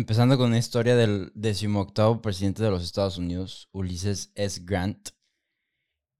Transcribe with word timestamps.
Empezando 0.00 0.38
con 0.38 0.46
una 0.46 0.56
historia 0.56 0.96
del 0.96 1.30
decimoctavo 1.34 2.22
presidente 2.22 2.62
de 2.62 2.70
los 2.70 2.82
Estados 2.82 3.18
Unidos, 3.18 3.68
Ulysses 3.72 4.32
S. 4.34 4.62
Grant. 4.64 5.10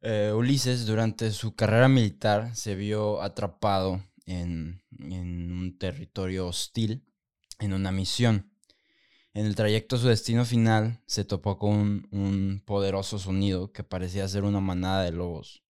Eh, 0.03 0.35
Ulises, 0.37 0.85
durante 0.85 1.31
su 1.31 1.55
carrera 1.55 1.89
militar, 1.89 2.55
se 2.55 2.75
vio 2.75 3.23
atrapado 3.23 4.05
en, 4.27 4.83
en 4.99 5.51
un 5.51 5.79
territorio 5.79 6.47
hostil, 6.49 7.07
en 7.59 7.73
una 7.73 7.91
misión. 7.91 8.53
En 9.33 9.47
el 9.47 9.55
trayecto 9.55 9.97
a 9.97 10.01
su 10.01 10.09
destino 10.09 10.45
final, 10.45 11.01
se 11.07 11.25
topó 11.25 11.57
con 11.57 11.71
un, 11.71 12.09
un 12.11 12.63
poderoso 12.67 13.19
sonido 13.19 13.73
que 13.73 13.83
parecía 13.83 14.29
ser 14.29 14.45
una 14.45 14.61
manada 14.61 15.05
de 15.05 15.13
lobos. 15.13 15.65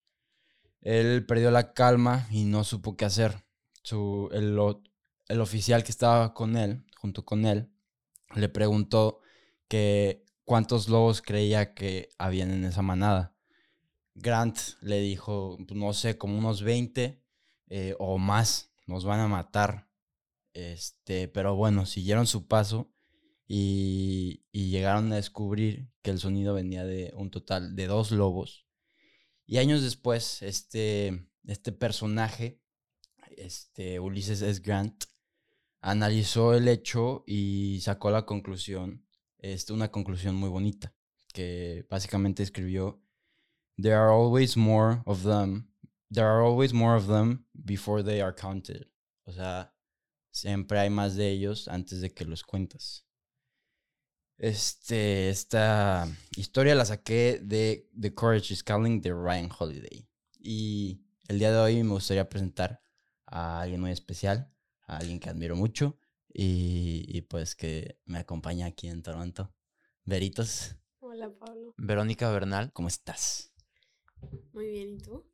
Él 0.81 1.25
perdió 1.27 1.53
la 1.53 1.75
calma 1.75 2.27
y 2.33 2.43
no 2.43 2.65
supo 2.65 2.97
qué 2.97 3.05
hacer. 3.05 3.45
Su, 3.85 4.29
el, 4.33 4.59
el 5.29 5.41
oficial 5.41 5.85
que 5.85 5.93
estaba 5.93 6.35
con 6.35 6.57
él, 6.57 6.85
junto 6.97 7.25
con 7.25 7.47
él, 7.47 7.71
le 8.35 8.49
preguntó 8.49 9.21
que 9.69 10.25
cuántos 10.45 10.89
lobos 10.89 11.23
creía 11.23 11.75
que 11.75 12.09
habían 12.19 12.51
en 12.51 12.65
esa 12.65 12.83
manada. 12.83 13.35
Grant 14.15 14.59
le 14.81 15.01
dijo, 15.01 15.57
"Pues, 15.67 15.79
no 15.79 15.93
sé, 15.93 16.19
como 16.19 16.39
unos 16.39 16.63
20 16.63 17.23
eh, 17.69 17.95
o 17.99 18.19
más, 18.19 18.73
nos 18.87 19.05
van 19.05 19.21
a 19.21 19.29
matar. 19.29 19.89
Este, 20.53 21.29
pero 21.29 21.55
bueno, 21.55 21.87
siguieron 21.87 22.27
su 22.27 22.49
paso 22.49 22.93
y, 23.47 24.45
y 24.53 24.71
llegaron 24.71 25.13
a 25.13 25.17
descubrir 25.17 25.89
que 26.03 26.11
el 26.11 26.19
sonido 26.19 26.55
venía 26.55 26.85
de 26.85 27.13
un 27.17 27.31
total 27.31 27.77
de 27.77 27.87
dos 27.87 28.11
lobos. 28.11 28.67
Y 29.47 29.59
años 29.59 29.83
después, 29.83 30.43
este, 30.43 31.29
este 31.47 31.73
personaje, 31.73 32.61
este 33.37 34.01
Ulises 34.01 34.43
S. 34.43 34.61
Grant, 34.61 35.05
analizó 35.81 36.55
el 36.55 36.69
hecho 36.69 37.25
y 37.27 37.81
sacó 37.83 38.11
la 38.11 38.27
conclusión, 38.27 39.07
este, 39.39 39.73
una 39.73 39.91
conclusión 39.91 40.35
muy 40.35 40.49
bonita, 40.49 40.95
que 41.33 41.87
básicamente 41.89 42.43
escribió, 42.43 43.03
There 43.81 43.95
are 43.95 44.13
always 44.13 44.57
more 44.57 45.03
of 45.07 45.23
them, 45.23 45.73
there 46.13 46.27
are 46.27 46.45
always 46.45 46.73
more 46.73 46.97
of 46.97 47.07
them 47.07 47.47
before 47.53 48.03
they 48.03 48.21
are 48.21 48.35
counted. 48.35 48.89
O 49.25 49.33
sea, 49.33 49.75
siempre 50.31 50.79
hay 50.79 50.91
más 50.91 51.17
de 51.17 51.31
ellos 51.31 51.69
antes 51.69 52.01
de 52.01 52.13
que 52.13 52.25
los 52.25 52.45
cuentas. 52.45 53.07
Este, 54.37 55.29
esta 55.29 56.09
historia 56.35 56.75
la 56.75 56.87
saqué 56.87 57.41
de 57.43 57.91
The 57.99 58.15
Courage 58.15 58.55
is 58.55 58.63
Calling 58.63 59.01
de 59.01 59.13
Ryan 59.13 59.51
Holiday. 59.57 60.09
Y 60.39 61.03
el 61.29 61.39
día 61.39 61.53
de 61.53 61.59
hoy 61.59 61.83
me 61.83 61.93
gustaría 61.93 62.29
presentar 62.29 62.83
a 63.27 63.61
alguien 63.61 63.81
muy 63.81 63.91
especial, 63.91 64.51
a 64.91 64.97
alguien 64.97 65.21
que 65.21 65.31
admiro 65.31 65.55
mucho 65.55 65.97
y, 66.29 67.05
y 67.07 67.23
pues 67.23 67.55
que 67.55 67.99
me 68.07 68.19
acompaña 68.19 68.67
aquí 68.67 68.89
en 68.89 69.03
Toronto. 69.03 69.55
Veritos. 70.05 70.77
Hola 70.99 71.31
Pablo. 71.31 71.75
Verónica 71.77 72.31
Bernal, 72.31 72.73
¿cómo 72.73 72.89
estás? 72.89 73.53
Muy 74.53 74.69
bien, 74.69 74.95
¿y 74.95 74.99
tú? 74.99 75.25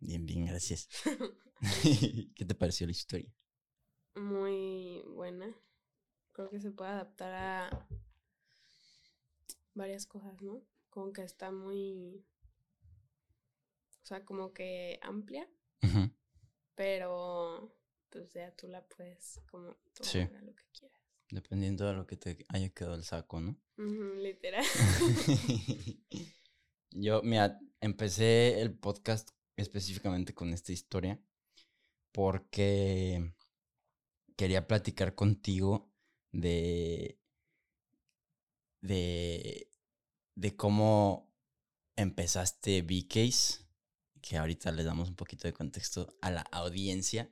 Bien, 0.00 0.26
bien, 0.26 0.46
gracias. 0.46 0.88
¿Qué 2.34 2.44
te 2.44 2.54
pareció 2.54 2.86
la 2.86 2.92
historia? 2.92 3.32
Muy 4.16 5.02
buena. 5.08 5.54
Creo 6.32 6.50
que 6.50 6.60
se 6.60 6.72
puede 6.72 6.90
adaptar 6.90 7.32
a 7.32 7.86
varias 9.74 10.06
cosas, 10.06 10.40
¿no? 10.42 10.62
Como 10.90 11.12
que 11.12 11.22
está 11.22 11.52
muy... 11.52 12.24
O 14.02 14.06
sea, 14.06 14.24
como 14.24 14.52
que 14.52 14.98
amplia, 15.02 15.48
pero 16.76 17.76
pues 18.16 18.32
ya 18.34 18.54
tú 18.56 18.66
la 18.68 18.86
puedes 18.88 19.40
como 19.50 19.74
tomar 19.94 20.10
Sí. 20.12 20.18
a 20.20 20.42
lo 20.42 20.54
que 20.54 20.64
quieras. 20.78 21.00
Dependiendo 21.30 21.86
de 21.86 21.94
lo 21.94 22.06
que 22.06 22.16
te 22.16 22.44
haya 22.48 22.68
quedado 22.70 22.94
el 22.94 23.04
saco, 23.04 23.40
¿no? 23.40 23.56
Literal. 23.76 24.64
Yo, 26.92 27.20
mira, 27.22 27.58
empecé 27.80 28.60
el 28.60 28.72
podcast 28.78 29.30
específicamente 29.56 30.34
con 30.34 30.52
esta 30.52 30.72
historia 30.72 31.20
porque 32.12 33.34
quería 34.36 34.66
platicar 34.66 35.14
contigo 35.14 35.92
de, 36.32 37.18
de, 38.80 39.70
de 40.34 40.56
cómo 40.56 41.34
empezaste 41.96 42.82
B-Case, 42.82 43.66
que 44.22 44.36
ahorita 44.36 44.72
le 44.72 44.84
damos 44.84 45.08
un 45.08 45.16
poquito 45.16 45.48
de 45.48 45.52
contexto 45.54 46.14
a 46.22 46.30
la 46.30 46.42
audiencia. 46.42 47.30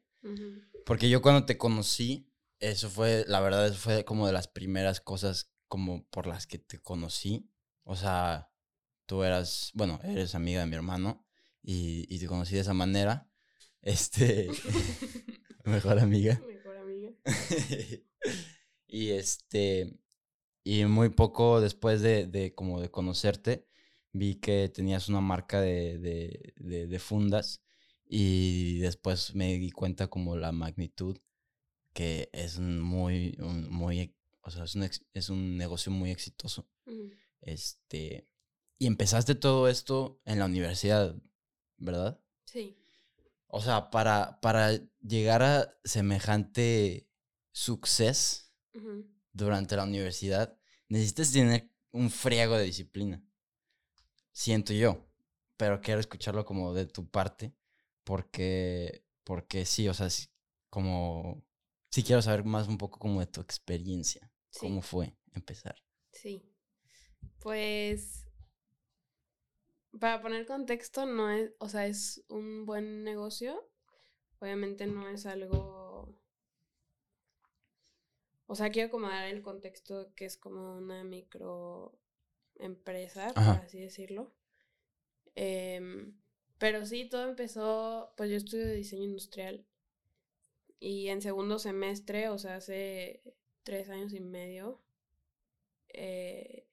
Porque 0.84 1.08
yo 1.08 1.22
cuando 1.22 1.46
te 1.46 1.58
conocí, 1.58 2.30
eso 2.58 2.90
fue, 2.90 3.24
la 3.26 3.40
verdad, 3.40 3.66
eso 3.66 3.76
fue 3.76 4.04
como 4.04 4.26
de 4.26 4.32
las 4.32 4.48
primeras 4.48 5.00
cosas 5.00 5.50
como 5.68 6.06
por 6.08 6.26
las 6.26 6.46
que 6.46 6.58
te 6.58 6.80
conocí. 6.80 7.50
O 7.84 7.96
sea, 7.96 8.50
tú 9.06 9.22
eras, 9.22 9.70
bueno, 9.74 10.00
eres 10.04 10.34
amiga 10.34 10.60
de 10.60 10.66
mi 10.66 10.76
hermano 10.76 11.26
y, 11.62 12.06
y 12.14 12.18
te 12.18 12.26
conocí 12.26 12.54
de 12.54 12.60
esa 12.60 12.74
manera. 12.74 13.28
Este, 13.86 14.48
mejor 15.64 15.98
amiga. 15.98 16.40
Mejor 16.46 16.78
amiga. 16.78 17.12
y 18.86 19.10
este, 19.10 19.98
y 20.62 20.86
muy 20.86 21.10
poco 21.10 21.60
después 21.60 22.00
de, 22.00 22.26
de 22.26 22.54
como 22.54 22.80
de 22.80 22.90
conocerte, 22.90 23.68
vi 24.10 24.36
que 24.36 24.70
tenías 24.70 25.10
una 25.10 25.20
marca 25.20 25.60
de, 25.60 25.98
de 26.56 26.98
fundas 26.98 27.63
y 28.06 28.78
después 28.78 29.34
me 29.34 29.58
di 29.58 29.70
cuenta 29.70 30.08
como 30.08 30.36
la 30.36 30.52
magnitud 30.52 31.18
que 31.94 32.28
es 32.32 32.58
un 32.58 32.80
muy, 32.80 33.36
un 33.38 33.70
muy, 33.70 34.14
o 34.42 34.50
sea, 34.50 34.64
es 34.64 34.74
un, 34.74 34.90
es 35.14 35.28
un 35.30 35.56
negocio 35.56 35.92
muy 35.92 36.10
exitoso. 36.10 36.68
Este, 37.40 38.28
y 38.78 38.86
empezaste 38.86 39.34
todo 39.34 39.68
esto 39.68 40.20
en 40.24 40.40
la 40.40 40.46
universidad, 40.46 41.16
¿verdad? 41.76 42.20
Sí. 42.44 42.76
O 43.46 43.60
sea, 43.62 43.90
para, 43.90 44.40
para 44.40 44.72
llegar 45.00 45.42
a 45.42 45.78
semejante 45.84 47.08
suceso 47.52 48.50
durante 49.32 49.76
la 49.76 49.84
universidad, 49.84 50.58
necesitas 50.88 51.32
tener 51.32 51.70
un 51.92 52.10
friego 52.10 52.56
de 52.56 52.64
disciplina. 52.64 53.24
Siento 54.32 54.72
yo. 54.72 55.06
Pero 55.56 55.80
quiero 55.80 56.00
escucharlo 56.00 56.44
como 56.44 56.74
de 56.74 56.86
tu 56.86 57.08
parte. 57.08 57.54
Porque, 58.04 59.04
porque 59.24 59.64
sí, 59.64 59.88
o 59.88 59.94
sea, 59.94 60.10
sí, 60.10 60.28
como... 60.70 61.44
Sí 61.90 62.02
quiero 62.02 62.22
saber 62.22 62.44
más 62.44 62.68
un 62.68 62.78
poco 62.78 62.98
como 62.98 63.20
de 63.20 63.26
tu 63.26 63.40
experiencia. 63.40 64.32
Sí. 64.50 64.60
¿Cómo 64.60 64.82
fue 64.82 65.16
empezar? 65.32 65.76
Sí. 66.10 66.42
Pues 67.38 68.24
para 70.00 70.20
poner 70.20 70.46
contexto, 70.46 71.06
no 71.06 71.30
es, 71.30 71.52
o 71.58 71.68
sea, 71.68 71.86
es 71.86 72.24
un 72.28 72.66
buen 72.66 73.04
negocio. 73.04 73.68
Obviamente 74.40 74.86
no 74.86 75.08
es 75.08 75.26
algo. 75.26 76.18
O 78.46 78.54
sea, 78.54 78.70
quiero 78.70 78.90
como 78.90 79.08
dar 79.08 79.28
el 79.28 79.42
contexto 79.42 80.12
que 80.14 80.26
es 80.26 80.36
como 80.36 80.76
una 80.76 81.04
micro 81.04 81.98
empresa, 82.56 83.32
por 83.34 83.64
así 83.64 83.80
decirlo. 83.80 84.34
Em, 85.34 86.20
pero 86.64 86.86
sí, 86.86 87.04
todo 87.04 87.28
empezó, 87.28 88.14
pues 88.16 88.30
yo 88.30 88.38
estudio 88.38 88.66
diseño 88.70 89.04
industrial 89.04 89.66
y 90.80 91.08
en 91.08 91.20
segundo 91.20 91.58
semestre, 91.58 92.30
o 92.30 92.38
sea, 92.38 92.56
hace 92.56 93.22
tres 93.64 93.90
años 93.90 94.14
y 94.14 94.20
medio, 94.20 94.80
eh, 95.88 96.66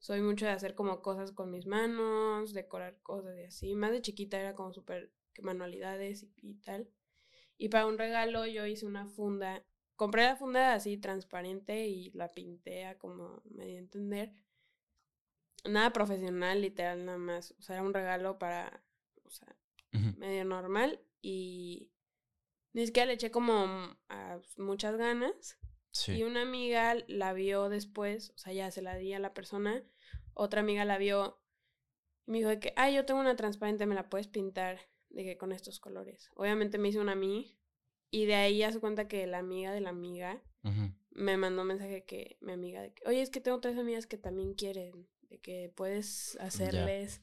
soy 0.00 0.22
mucho 0.22 0.44
de 0.44 0.50
hacer 0.50 0.74
como 0.74 1.02
cosas 1.02 1.30
con 1.30 1.52
mis 1.52 1.66
manos, 1.66 2.52
decorar 2.52 3.00
cosas 3.04 3.38
y 3.38 3.44
así. 3.44 3.74
Más 3.76 3.92
de 3.92 4.02
chiquita 4.02 4.40
era 4.40 4.56
como 4.56 4.72
súper 4.72 5.12
manualidades 5.40 6.24
y, 6.24 6.32
y 6.42 6.54
tal. 6.54 6.90
Y 7.58 7.68
para 7.68 7.86
un 7.86 7.96
regalo 7.96 8.44
yo 8.44 8.66
hice 8.66 8.86
una 8.86 9.06
funda. 9.06 9.64
Compré 9.94 10.24
la 10.24 10.34
funda 10.34 10.74
así 10.74 10.98
transparente 10.98 11.86
y 11.86 12.10
la 12.10 12.32
pinté 12.32 12.86
a 12.86 12.98
como 12.98 13.40
me 13.44 13.66
di 13.66 13.76
a 13.76 13.78
entender. 13.78 14.32
Nada 15.64 15.92
profesional, 15.92 16.60
literal, 16.60 17.04
nada 17.04 17.18
más. 17.18 17.54
O 17.60 17.62
sea, 17.62 17.76
era 17.76 17.84
un 17.84 17.94
regalo 17.94 18.36
para, 18.40 18.82
o 19.28 19.30
sea, 19.30 19.56
medio 20.16 20.44
normal 20.44 21.00
y 21.22 21.92
ni 22.72 22.86
siquiera 22.86 23.06
le 23.06 23.14
eché 23.14 23.30
como 23.30 23.96
a 24.08 24.40
muchas 24.56 24.96
ganas. 24.96 25.58
Y 26.06 26.22
una 26.22 26.42
amiga 26.42 26.94
la 27.08 27.32
vio 27.32 27.68
después, 27.68 28.30
o 28.30 28.38
sea, 28.38 28.52
ya 28.52 28.70
se 28.70 28.82
la 28.82 28.96
di 28.96 29.12
a 29.14 29.18
la 29.18 29.34
persona. 29.34 29.82
Otra 30.34 30.60
amiga 30.60 30.84
la 30.84 30.98
vio 30.98 31.40
y 32.26 32.30
me 32.30 32.38
dijo 32.38 32.50
de 32.50 32.60
que, 32.60 32.72
ay, 32.76 32.94
yo 32.94 33.04
tengo 33.04 33.20
una 33.20 33.36
transparente, 33.36 33.86
me 33.86 33.94
la 33.94 34.08
puedes 34.08 34.28
pintar 34.28 34.78
de 35.08 35.24
que 35.24 35.38
con 35.38 35.50
estos 35.50 35.80
colores. 35.80 36.30
Obviamente 36.36 36.78
me 36.78 36.88
hizo 36.88 37.00
una 37.00 37.12
a 37.12 37.16
mí 37.16 37.58
y 38.10 38.26
de 38.26 38.34
ahí 38.34 38.58
ya 38.58 38.70
se 38.70 38.80
cuenta 38.80 39.08
que 39.08 39.26
la 39.26 39.38
amiga 39.38 39.72
de 39.72 39.80
la 39.80 39.90
amiga 39.90 40.42
me 41.10 41.36
mandó 41.36 41.62
un 41.62 41.68
mensaje 41.68 42.04
que 42.04 42.36
mi 42.40 42.52
amiga 42.52 42.82
de 42.82 42.92
que, 42.92 43.02
oye, 43.08 43.22
es 43.22 43.30
que 43.30 43.40
tengo 43.40 43.60
tres 43.60 43.78
amigas 43.78 44.06
que 44.06 44.18
también 44.18 44.54
quieren, 44.54 45.08
de 45.22 45.40
que 45.40 45.72
puedes 45.74 46.36
hacerles. 46.40 47.22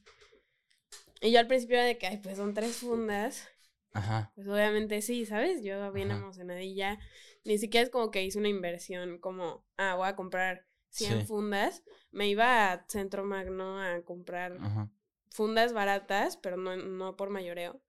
Y 1.20 1.32
yo 1.32 1.40
al 1.40 1.46
principio 1.46 1.76
era 1.76 1.86
de 1.86 1.98
que, 1.98 2.06
ay, 2.06 2.18
pues 2.18 2.36
son 2.36 2.54
tres 2.54 2.76
fundas. 2.76 3.48
Ajá. 3.94 4.32
Pues 4.34 4.48
obviamente 4.48 5.02
sí, 5.02 5.26
¿sabes? 5.26 5.62
Yo 5.62 5.92
bien 5.92 6.10
Ajá. 6.10 6.20
emocionadilla. 6.20 6.98
Ni 7.44 7.58
siquiera 7.58 7.84
es 7.84 7.90
como 7.90 8.10
que 8.10 8.24
hice 8.24 8.38
una 8.38 8.48
inversión 8.48 9.18
como, 9.18 9.64
ah, 9.76 9.94
voy 9.96 10.08
a 10.08 10.16
comprar 10.16 10.66
100 10.90 11.20
Sí. 11.20 11.26
fundas. 11.26 11.82
Me 12.10 12.28
iba 12.28 12.72
a 12.72 12.84
Centro 12.88 13.24
Magno 13.24 13.80
a 13.80 14.02
comprar 14.02 14.58
Ajá. 14.58 14.90
fundas 15.30 15.72
baratas, 15.72 16.36
pero 16.36 16.56
no, 16.56 16.76
no 16.76 17.16
por 17.16 17.30
mayoreo. 17.30 17.80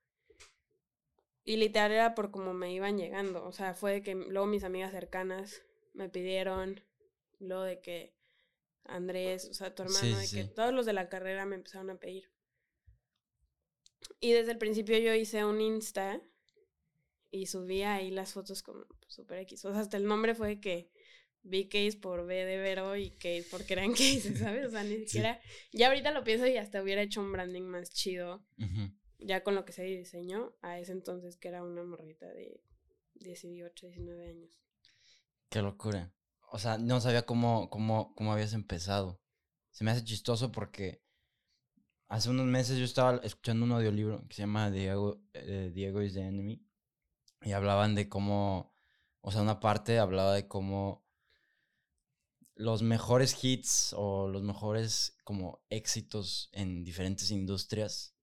Y 1.43 1.57
literal 1.57 1.91
era 1.93 2.13
por 2.13 2.29
cómo 2.29 2.53
me 2.53 2.73
iban 2.73 2.97
llegando. 2.97 3.43
O 3.45 3.51
sea, 3.51 3.73
fue 3.73 3.91
de 3.93 4.03
que 4.03 4.13
luego 4.15 4.45
mis 4.45 4.63
amigas 4.63 4.91
cercanas 4.91 5.63
me 5.93 6.09
pidieron, 6.09 6.81
luego 7.39 7.63
de 7.63 7.79
que 7.79 8.13
Andrés, 8.85 9.47
o 9.49 9.53
sea, 9.53 9.75
tu 9.75 9.83
hermano, 9.83 10.17
Sí, 10.17 10.21
de 10.21 10.27
sí, 10.27 10.37
que 10.37 10.43
todos 10.45 10.73
los 10.73 10.85
de 10.85 10.93
la 10.93 11.09
carrera 11.09 11.45
me 11.45 11.55
empezaron 11.55 11.89
a 11.91 11.97
pedir. 11.97 12.29
Y 14.19 14.31
desde 14.31 14.51
el 14.51 14.57
principio 14.57 14.97
yo 14.97 15.13
hice 15.13 15.45
un 15.45 15.61
Insta 15.61 16.21
y 17.31 17.47
subía 17.47 17.95
ahí 17.95 18.11
las 18.11 18.33
fotos 18.33 18.63
como 18.63 18.85
super 19.07 19.39
X. 19.39 19.65
O 19.65 19.71
sea, 19.71 19.81
hasta 19.81 19.97
el 19.97 20.05
nombre 20.05 20.35
fue 20.35 20.59
que 20.59 20.91
vi 21.43 21.69
case 21.69 21.97
por 21.97 22.25
B 22.25 22.45
de 22.45 22.57
Vero 22.57 22.95
y 22.95 23.11
case 23.11 23.45
porque 23.49 23.73
eran 23.73 23.91
cases, 23.91 24.39
¿sabes? 24.39 24.67
O 24.67 24.69
sea, 24.71 24.83
ni 24.83 24.97
siquiera. 24.97 25.39
Ya 25.71 25.87
ahorita 25.87 26.11
lo 26.11 26.23
pienso 26.23 26.47
y 26.47 26.57
hasta 26.57 26.81
hubiera 26.81 27.01
hecho 27.01 27.21
un 27.21 27.31
branding 27.31 27.63
más 27.63 27.89
chido, 27.91 28.45
ya 29.19 29.43
con 29.43 29.55
lo 29.55 29.65
que 29.65 29.73
se 29.73 29.83
diseñó, 29.83 30.55
a 30.61 30.79
ese 30.79 30.91
entonces 30.91 31.37
que 31.37 31.47
era 31.47 31.63
una 31.63 31.83
morrita 31.83 32.27
de 32.27 32.61
18, 33.15 33.87
19 33.87 34.29
años. 34.29 34.59
Qué 35.49 35.61
locura. 35.61 36.13
O 36.51 36.59
sea, 36.59 36.77
no 36.77 37.01
sabía 37.01 37.23
cómo, 37.23 37.69
cómo, 37.69 38.13
cómo 38.15 38.33
habías 38.33 38.53
empezado. 38.53 39.21
Se 39.71 39.83
me 39.83 39.91
hace 39.91 40.03
chistoso 40.03 40.51
porque 40.51 41.01
hace 42.07 42.29
unos 42.29 42.45
meses 42.45 42.77
yo 42.77 42.85
estaba 42.85 43.17
escuchando 43.23 43.65
un 43.65 43.71
audiolibro 43.71 44.25
que 44.27 44.35
se 44.35 44.41
llama 44.43 44.71
Diego, 44.71 45.21
eh, 45.33 45.71
Diego 45.73 46.01
is 46.01 46.13
the 46.13 46.21
Enemy. 46.21 46.61
Y 47.43 47.51
hablaban 47.51 47.95
de 47.95 48.09
cómo, 48.09 48.73
o 49.21 49.31
sea, 49.31 49.41
una 49.41 49.59
parte 49.59 49.99
hablaba 49.99 50.33
de 50.33 50.47
cómo 50.47 51.05
los 52.55 52.81
mejores 52.81 53.43
hits 53.43 53.93
o 53.95 54.27
los 54.27 54.41
mejores 54.41 55.15
como 55.23 55.61
éxitos 55.69 56.49
en 56.53 56.83
diferentes 56.83 57.29
industrias 57.29 58.15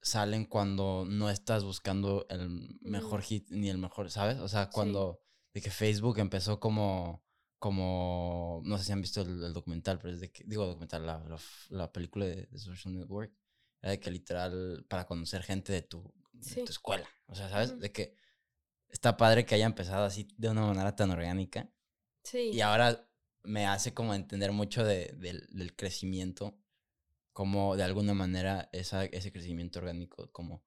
salen 0.00 0.44
cuando 0.44 1.04
no 1.08 1.30
estás 1.30 1.64
buscando 1.64 2.26
el 2.28 2.78
mejor 2.82 3.22
hit 3.22 3.48
ni 3.50 3.70
el 3.70 3.78
mejor, 3.78 4.10
¿sabes? 4.10 4.38
O 4.38 4.48
sea, 4.48 4.66
Sí. 4.66 4.70
cuando 4.72 5.20
de 5.52 5.62
que 5.62 5.70
Facebook 5.70 6.18
empezó 6.18 6.60
como 6.60 7.23
como 7.64 8.60
no 8.66 8.76
sé 8.76 8.84
si 8.84 8.92
han 8.92 9.00
visto 9.00 9.22
el, 9.22 9.42
el 9.42 9.54
documental, 9.54 9.98
pero 9.98 10.12
es 10.12 10.20
de 10.20 10.30
que 10.30 10.44
digo 10.44 10.66
documental 10.66 11.06
la, 11.06 11.18
la, 11.24 11.38
la 11.70 11.90
película 11.90 12.26
de, 12.26 12.44
de 12.50 12.58
Social 12.58 12.92
Network 12.92 13.32
era 13.80 13.92
de 13.92 14.00
que 14.00 14.10
literal 14.10 14.84
para 14.86 15.06
conocer 15.06 15.42
gente 15.42 15.72
de 15.72 15.80
tu 15.80 16.12
de 16.34 16.44
Sí. 16.50 16.62
tu 16.62 16.70
escuela, 16.72 17.08
o 17.26 17.34
sea, 17.34 17.48
¿sabes? 17.48 17.70
Ujú. 17.70 17.80
De 17.80 17.90
que 17.90 18.14
está 18.90 19.16
padre 19.16 19.46
que 19.46 19.54
haya 19.54 19.64
empezado 19.64 20.04
así 20.04 20.28
de 20.36 20.50
una 20.50 20.66
manera 20.66 20.94
tan 20.94 21.10
orgánica 21.10 21.70
Sí. 22.22 22.50
y 22.52 22.60
ahora 22.60 23.08
me 23.44 23.66
hace 23.66 23.94
como 23.94 24.12
entender 24.14 24.52
mucho 24.52 24.84
de- 24.84 25.14
del, 25.16 25.46
del 25.50 25.74
crecimiento, 25.74 26.58
como 27.32 27.76
de 27.76 27.82
alguna 27.84 28.12
manera 28.12 28.68
esa, 28.72 29.06
ese 29.06 29.32
crecimiento 29.32 29.78
orgánico, 29.78 30.30
como 30.32 30.62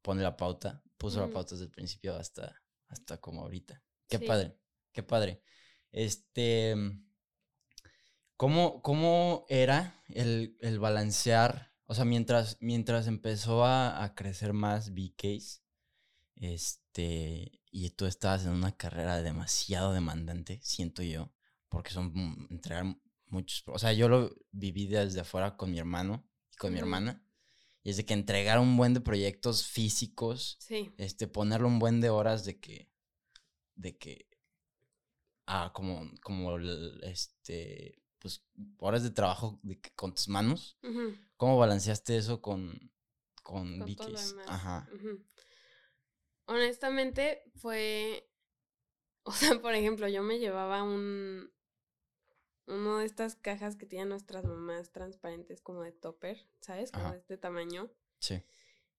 pone 0.00 0.22
la 0.22 0.38
pauta, 0.38 0.82
puso 0.96 1.18
la 1.20 1.26
Ujú. 1.26 1.34
pauta 1.34 1.50
desde 1.54 1.66
el 1.66 1.70
principio 1.70 2.14
hasta, 2.16 2.62
hasta 2.88 3.18
como 3.20 3.42
ahorita. 3.42 3.82
Qué 4.08 4.16
Sí. 4.18 4.24
padre, 4.24 4.56
qué 4.92 5.02
padre. 5.02 5.42
Este, 5.92 6.74
¿cómo, 8.36 8.82
cómo 8.82 9.46
era 9.48 10.02
el, 10.08 10.56
el 10.60 10.78
balancear? 10.78 11.72
O 11.86 11.94
sea, 11.94 12.04
mientras, 12.04 12.56
mientras 12.60 13.06
empezó 13.06 13.64
a, 13.64 14.02
a 14.04 14.14
crecer 14.14 14.52
más 14.52 14.92
BKs, 14.94 15.62
este, 16.36 17.60
y 17.70 17.90
tú 17.90 18.06
estabas 18.06 18.44
en 18.44 18.52
una 18.52 18.76
carrera 18.76 19.22
demasiado 19.22 19.92
demandante, 19.92 20.60
siento 20.62 21.02
yo, 21.02 21.32
porque 21.68 21.90
son 21.90 22.12
mm, 22.14 22.48
entregar 22.50 22.84
muchos, 23.26 23.62
o 23.66 23.78
sea, 23.78 23.92
yo 23.92 24.08
lo 24.08 24.34
viví 24.52 24.86
desde 24.86 25.20
afuera 25.20 25.56
con 25.56 25.70
mi 25.70 25.78
hermano 25.78 26.28
y 26.52 26.56
con 26.56 26.72
mi 26.72 26.78
hermana, 26.78 27.24
y 27.82 27.90
es 27.90 27.96
de 27.96 28.04
que 28.04 28.14
entregar 28.14 28.58
un 28.58 28.76
buen 28.76 28.94
de 28.94 29.00
proyectos 29.00 29.66
físicos, 29.66 30.56
Sí. 30.60 30.92
este, 30.98 31.26
ponerle 31.26 31.66
un 31.66 31.78
buen 31.78 32.00
de 32.00 32.10
horas 32.10 32.44
de 32.44 32.60
que, 32.60 32.90
de 33.74 33.96
que, 33.96 34.28
ah, 35.48 35.72
como, 35.74 36.10
como, 36.22 36.56
el, 36.56 37.00
este, 37.04 38.00
pues, 38.18 38.44
horas 38.78 39.02
de 39.02 39.10
trabajo 39.10 39.58
de 39.62 39.80
con 39.96 40.14
tus 40.14 40.28
manos. 40.28 40.78
¿cómo 41.36 41.58
balanceaste 41.58 42.16
eso 42.16 42.40
con, 42.42 42.92
con, 43.42 43.78
con 43.78 43.96
todo. 43.96 44.14
Ajá. 44.46 44.88
Honestamente 46.46 47.42
fue, 47.56 48.28
o 49.22 49.32
sea, 49.32 49.60
por 49.60 49.74
ejemplo, 49.74 50.06
yo 50.08 50.22
me 50.22 50.38
llevaba 50.38 50.82
un, 50.82 51.50
uno 52.66 52.98
de 52.98 53.06
estas 53.06 53.36
cajas 53.36 53.76
que 53.76 53.86
tienen 53.86 54.10
nuestras 54.10 54.44
mamás 54.44 54.92
transparentes 54.92 55.60
como 55.60 55.82
de 55.82 55.92
topper, 55.92 56.46
¿sabes? 56.60 56.92
Como 56.92 57.06
Ajá. 57.06 57.12
de 57.14 57.18
este 57.20 57.38
tamaño. 57.38 57.90
sí. 58.18 58.42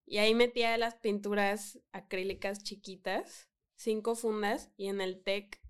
Y 0.05 0.17
ahí 0.17 0.33
metía 0.33 0.75
las 0.79 0.95
pinturas 0.95 1.79
acrílicas 1.91 2.63
chiquitas, 2.63 3.47
cinco 3.75 4.15
fundas, 4.15 4.71
y 4.75 4.87
en 4.87 5.01
el 5.01 5.21
TEC 5.21 5.61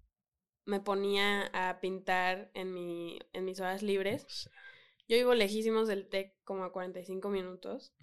me 0.70 0.80
ponía 0.80 1.48
a 1.54 1.80
pintar 1.82 2.52
en, 2.54 2.74
mi, 2.74 3.20
en 3.34 3.46
mis 3.46 3.60
horas 3.60 3.82
libres. 3.84 4.28
Sí. 4.28 4.50
Yo 5.08 5.18
vivo 5.18 5.34
lejísimos 5.34 5.88
del 5.88 6.08
TEC, 6.08 6.36
como 6.44 6.64
a 6.64 6.72
45 6.72 7.30
minutos. 7.30 7.94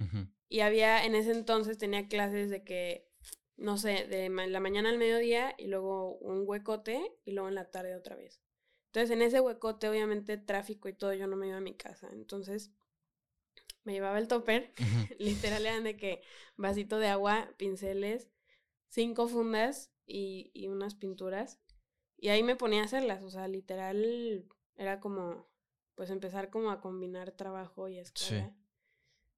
Y 0.49 0.61
había, 0.61 1.05
en 1.05 1.15
ese 1.15 1.33
entonces 1.33 1.79
tenía 1.79 2.09
clases 2.09 2.51
de 2.51 2.65
que, 2.65 3.09
no 3.57 3.79
sé, 3.79 4.07
de 4.07 4.29
la 4.29 4.61
mañana 4.61 4.91
al 4.91 4.99
mediodía 4.99 5.55
y 5.59 5.69
luego 5.69 6.17
un 6.19 6.43
huecote 6.47 7.13
y 7.25 7.33
luego 7.33 7.49
en 7.49 7.55
la 7.55 7.71
tarde 7.71 7.97
otra 7.97 8.17
vez. 8.17 8.41
Entonces 8.87 9.11
en 9.11 9.23
ese 9.23 9.41
huecote, 9.41 9.89
obviamente, 9.89 10.39
tráfico 10.39 10.89
y 10.89 10.95
todo, 10.95 11.15
yo 11.15 11.27
no 11.27 11.37
me 11.37 11.49
iba 11.49 11.59
a 11.59 11.61
mi 11.61 11.75
casa. 11.75 12.09
Entonces 12.13 12.73
me 13.85 13.93
llevaba 13.93 14.19
el 14.19 14.29
topper, 14.29 14.73
Ujú. 14.81 15.07
literal 15.19 15.65
eran 15.67 15.85
de 15.85 15.97
que 15.97 16.23
vasito 16.57 16.99
de 16.99 17.09
agua, 17.09 17.51
pinceles, 17.57 18.29
cinco 18.89 19.29
fundas 19.29 19.93
y, 20.07 20.51
y 20.55 20.69
unas 20.69 20.95
pinturas. 20.95 21.61
Y 22.19 22.29
ahí 22.29 22.43
me 22.43 22.57
ponía 22.57 22.83
a 22.83 22.85
hacerlas, 22.87 23.23
o 23.23 23.31
sea, 23.31 23.47
literal 23.49 24.47
era 24.77 25.01
como, 25.01 25.47
pues 25.95 26.11
empezar 26.11 26.51
como 26.51 26.71
a 26.71 26.81
combinar 26.81 27.33
trabajo 27.33 27.89
y 27.89 27.99
escuela. 27.99 28.55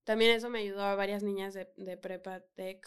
También 0.04 0.30
eso 0.30 0.48
me 0.48 0.60
ayudó 0.60 0.82
a 0.82 0.94
varias 0.94 1.22
niñas 1.22 1.54
de, 1.54 1.70
de 1.76 1.96
prepa 1.96 2.40
tech, 2.54 2.86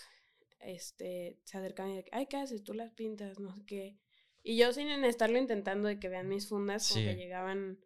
este, 0.59 1.39
se 1.43 1.57
acercaban 1.57 1.91
y 1.91 1.95
de 1.97 2.05
ay, 2.11 2.27
¿qué 2.27 2.37
haces? 2.37 2.63
Tú 2.63 2.73
las 2.73 2.91
pintas, 2.91 3.39
no 3.39 3.53
sé 3.53 3.65
qué. 3.65 3.97
Y 4.43 4.57
yo 4.57 4.73
sin 4.73 4.87
estarlo 5.03 5.37
intentando 5.37 5.87
de 5.87 5.99
que 5.99 6.09
vean 6.09 6.27
mis 6.27 6.47
fundas, 6.47 6.87
como 6.87 7.01
que 7.01 7.13
Sí. 7.13 7.17
llegaban... 7.17 7.79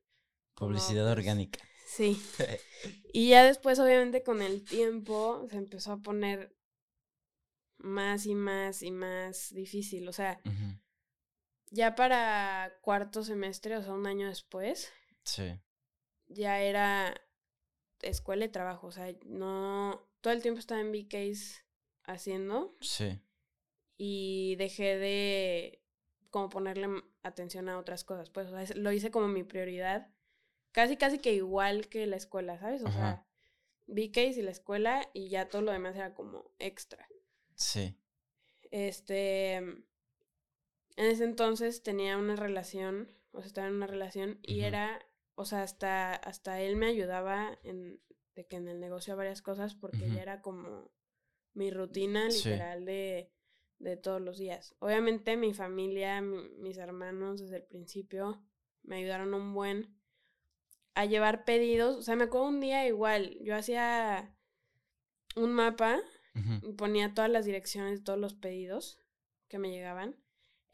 como, 0.54 0.72
Publicidad 0.72 1.04
pues, 1.06 1.18
orgánica. 1.18 1.60
Sí. 1.88 2.22
Y 3.18 3.30
ya 3.30 3.46
después, 3.46 3.80
obviamente, 3.80 4.24
con 4.24 4.42
el 4.42 4.66
tiempo 4.66 5.48
se 5.50 5.56
empezó 5.56 5.94
a 5.94 6.02
poner 6.02 6.54
más 7.78 8.26
y 8.26 8.36
más 8.36 8.84
y 8.84 8.92
más 8.92 9.54
difícil. 9.54 10.08
O 10.10 10.14
sea, 10.14 10.42
Ujú. 10.44 10.78
Ya 11.72 11.96
para 11.96 12.78
cuarto 12.82 13.24
semestre, 13.24 13.78
o 13.78 13.82
sea, 13.84 13.94
un 13.94 14.08
año 14.08 14.28
después, 14.28 14.92
Sí. 15.24 15.60
ya 16.28 16.62
era 16.62 17.20
escuela 18.02 18.46
y 18.46 18.50
trabajo. 18.50 18.88
O 18.88 18.92
sea, 18.92 19.12
no. 19.26 20.08
Todo 20.22 20.34
el 20.34 20.42
tiempo 20.42 20.60
estaba 20.60 20.82
en 20.82 20.92
BKs 20.92 21.64
haciendo 22.04 22.76
Sí. 22.82 23.20
y 23.98 24.56
dejé 24.58 24.98
de 24.98 25.82
como 26.32 26.50
ponerle 26.50 26.88
atención 27.24 27.70
a 27.70 27.78
otras 27.80 28.04
cosas. 28.04 28.30
Pues, 28.30 28.48
o 28.48 28.52
sea, 28.66 28.76
lo 28.76 28.92
hice 28.92 29.10
como 29.12 29.28
mi 29.28 29.44
prioridad. 29.44 30.12
Casi, 30.72 30.98
casi 30.98 31.20
que 31.20 31.34
igual 31.34 31.88
que 31.88 32.06
la 32.06 32.18
escuela, 32.18 32.60
¿sabes? 32.60 32.84
O 32.84 32.88
Ajá. 32.88 32.98
sea, 32.98 33.28
BKs 33.88 34.38
y 34.38 34.42
la 34.42 34.52
escuela 34.52 35.10
y 35.14 35.30
ya 35.30 35.48
todo 35.48 35.62
lo 35.62 35.72
demás 35.72 35.96
era 35.96 36.14
como 36.14 36.52
extra. 36.60 37.08
Sí. 37.56 37.98
Este. 38.72 39.62
En 40.98 41.06
ese 41.08 41.24
entonces 41.26 41.84
tenía 41.84 42.18
una 42.18 42.36
relación, 42.36 43.12
o 43.32 43.40
sea, 43.40 43.48
estaba 43.48 43.68
en 43.68 43.74
una 43.76 43.88
relación 43.88 44.40
y 44.44 44.62
era, 44.62 45.06
o 45.36 45.46
sea, 45.46 45.64
hasta, 45.64 46.14
hasta 46.16 46.62
él 46.62 46.76
me 46.78 46.86
ayudaba 46.88 47.58
en, 47.64 48.00
de 48.36 48.46
que 48.48 48.56
en 48.58 48.68
el 48.68 48.80
negocio 48.80 49.16
varias 49.18 49.42
cosas 49.42 49.76
porque 49.76 50.10
ya 50.10 50.22
era 50.22 50.42
como 50.42 50.92
mi 51.54 51.72
rutina 51.72 52.30
Sí. 52.32 52.50
literal 52.50 52.86
de, 52.86 53.32
de 53.80 53.98
todos 53.98 54.22
los 54.22 54.38
días. 54.38 54.76
Obviamente 54.80 55.36
mi 55.38 55.54
familia, 55.54 56.22
mi- 56.22 56.50
mis 56.60 56.78
hermanos 56.78 57.42
desde 57.42 57.58
el 57.58 57.64
principio 57.66 58.42
me 58.84 58.98
ayudaron 58.98 59.34
un 59.34 59.54
buen 59.54 59.98
a 60.94 61.06
llevar 61.06 61.44
pedidos. 61.44 61.98
O 61.98 62.02
sea, 62.04 62.16
me 62.16 62.26
acuerdo 62.26 62.48
un 62.48 62.62
día 62.62 62.88
igual, 62.88 63.38
yo 63.42 63.56
hacía 63.56 64.34
un 65.36 65.52
mapa 65.54 66.00
y 66.64 66.74
ponía 66.74 67.14
todas 67.14 67.30
las 67.32 67.46
direcciones 67.46 68.00
de 68.00 68.04
todos 68.06 68.20
los 68.20 68.34
pedidos 68.34 69.00
que 69.50 69.58
me 69.60 69.72
llegaban. 69.72 70.16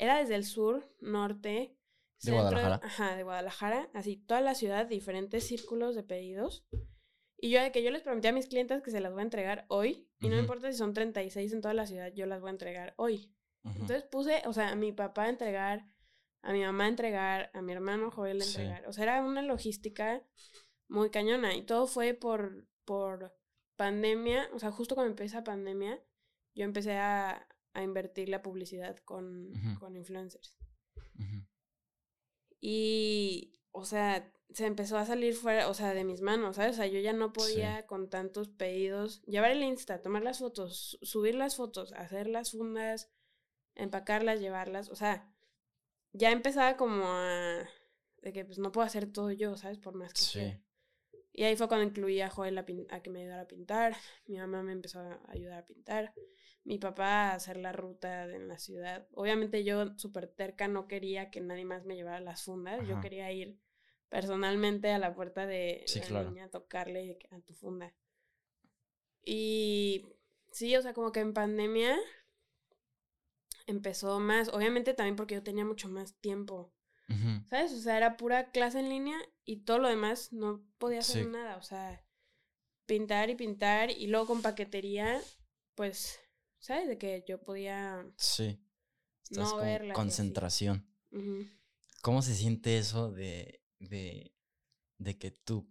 Era 0.01 0.17
desde 0.17 0.33
el 0.33 0.45
sur, 0.45 0.83
norte, 0.99 1.77
¿De 2.23 2.31
Guadalajara? 2.31 2.81
Ajá, 2.83 3.15
de 3.15 3.23
Guadalajara, 3.23 3.89
así 3.93 4.17
toda 4.17 4.41
la 4.41 4.55
ciudad, 4.55 4.87
diferentes 4.87 5.45
círculos 5.45 5.95
de 5.95 6.01
pedidos. 6.01 6.65
Y 7.37 7.51
yo 7.51 7.61
de 7.61 7.71
que 7.71 7.83
yo 7.83 7.91
les 7.91 8.01
prometí 8.01 8.27
a 8.27 8.33
mis 8.33 8.47
clientes 8.47 8.81
que 8.81 8.89
se 8.89 8.99
las 8.99 9.11
voy 9.11 9.21
a 9.21 9.25
entregar 9.25 9.65
hoy. 9.69 10.09
Y 10.19 10.29
no 10.29 10.39
importa 10.39 10.71
si 10.71 10.77
son 10.77 10.93
36 10.93 11.53
en 11.53 11.61
toda 11.61 11.75
la 11.75 11.85
ciudad, 11.85 12.11
yo 12.15 12.25
las 12.25 12.41
voy 12.41 12.49
a 12.49 12.51
entregar 12.51 12.95
hoy. 12.97 13.31
Entonces 13.63 14.01
puse, 14.03 14.41
o 14.45 14.53
sea, 14.53 14.69
a 14.69 14.75
mi 14.75 14.91
papá 14.91 15.25
a 15.25 15.29
entregar, 15.29 15.85
a 16.41 16.51
mi 16.51 16.61
mamá 16.61 16.85
a 16.85 16.89
entregar, 16.89 17.51
a 17.53 17.61
mi 17.61 17.71
hermano 17.71 18.09
Joel 18.09 18.41
a 18.41 18.45
entregar. 18.45 18.87
O 18.87 18.93
sea, 18.93 19.03
era 19.03 19.21
una 19.23 19.43
logística 19.43 20.23
muy 20.87 21.11
cañona. 21.11 21.55
Y 21.55 21.63
todo 21.63 21.85
fue 21.85 22.15
por, 22.15 22.67
por 22.85 23.35
pandemia. 23.75 24.49
O 24.53 24.57
sea, 24.57 24.71
justo 24.71 24.95
cuando 24.95 25.11
empieza 25.11 25.43
pandemia, 25.43 26.03
yo 26.55 26.65
empecé 26.65 26.97
a, 26.97 27.47
a 27.73 27.83
invertir 27.83 28.29
la 28.29 28.41
publicidad 28.41 28.97
con, 28.97 29.51
con 29.79 29.95
influencers. 29.95 30.57
Y, 32.59 33.53
o 33.71 33.85
sea, 33.85 34.31
se 34.53 34.65
empezó 34.65 34.97
a 34.97 35.05
salir 35.05 35.33
fuera, 35.33 35.67
o 35.69 35.73
sea, 35.73 35.93
de 35.93 36.03
mis 36.03 36.21
manos, 36.21 36.57
¿sabes? 36.57 36.73
O 36.73 36.77
sea, 36.77 36.87
yo 36.87 36.99
ya 36.99 37.13
no 37.13 37.33
podía 37.33 37.85
con 37.87 38.09
tantos 38.09 38.49
pedidos 38.49 39.21
llevar 39.23 39.51
el 39.51 39.63
Insta, 39.63 40.01
tomar 40.01 40.23
las 40.23 40.39
fotos, 40.39 40.99
subir 41.01 41.35
las 41.35 41.55
fotos, 41.55 41.93
hacer 41.93 42.27
las 42.27 42.51
fundas, 42.51 43.09
empacarlas, 43.75 44.39
llevarlas, 44.41 44.89
o 44.89 44.95
sea, 44.95 45.33
ya 46.13 46.31
empezaba 46.31 46.77
como 46.77 47.05
a 47.05 47.67
de 48.21 48.33
que 48.33 48.45
pues 48.45 48.59
no 48.59 48.71
puedo 48.71 48.85
hacer 48.85 49.11
todo 49.11 49.31
yo, 49.31 49.57
¿sabes? 49.57 49.79
Por 49.79 49.95
más 49.95 50.13
que 50.13 50.21
sí. 50.21 50.63
Y 51.33 51.43
ahí 51.43 51.55
fue 51.55 51.67
cuando 51.67 51.87
incluí 51.87 52.19
a 52.21 52.29
Joel 52.29 52.57
a, 52.57 52.65
a, 52.89 53.01
que 53.01 53.09
me 53.09 53.21
ayudara 53.21 53.43
a 53.43 53.47
pintar, 53.47 53.95
mi 54.27 54.37
mamá 54.37 54.61
me 54.63 54.73
empezó 54.73 54.99
a 54.99 55.21
ayudar 55.29 55.59
a 55.59 55.65
pintar, 55.65 56.13
mi 56.63 56.77
papá 56.77 57.29
a 57.29 57.35
hacer 57.35 57.57
la 57.57 57.71
ruta 57.71 58.25
en 58.25 58.47
la 58.47 58.57
ciudad. 58.57 59.07
Obviamente 59.13 59.63
yo 59.63 59.97
súper 59.97 60.27
terca 60.27 60.67
no 60.67 60.87
quería 60.87 61.31
que 61.31 61.41
nadie 61.41 61.65
más 61.65 61.85
me 61.85 61.95
llevara 61.95 62.19
las 62.19 62.43
fundas, 62.43 62.87
yo 62.87 62.99
quería 63.01 63.31
ir 63.31 63.59
personalmente 64.09 64.91
a 64.91 64.99
la 64.99 65.13
puerta 65.13 65.45
de 65.45 65.85
la 66.09 66.23
niña 66.23 66.45
a 66.45 66.49
tocarle 66.49 67.17
a 67.31 67.39
tu 67.39 67.53
funda. 67.53 67.93
Y 69.23 70.05
sí, 70.51 70.75
o 70.75 70.81
sea, 70.81 70.93
como 70.93 71.11
que 71.11 71.21
en 71.21 71.33
pandemia 71.33 71.97
empezó 73.67 74.19
más, 74.19 74.49
obviamente 74.49 74.93
también 74.93 75.15
porque 75.15 75.35
yo 75.35 75.43
tenía 75.43 75.65
mucho 75.65 75.89
más 75.89 76.15
tiempo. 76.15 76.73
¿Sabes? 77.49 77.73
O 77.73 77.79
sea, 77.79 77.97
era 77.97 78.15
pura 78.15 78.51
clase 78.51 78.79
en 78.79 78.87
línea 78.87 79.17
y 79.43 79.65
todo 79.65 79.79
lo 79.79 79.89
demás 79.89 80.31
no 80.31 80.63
podía 80.77 80.99
hacer 80.99 81.27
nada. 81.27 81.57
O 81.57 81.61
sea, 81.61 82.01
pintar 82.85 83.29
y 83.29 83.35
pintar 83.35 83.91
y 83.91 84.07
luego 84.07 84.27
con 84.27 84.41
paquetería, 84.41 85.19
pues, 85.75 86.20
¿sabes? 86.61 86.87
De 86.87 86.97
que 86.97 87.25
yo 87.27 87.41
podía... 87.43 88.09
Sí. 88.15 88.57
no 89.31 89.57
verla. 89.57 89.93
Concentración. 89.93 90.87
¿Cómo 92.01 92.21
se 92.21 92.35
siente 92.35 92.77
eso 92.77 93.11
de 93.11 93.61
de, 93.81 94.33
de 94.97 95.17
que 95.17 95.31
tu, 95.31 95.69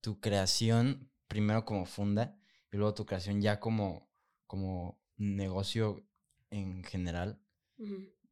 tu 0.00 0.20
creación, 0.20 1.10
primero 1.26 1.64
como 1.64 1.84
funda, 1.84 2.38
y 2.70 2.76
luego 2.76 2.94
tu 2.94 3.06
creación 3.06 3.40
ya 3.40 3.60
como, 3.60 4.10
como 4.46 5.00
negocio 5.16 6.06
en 6.50 6.82
general, 6.84 7.40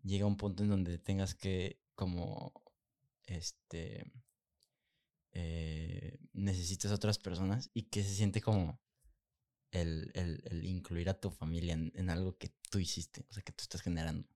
llega 0.03 0.25
a 0.25 0.29
un 0.29 0.37
punto 0.37 0.63
en 0.63 0.71
donde 0.71 0.99
tengas 0.99 1.35
que 1.35 1.81
como, 1.95 2.53
este, 3.27 4.13
eh, 5.33 6.19
necesitas 6.33 6.93
otras 6.93 7.19
personas 7.19 7.71
y 7.75 7.85
que 7.85 8.03
se 8.03 8.15
siente 8.15 8.41
como 8.41 8.81
el, 9.73 10.11
el, 10.15 10.65
incluir 10.65 11.09
a 11.09 11.21
tu 11.21 11.31
familia 11.31 11.75
en, 11.75 11.93
en, 11.95 12.11
algo 12.11 12.37
que 12.39 12.51
tú 12.71 12.79
hiciste, 12.79 13.25
o 13.29 13.33
sea, 13.33 13.43
que 13.43 13.53
tú 13.53 13.63
estás 13.63 13.83
generando. 13.83 14.29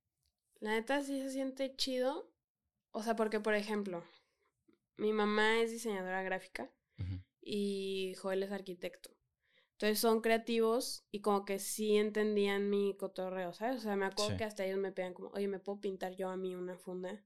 La 0.61 0.73
neta 0.73 1.03
sí 1.03 1.21
se 1.21 1.31
siente 1.31 1.75
chido, 1.77 2.33
o 2.91 3.03
sea, 3.03 3.17
porque 3.17 3.41
por 3.41 3.55
ejemplo, 3.55 4.05
mi 4.97 5.13
mamá 5.13 5.61
es 5.61 5.71
diseñadora 5.71 6.23
gráfica 6.23 6.71
y 7.41 8.15
Joel 8.19 8.43
es 8.43 8.53
arquitecto. 8.53 9.11
Entonces 9.73 9.99
son 9.99 10.21
creativos 10.21 11.07
y 11.11 11.21
como 11.21 11.47
que 11.47 11.59
sí 11.59 11.97
entendían 11.97 12.69
mi 12.69 12.95
cotorreo, 12.99 13.55
¿sabes? 13.55 13.79
O 13.79 13.81
sea, 13.81 13.97
me 13.97 14.05
acuerdo 14.05 14.37
que 14.37 14.45
hasta 14.45 14.67
ellos 14.67 14.79
me 14.79 14.93
pedían 14.93 15.15
como, 15.15 15.31
oye, 15.31 15.49
¿me 15.49 15.59
puedo 15.59 15.81
pintar 15.81 16.15
yo 16.17 16.29
a 16.29 16.37
mí 16.37 16.55
una 16.55 16.77
funda? 16.77 17.25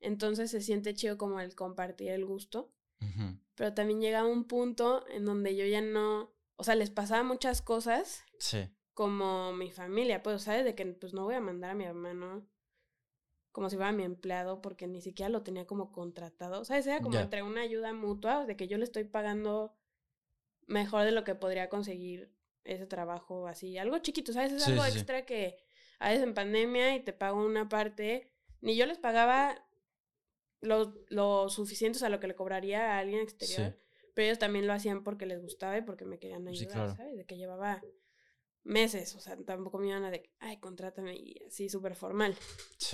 Entonces 0.00 0.50
se 0.50 0.60
siente 0.60 0.94
chido 0.94 1.16
como 1.16 1.38
el 1.38 1.54
compartir 1.54 2.10
el 2.10 2.24
gusto. 2.24 2.72
Pero 3.54 3.74
también 3.74 4.00
llega 4.00 4.24
un 4.24 4.44
punto 4.44 5.06
en 5.08 5.24
donde 5.24 5.54
yo 5.54 5.64
ya 5.66 5.80
no, 5.80 6.34
o 6.58 6.64
sea, 6.64 6.74
les 6.74 6.90
pasaba 6.90 7.22
muchas 7.22 7.62
cosas. 7.62 8.24
Sí. 8.38 8.68
Como 8.92 9.52
mi 9.52 9.70
familia, 9.70 10.22
pues, 10.22 10.42
¿sabes? 10.42 10.64
De 10.64 10.74
que 10.74 10.84
pues 10.86 11.14
no 11.14 11.24
voy 11.24 11.36
a 11.36 11.40
mandar 11.40 11.70
a 11.70 11.74
mi 11.74 11.84
hermano 11.84 12.46
como 13.52 13.70
si 13.70 13.76
fuera 13.76 13.92
mi 13.92 14.02
empleado 14.04 14.60
porque 14.60 14.86
ni 14.86 15.00
siquiera 15.00 15.28
lo 15.28 15.42
tenía 15.42 15.66
como 15.66 15.92
contratado. 15.92 16.60
O 16.60 16.64
sea, 16.64 16.78
Era 16.78 17.00
como 17.00 17.18
entre 17.18 17.42
una 17.42 17.62
ayuda 17.62 17.92
mutua, 17.92 18.44
de 18.44 18.56
que 18.56 18.68
yo 18.68 18.76
le 18.76 18.84
estoy 18.84 19.04
pagando 19.04 19.74
mejor 20.66 21.04
de 21.04 21.12
lo 21.12 21.24
que 21.24 21.34
podría 21.34 21.68
conseguir 21.68 22.32
ese 22.64 22.86
trabajo 22.86 23.46
así. 23.46 23.78
Algo 23.78 23.98
chiquito, 23.98 24.32
¿sabes? 24.32 24.52
Es 24.52 24.66
algo 24.66 24.84
extra 24.84 25.24
que 25.24 25.56
haces 25.98 26.22
en 26.22 26.34
pandemia 26.34 26.94
y 26.96 27.00
te 27.00 27.12
pago 27.12 27.44
una 27.44 27.68
parte. 27.68 28.32
Ni 28.60 28.76
yo 28.76 28.84
les 28.84 28.98
pagaba 28.98 29.64
lo, 30.60 30.94
lo 31.08 31.48
suficiente, 31.48 32.04
a 32.04 32.08
lo 32.08 32.20
que 32.20 32.26
le 32.26 32.34
cobraría 32.34 32.94
a 32.94 32.98
alguien 32.98 33.20
exterior. 33.20 33.76
Pero 34.18 34.26
ellos 34.26 34.40
también 34.40 34.66
lo 34.66 34.72
hacían 34.72 35.04
porque 35.04 35.26
les 35.26 35.40
gustaba 35.40 35.78
y 35.78 35.82
porque 35.82 36.04
me 36.04 36.18
querían 36.18 36.48
ayudar, 36.48 36.96
¿sabes? 36.96 37.16
De 37.16 37.24
que 37.24 37.36
llevaba 37.36 37.80
meses, 38.64 39.14
o 39.14 39.20
sea, 39.20 39.36
tampoco 39.36 39.78
me 39.78 39.86
iban 39.86 40.02
a 40.02 40.10
de, 40.10 40.28
ay, 40.40 40.58
contrátame 40.58 41.14
y 41.14 41.40
así 41.46 41.68
súper 41.68 41.94
formal. 41.94 42.36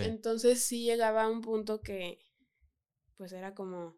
Entonces 0.00 0.62
sí 0.62 0.84
llegaba 0.84 1.22
a 1.22 1.30
un 1.30 1.40
punto 1.40 1.80
que, 1.80 2.18
pues 3.16 3.32
era 3.32 3.54
como, 3.54 3.96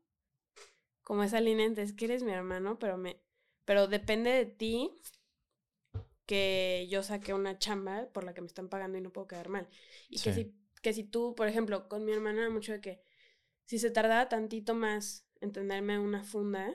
como 1.02 1.25
esa 1.25 1.40
línea 1.40 1.66
entre, 1.66 1.83
es 1.83 1.95
que 1.95 2.04
eres 2.04 2.23
mi 2.23 2.30
hermano, 2.30 2.78
pero 2.78 2.97
me, 2.97 3.21
pero 3.64 3.88
depende 3.88 4.30
de 4.30 4.47
ti 4.47 4.92
que 6.26 6.87
yo 6.88 7.02
saque 7.02 7.35
una 7.35 7.59
chamba 7.59 8.09
por 8.12 8.23
la 8.23 8.35
que 8.35 8.40
me 8.40 8.47
están 8.47 8.68
pagando 8.68 8.99
y 8.99 9.00
no 9.00 9.12
puedo 9.12 9.26
quedar 9.26 9.49
mal. 9.49 9.68
Y 10.09 10.21
que, 10.21 10.33
si, 10.33 10.54
que 10.80 10.92
si 10.92 11.02
tú, 11.02 11.35
por 11.35 11.49
ejemplo, 11.49 11.88
con 11.88 12.04
mi 12.04 12.12
hermana 12.12 12.42
era 12.42 12.50
mucho 12.50 12.71
de 12.71 12.80
que 12.80 13.02
si 13.64 13.80
se 13.80 13.90
tardaba 13.90 14.28
tantito 14.28 14.76
más 14.76 15.26
en 15.40 15.50
tenerme 15.50 15.99
una 15.99 16.23
funda 16.23 16.73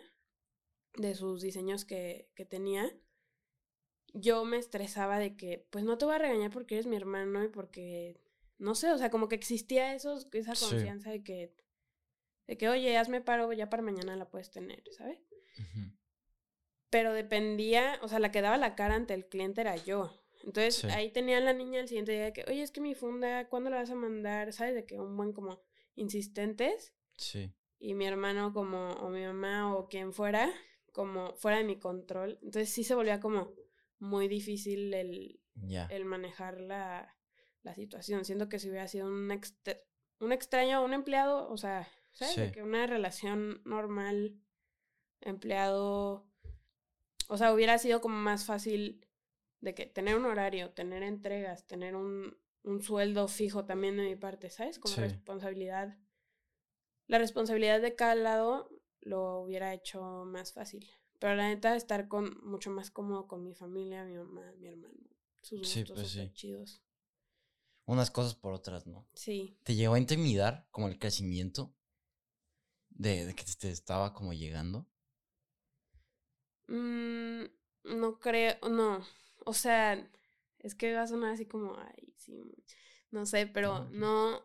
de 0.95 1.15
sus 1.15 1.41
diseños 1.41 1.85
que, 1.85 2.29
que 2.35 2.45
tenía, 2.45 2.91
yo 4.13 4.43
me 4.45 4.57
estresaba 4.57 5.19
de 5.19 5.35
que, 5.35 5.65
pues 5.69 5.83
no 5.83 5.97
te 5.97 6.05
voy 6.05 6.15
a 6.15 6.19
regañar 6.19 6.51
porque 6.51 6.75
eres 6.75 6.87
mi 6.87 6.95
hermano 6.95 7.43
y 7.43 7.47
porque, 7.47 8.19
no 8.57 8.75
sé, 8.75 8.91
o 8.91 8.97
sea, 8.97 9.09
como 9.09 9.27
que 9.27 9.35
existía 9.35 9.95
eso, 9.95 10.17
esa 10.33 10.53
confianza 10.53 11.11
de 11.11 11.23
que, 11.23 11.55
de 12.47 12.57
que, 12.57 12.69
oye, 12.69 12.97
hazme 12.97 13.21
paro, 13.21 13.51
ya 13.53 13.69
para 13.69 13.83
mañana 13.83 14.15
la 14.15 14.29
puedes 14.29 14.51
tener, 14.51 14.83
¿sabes? 14.91 15.19
Pero 16.89 17.13
dependía, 17.13 17.99
o 18.01 18.07
sea, 18.09 18.19
la 18.19 18.31
que 18.31 18.41
daba 18.41 18.57
la 18.57 18.75
cara 18.75 18.95
ante 18.95 19.13
el 19.13 19.27
cliente 19.27 19.61
era 19.61 19.77
yo. 19.77 20.21
Entonces 20.43 20.85
ahí 20.85 21.11
tenía 21.11 21.39
la 21.39 21.53
niña 21.53 21.79
el 21.79 21.87
siguiente 21.87 22.11
día 22.11 22.25
de 22.25 22.33
que, 22.33 22.43
oye, 22.49 22.63
es 22.63 22.71
que 22.71 22.81
mi 22.81 22.95
funda, 22.95 23.47
¿cuándo 23.47 23.69
la 23.69 23.77
vas 23.77 23.91
a 23.91 23.95
mandar? 23.95 24.51
¿Sabes? 24.51 24.73
De 24.73 24.85
que 24.85 24.99
un 24.99 25.15
buen 25.15 25.31
como 25.33 25.61
insistentes. 25.95 26.93
Sí. 27.15 27.53
Y 27.79 27.93
mi 27.93 28.05
hermano 28.05 28.51
como, 28.51 28.93
o 28.93 29.09
mi 29.09 29.23
mamá 29.23 29.75
o 29.75 29.87
quien 29.87 30.13
fuera, 30.13 30.51
como 30.91 31.35
fuera 31.35 31.57
de 31.57 31.63
mi 31.63 31.77
control. 31.77 32.39
Entonces 32.41 32.69
sí 32.69 32.83
se 32.83 32.95
volvía 32.95 33.19
como 33.19 33.53
muy 33.99 34.27
difícil 34.27 34.93
el, 34.93 35.39
el 35.89 36.05
manejar 36.05 36.59
la, 36.59 37.15
la, 37.63 37.75
situación. 37.75 38.25
Siento 38.25 38.49
que 38.49 38.59
si 38.59 38.69
hubiera 38.69 38.87
sido 38.87 39.07
un, 39.07 39.31
un 40.19 40.31
extraño, 40.31 40.83
un 40.83 40.93
empleado, 40.93 41.49
o 41.49 41.57
sea, 41.57 41.87
¿sabes? 42.11 42.51
Que 42.51 42.63
una 42.63 42.87
relación 42.87 43.61
normal, 43.63 44.39
empleado, 45.21 46.27
o 47.27 47.37
sea, 47.37 47.53
hubiera 47.53 47.77
sido 47.77 48.01
como 48.01 48.15
más 48.15 48.45
fácil 48.45 49.07
de 49.61 49.75
que 49.75 49.85
tener 49.85 50.17
un 50.17 50.25
horario, 50.25 50.71
tener 50.71 51.03
entregas, 51.03 51.67
tener 51.67 51.95
un, 51.95 52.37
un 52.63 52.81
sueldo 52.81 53.27
fijo 53.27 53.65
también 53.65 53.97
de 53.97 54.03
mi 54.03 54.15
parte, 54.15 54.49
¿sabes? 54.49 54.79
Como 54.79 54.95
responsabilidad. 54.95 55.97
La 57.07 57.19
responsabilidad 57.19 57.81
de 57.81 57.95
cada 57.95 58.15
lado 58.15 58.69
lo 59.01 59.41
hubiera 59.41 59.73
hecho 59.73 60.25
más 60.25 60.53
fácil. 60.53 60.87
Pero 61.19 61.35
la 61.35 61.49
neta, 61.49 61.75
estar 61.75 62.07
con 62.07 62.39
mucho 62.43 62.71
más 62.71 62.89
cómodo 62.89 63.27
con 63.27 63.43
mi 63.43 63.53
familia, 63.53 64.03
mi 64.05 64.15
mamá, 64.15 64.51
mi 64.57 64.67
hermano. 64.67 64.95
Sus 65.41 65.59
gustos 65.59 65.91
pues 65.91 66.11
sí, 66.11 66.31
chidos. 66.33 66.81
Unas 67.85 68.09
cosas 68.09 68.35
por 68.35 68.53
otras, 68.53 68.87
¿no? 68.87 69.07
Sí. 69.13 69.57
¿Te 69.63 69.75
llegó 69.75 69.95
a 69.95 69.99
intimidar 69.99 70.67
como 70.71 70.87
el 70.87 70.97
crecimiento 70.97 71.75
de, 72.89 73.25
de 73.25 73.35
que 73.35 73.43
te 73.43 73.69
estaba 73.69 74.13
como 74.13 74.33
llegando? 74.33 74.87
Mm, 76.67 77.43
no 77.83 78.19
creo, 78.19 78.57
no. 78.69 79.05
O 79.45 79.53
sea, 79.53 80.09
es 80.59 80.75
que 80.75 80.93
va 80.93 81.03
a 81.03 81.07
sonar 81.07 81.33
así 81.33 81.45
como, 81.45 81.75
ay, 81.77 82.13
sí, 82.17 82.51
no 83.09 83.25
sé, 83.25 83.47
pero 83.47 83.89
no. 83.89 84.41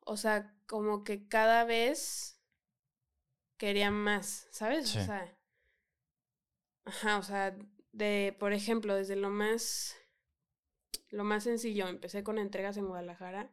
O 0.00 0.16
sea, 0.16 0.54
como 0.66 1.04
que 1.04 1.28
cada 1.28 1.64
vez 1.64 2.37
quería 3.58 3.90
más, 3.90 4.48
¿sabes? 4.52 4.84
O 4.96 5.00
sea, 5.00 5.36
ajá, 6.84 7.18
o 7.18 7.22
sea, 7.22 7.56
de, 7.92 8.34
por 8.38 8.52
ejemplo, 8.52 8.94
desde 8.94 9.16
lo 9.16 9.30
más, 9.30 9.96
lo 11.10 11.24
más 11.24 11.44
sencillo, 11.44 11.88
empecé 11.88 12.22
con 12.22 12.38
entregas 12.38 12.76
en 12.76 12.86
Guadalajara 12.86 13.52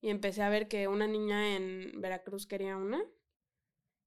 y 0.00 0.08
empecé 0.10 0.42
a 0.42 0.48
ver 0.48 0.68
que 0.68 0.88
una 0.88 1.06
niña 1.06 1.56
en 1.56 2.00
Veracruz 2.00 2.46
quería 2.46 2.76
una. 2.76 3.02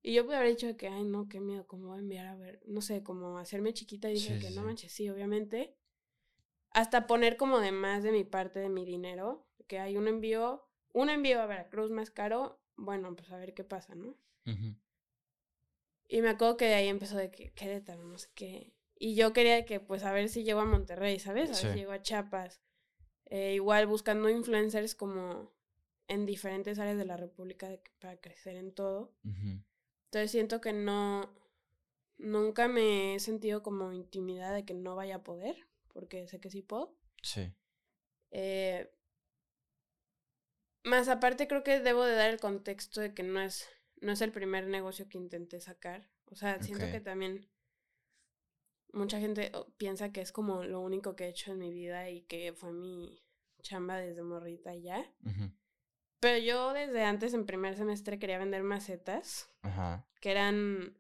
Y 0.02 0.14
yo 0.14 0.26
pude 0.26 0.36
haber 0.38 0.50
dicho 0.50 0.78
que, 0.78 0.88
ay, 0.88 1.04
no, 1.04 1.28
qué 1.28 1.40
miedo, 1.40 1.66
¿cómo 1.68 1.88
voy 1.88 1.98
a 1.98 2.02
enviar 2.02 2.28
a 2.28 2.36
ver? 2.36 2.62
No 2.68 2.82
sé, 2.82 3.04
como 3.04 3.40
hacerme 3.40 3.74
chiquita 3.74 4.10
y 4.10 4.14
dije 4.16 4.40
que 4.40 4.52
no 4.52 4.64
manches, 4.64 4.92
sí, 4.94 5.10
obviamente. 5.10 5.76
hasta 6.72 7.08
poner 7.08 7.38
como 7.38 7.60
de 7.60 7.72
más 7.72 8.04
de 8.04 8.12
mi 8.12 8.24
parte 8.24 8.60
de 8.60 8.70
mi 8.70 8.86
dinero, 8.86 9.48
que 9.68 9.80
hay 9.80 9.98
un 9.98 10.08
envío, 10.08 10.68
un 10.94 11.10
envío 11.10 11.42
a 11.42 11.46
Veracruz 11.48 11.90
más 11.92 12.12
caro, 12.12 12.62
bueno, 12.76 13.16
pues 13.16 13.32
a 13.32 13.38
ver 13.38 13.54
qué 13.54 13.64
pasa, 13.64 13.96
¿no? 13.96 14.16
Y 16.08 16.22
me 16.22 16.30
acuerdo 16.30 16.58
que 16.58 16.66
de 16.66 16.76
ahí 16.76 16.88
empezó 16.88 17.18
de 17.18 17.32
que 17.32 17.52
Querétaro, 17.52 18.04
no 18.04 18.18
sé 18.18 18.30
qué. 18.36 18.74
Y 18.98 19.16
yo 19.16 19.34
quería 19.34 19.66
que, 19.66 19.80
pues, 19.80 20.04
a 20.04 20.12
ver 20.12 20.30
si 20.30 20.44
llego 20.44 20.62
a 20.62 20.66
Monterrey, 20.66 21.20
¿sabes? 21.20 21.50
A 21.50 21.54
ver 21.54 21.74
si 21.74 21.80
llego 21.80 21.92
a 21.92 22.02
Chiapas. 22.02 22.62
Eh, 23.26 23.56
igual 23.56 23.88
buscando 23.88 24.30
influencers 24.30 24.96
como 24.96 25.52
en 26.08 26.26
diferentes 26.26 26.80
áreas 26.80 26.98
de 26.98 27.06
la 27.06 27.18
República 27.18 27.70
para 28.00 28.18
crecer 28.18 28.56
en 28.56 28.74
todo. 28.74 29.14
Entonces 29.24 30.32
siento 30.32 30.62
que 30.62 30.74
no, 30.74 31.34
nunca 32.18 32.68
me 32.68 33.16
he 33.16 33.20
sentido 33.20 33.64
como 33.64 33.92
intimidad 33.92 34.54
de 34.54 34.66
que 34.66 34.74
no 34.74 34.96
vaya 34.96 35.18
a 35.18 35.24
poder, 35.24 35.68
porque 35.94 36.28
sé 36.28 36.40
que 36.40 36.50
sí 36.50 36.62
puedo. 36.62 36.96
Sí. 37.22 37.52
Eh, 38.32 38.92
más 40.84 41.08
aparte 41.10 41.48
creo 41.48 41.64
que 41.64 41.80
debo 41.80 42.06
de 42.06 42.16
dar 42.16 42.30
el 42.30 42.40
contexto 42.40 43.02
de 43.02 43.14
que 43.14 43.24
no 43.24 43.42
es 43.42 43.68
no 44.02 44.12
es 44.12 44.22
el 44.22 44.32
primer 44.32 44.68
negocio 44.68 45.08
que 45.10 45.18
intenté 45.18 45.60
sacar. 45.60 46.10
O 46.26 46.36
sea, 46.36 46.62
siento 46.62 46.86
que 46.92 47.00
también 47.00 47.48
mucha 48.94 49.20
gente 49.20 49.52
piensa 49.78 50.12
que 50.12 50.22
es 50.22 50.32
como 50.32 50.64
lo 50.64 50.80
único 50.82 51.16
que 51.16 51.26
he 51.26 51.30
hecho 51.30 51.52
en 51.52 51.60
mi 51.60 51.72
vida 51.72 52.10
y 52.10 52.22
que 52.24 52.54
fue 52.54 52.72
mi 52.72 53.24
chamba 53.62 53.98
desde 53.98 54.24
morrita 54.24 54.76
ya. 54.76 55.06
Pero 56.20 56.38
yo 56.40 56.74
desde 56.74 57.04
antes, 57.04 57.34
en 57.34 57.46
primer 57.46 57.76
semestre, 57.76 58.18
quería 58.18 58.40
vender 58.40 58.64
macetas, 58.64 59.50
que 60.22 60.32
eran 60.32 60.98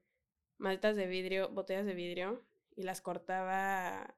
macetas 0.57 0.95
de 0.95 1.07
vidrio, 1.07 1.49
botellas 1.49 1.85
de 1.85 1.93
vidrio, 1.93 2.45
y 2.75 2.83
las 2.83 3.01
cortaba 3.01 4.15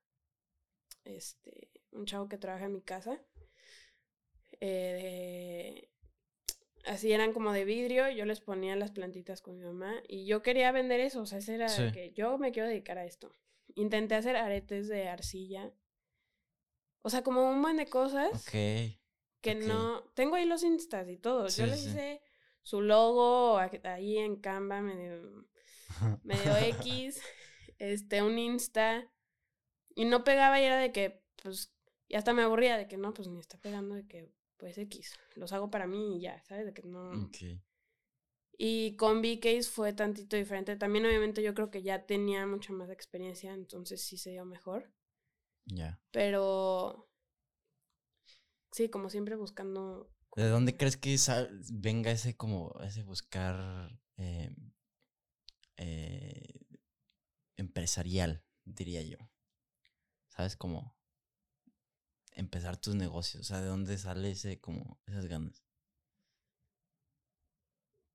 este 1.06 1.70
un 1.92 2.06
chavo 2.06 2.28
que 2.28 2.38
trabaja 2.38 2.66
en 2.66 2.74
mi 2.74 2.82
casa. 2.82 3.20
Eh, 4.60 5.90
así 6.86 7.12
eran 7.12 7.34
como 7.34 7.52
de 7.52 7.66
vidrio, 7.66 8.10
yo 8.10 8.26
les 8.26 8.42
ponía 8.42 8.76
las 8.76 8.92
plantitas 8.92 9.42
con 9.42 9.58
mi 9.58 9.64
mamá 9.64 10.02
y 10.08 10.26
yo 10.26 10.42
quería 10.42 10.72
vender 10.72 11.00
eso, 11.00 11.22
o 11.22 11.26
sea, 11.26 11.40
ese 11.40 11.56
era 11.56 11.68
que 11.92 12.12
yo 12.14 12.38
me 12.38 12.52
quiero 12.52 12.68
dedicar 12.68 12.98
a 12.98 13.06
esto. 13.06 13.36
Intenté 13.76 14.16
hacer 14.16 14.36
aretes 14.36 14.88
de 14.88 15.08
arcilla. 15.08 15.72
O 17.02 17.10
sea, 17.10 17.24
como 17.24 17.50
un 17.50 17.62
buen 17.62 17.78
de 17.78 17.88
cosas. 17.88 18.32
Ok. 18.34 18.52
Que 19.42 19.56
no. 19.56 20.02
Tengo 20.14 20.36
ahí 20.36 20.46
los 20.46 20.64
instas 20.64 21.08
y 21.10 21.18
todo. 21.18 21.48
yo 21.48 21.66
les 21.66 21.86
hice 21.86 22.22
su 22.64 22.82
logo 22.82 23.58
ahí 23.58 24.18
en 24.18 24.38
Canva, 24.38 24.82
medio, 24.82 25.48
medio 26.24 26.58
X, 26.58 27.22
este, 27.78 28.24
un 28.24 28.38
insta. 28.40 29.10
Y 29.96 30.06
no 30.06 30.24
pegaba 30.24 30.60
y 30.60 30.66
era 30.66 30.78
de 30.78 30.92
que, 30.92 31.24
pues, 31.42 31.72
y 32.08 32.16
hasta 32.16 32.34
me 32.34 32.44
aburría 32.44 32.78
de 32.78 32.88
que 32.88 32.98
no, 32.98 33.14
pues 33.14 33.28
ni 33.28 33.40
está 33.40 33.58
pegando 33.58 33.96
de 33.96 34.08
que 34.08 34.30
pues 34.58 34.78
X, 34.78 35.18
los 35.36 35.54
hago 35.54 35.70
para 35.70 35.88
mí 35.88 36.18
y 36.18 36.22
ya, 36.22 36.44
¿sabes? 36.44 36.66
De 36.66 36.74
que 36.74 36.84
no... 36.84 37.30
Y 38.60 38.96
con 38.96 39.22
B-Case 39.22 39.70
fue 39.70 39.94
tantito 39.94 40.36
diferente. 40.36 40.76
También 40.76 41.06
obviamente 41.06 41.44
yo 41.44 41.54
creo 41.54 41.70
que 41.70 41.84
ya 41.84 42.08
tenía 42.08 42.48
mucha 42.48 42.74
más 42.74 42.90
experiencia, 42.90 43.54
entonces 43.54 44.02
sí 44.02 44.18
se 44.18 44.32
dio 44.32 44.46
mejor. 44.46 44.92
Ya. 45.66 46.02
Pero... 46.12 47.08
Sí, 48.72 48.90
como 48.90 49.10
siempre 49.10 49.36
buscando... 49.36 50.12
¿De 50.36 50.50
dónde 50.50 50.76
crees 50.76 50.98
que 50.98 51.16
venga 51.72 52.12
ese 52.12 52.36
como, 52.36 52.80
ese 52.82 53.04
buscar 53.04 54.00
eh, 54.18 54.56
eh, 55.78 56.66
empresarial, 57.58 58.44
diría 58.66 59.02
yo? 59.04 59.18
¿Sabes? 60.30 60.56
Como 60.56 60.97
empezar 62.38 62.78
tus 62.78 62.96
negocios? 62.96 63.42
O 63.42 63.44
sea, 63.44 63.62
¿de 63.62 63.68
dónde 63.68 63.98
sale 63.98 64.32
ese, 64.32 64.62
como, 64.62 65.00
esas 65.06 65.26
ganas? 65.26 65.64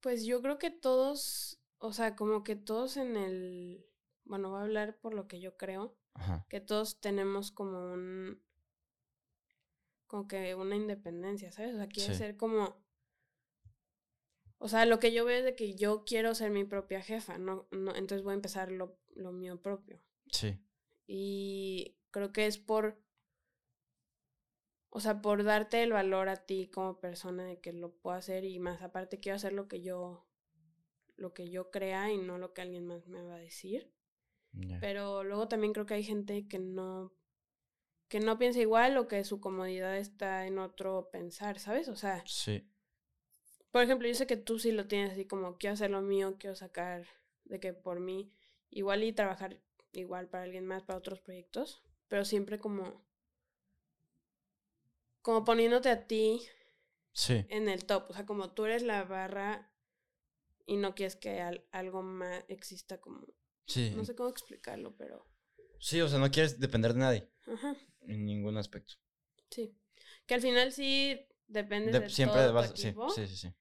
Pues 0.00 0.24
yo 0.24 0.40
creo 0.40 0.58
que 0.58 0.70
todos, 0.70 1.60
o 1.78 1.92
sea, 1.92 2.16
como 2.16 2.42
que 2.42 2.56
todos 2.56 2.96
en 2.96 3.16
el, 3.16 3.86
bueno, 4.24 4.50
voy 4.50 4.60
a 4.60 4.62
hablar 4.62 4.98
por 4.98 5.14
lo 5.14 5.28
que 5.28 5.40
yo 5.40 5.56
creo, 5.56 5.96
que 6.48 6.60
todos 6.60 7.00
tenemos 7.00 7.52
como 7.52 7.92
un, 7.92 8.42
como 10.06 10.28
que 10.28 10.54
una 10.54 10.76
independencia, 10.76 11.50
¿sabes? 11.52 11.74
O 11.74 11.78
sea, 11.78 11.88
quiere 11.88 12.14
ser 12.14 12.36
como, 12.36 12.84
o 14.58 14.68
sea, 14.68 14.86
lo 14.86 14.98
que 14.98 15.12
yo 15.12 15.24
veo 15.24 15.38
es 15.38 15.44
de 15.44 15.56
que 15.56 15.74
yo 15.74 16.04
quiero 16.04 16.34
ser 16.34 16.50
mi 16.50 16.64
propia 16.64 17.00
jefa, 17.00 17.38
no, 17.38 17.66
no 17.70 17.94
entonces 17.94 18.22
voy 18.22 18.32
a 18.32 18.34
empezar 18.34 18.70
lo, 18.70 18.98
lo 19.14 19.32
mío 19.32 19.60
propio. 19.60 20.02
Sí. 20.30 20.58
Y 21.06 21.96
creo 22.10 22.32
que 22.32 22.46
es 22.46 22.58
por 22.58 23.02
o 24.94 25.00
sea, 25.00 25.22
por 25.22 25.42
darte 25.42 25.82
el 25.82 25.92
valor 25.92 26.28
a 26.28 26.36
ti 26.36 26.68
como 26.68 27.00
persona 27.00 27.46
de 27.46 27.58
que 27.58 27.72
lo 27.72 27.92
puedo 27.92 28.14
hacer 28.14 28.44
y 28.44 28.58
más 28.58 28.82
aparte 28.82 29.20
quiero 29.20 29.36
hacer 29.36 29.54
lo 29.54 29.66
que 29.66 29.80
yo 29.80 30.26
lo 31.16 31.32
que 31.32 31.48
yo 31.48 31.70
crea 31.70 32.12
y 32.12 32.18
no 32.18 32.36
lo 32.36 32.52
que 32.52 32.60
alguien 32.60 32.86
más 32.86 33.06
me 33.06 33.22
va 33.22 33.36
a 33.36 33.38
decir. 33.38 33.90
Pero 34.80 35.24
luego 35.24 35.48
también 35.48 35.72
creo 35.72 35.86
que 35.86 35.94
hay 35.94 36.02
gente 36.02 36.46
que 36.46 36.58
no 36.58 37.14
que 38.08 38.20
no 38.20 38.38
piensa 38.38 38.60
igual 38.60 38.98
o 38.98 39.08
que 39.08 39.24
su 39.24 39.40
comodidad 39.40 39.96
está 39.96 40.46
en 40.46 40.58
otro 40.58 41.08
pensar, 41.10 41.58
¿sabes? 41.58 41.88
O 41.88 41.96
sea, 41.96 42.22
sí. 42.26 42.68
Por 43.70 43.82
ejemplo, 43.82 44.06
yo 44.06 44.14
sé 44.14 44.26
que 44.26 44.36
tú 44.36 44.58
sí 44.58 44.72
lo 44.72 44.86
tienes 44.86 45.12
así 45.12 45.24
como 45.24 45.56
quiero 45.56 45.72
hacer 45.72 45.90
lo 45.90 46.02
mío, 46.02 46.36
quiero 46.38 46.54
sacar 46.54 47.06
de 47.44 47.60
que 47.60 47.72
por 47.72 47.98
mí 47.98 48.30
igual 48.68 49.04
y 49.04 49.14
trabajar 49.14 49.58
igual 49.92 50.28
para 50.28 50.44
alguien 50.44 50.66
más 50.66 50.82
para 50.82 50.98
otros 50.98 51.20
proyectos, 51.20 51.82
pero 52.08 52.26
siempre 52.26 52.58
como 52.58 53.02
como 55.22 55.44
poniéndote 55.44 55.88
a 55.88 56.06
ti 56.06 56.42
en 57.28 57.68
el 57.68 57.84
top. 57.84 58.10
O 58.10 58.14
sea, 58.14 58.26
como 58.26 58.52
tú 58.52 58.64
eres 58.64 58.82
la 58.82 59.04
barra 59.04 59.70
y 60.66 60.76
no 60.76 60.94
quieres 60.94 61.16
que 61.16 61.40
algo 61.70 62.02
más 62.02 62.44
exista 62.48 63.00
como... 63.00 63.26
Sí. 63.66 63.92
No 63.96 64.04
sé 64.04 64.14
cómo 64.14 64.28
explicarlo, 64.28 64.94
pero... 64.96 65.26
Sí, 65.78 66.00
o 66.00 66.08
sea, 66.08 66.18
no 66.18 66.30
quieres 66.30 66.60
depender 66.60 66.92
de 66.92 67.00
nadie. 67.00 67.30
Ajá. 67.46 67.76
En 68.02 68.24
ningún 68.24 68.56
aspecto. 68.56 68.94
Sí. 69.50 69.76
Que 70.26 70.34
al 70.34 70.40
final 70.40 70.72
sí 70.72 71.26
depende 71.46 71.98
de, 71.98 72.10
siempre 72.10 72.42
todo 72.42 72.62
tu 72.62 72.70
equipo, 72.70 73.10
sí, 73.10 73.26
sí, 73.26 73.36
sí, 73.36 73.54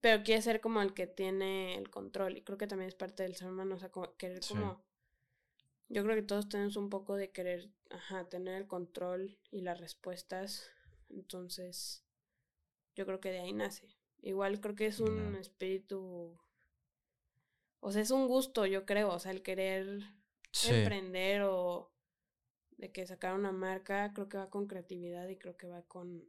Pero 0.00 0.22
quieres 0.22 0.44
ser 0.44 0.60
como 0.60 0.80
el 0.82 0.94
que 0.94 1.06
tiene 1.06 1.76
el 1.76 1.90
control. 1.90 2.38
Y 2.38 2.42
creo 2.42 2.58
que 2.58 2.66
también 2.66 2.88
es 2.88 2.94
parte 2.94 3.22
del 3.22 3.36
ser 3.36 3.48
humano. 3.48 3.76
O 3.76 3.78
sea, 3.78 3.90
querer 4.18 4.40
como... 4.46 4.84
Yo 5.88 6.02
creo 6.04 6.16
que 6.16 6.22
todos 6.22 6.48
tenemos 6.48 6.76
un 6.76 6.88
poco 6.88 7.16
de 7.16 7.32
querer, 7.32 7.70
ajá, 7.90 8.26
tener 8.28 8.54
el 8.54 8.66
control 8.66 9.38
y 9.50 9.60
las 9.60 9.78
respuestas 9.78 10.70
entonces, 11.12 12.04
yo 12.94 13.06
creo 13.06 13.20
que 13.20 13.30
de 13.30 13.40
ahí 13.40 13.52
nace. 13.52 13.88
Igual 14.22 14.60
creo 14.60 14.74
que 14.74 14.86
es 14.86 15.00
un 15.00 15.34
espíritu, 15.36 16.38
o 17.80 17.90
sea, 17.90 18.02
es 18.02 18.10
un 18.12 18.28
gusto, 18.28 18.66
yo 18.66 18.86
creo, 18.86 19.12
o 19.12 19.18
sea, 19.18 19.32
el 19.32 19.42
querer 19.42 20.00
emprender 20.68 21.42
o 21.42 21.92
de 22.76 22.92
que 22.92 23.06
sacar 23.06 23.34
una 23.34 23.50
marca, 23.50 24.12
creo 24.14 24.28
que 24.28 24.36
va 24.36 24.48
con 24.48 24.68
creatividad 24.68 25.28
y 25.28 25.36
creo 25.36 25.56
que 25.56 25.66
va 25.66 25.82
con, 25.82 26.24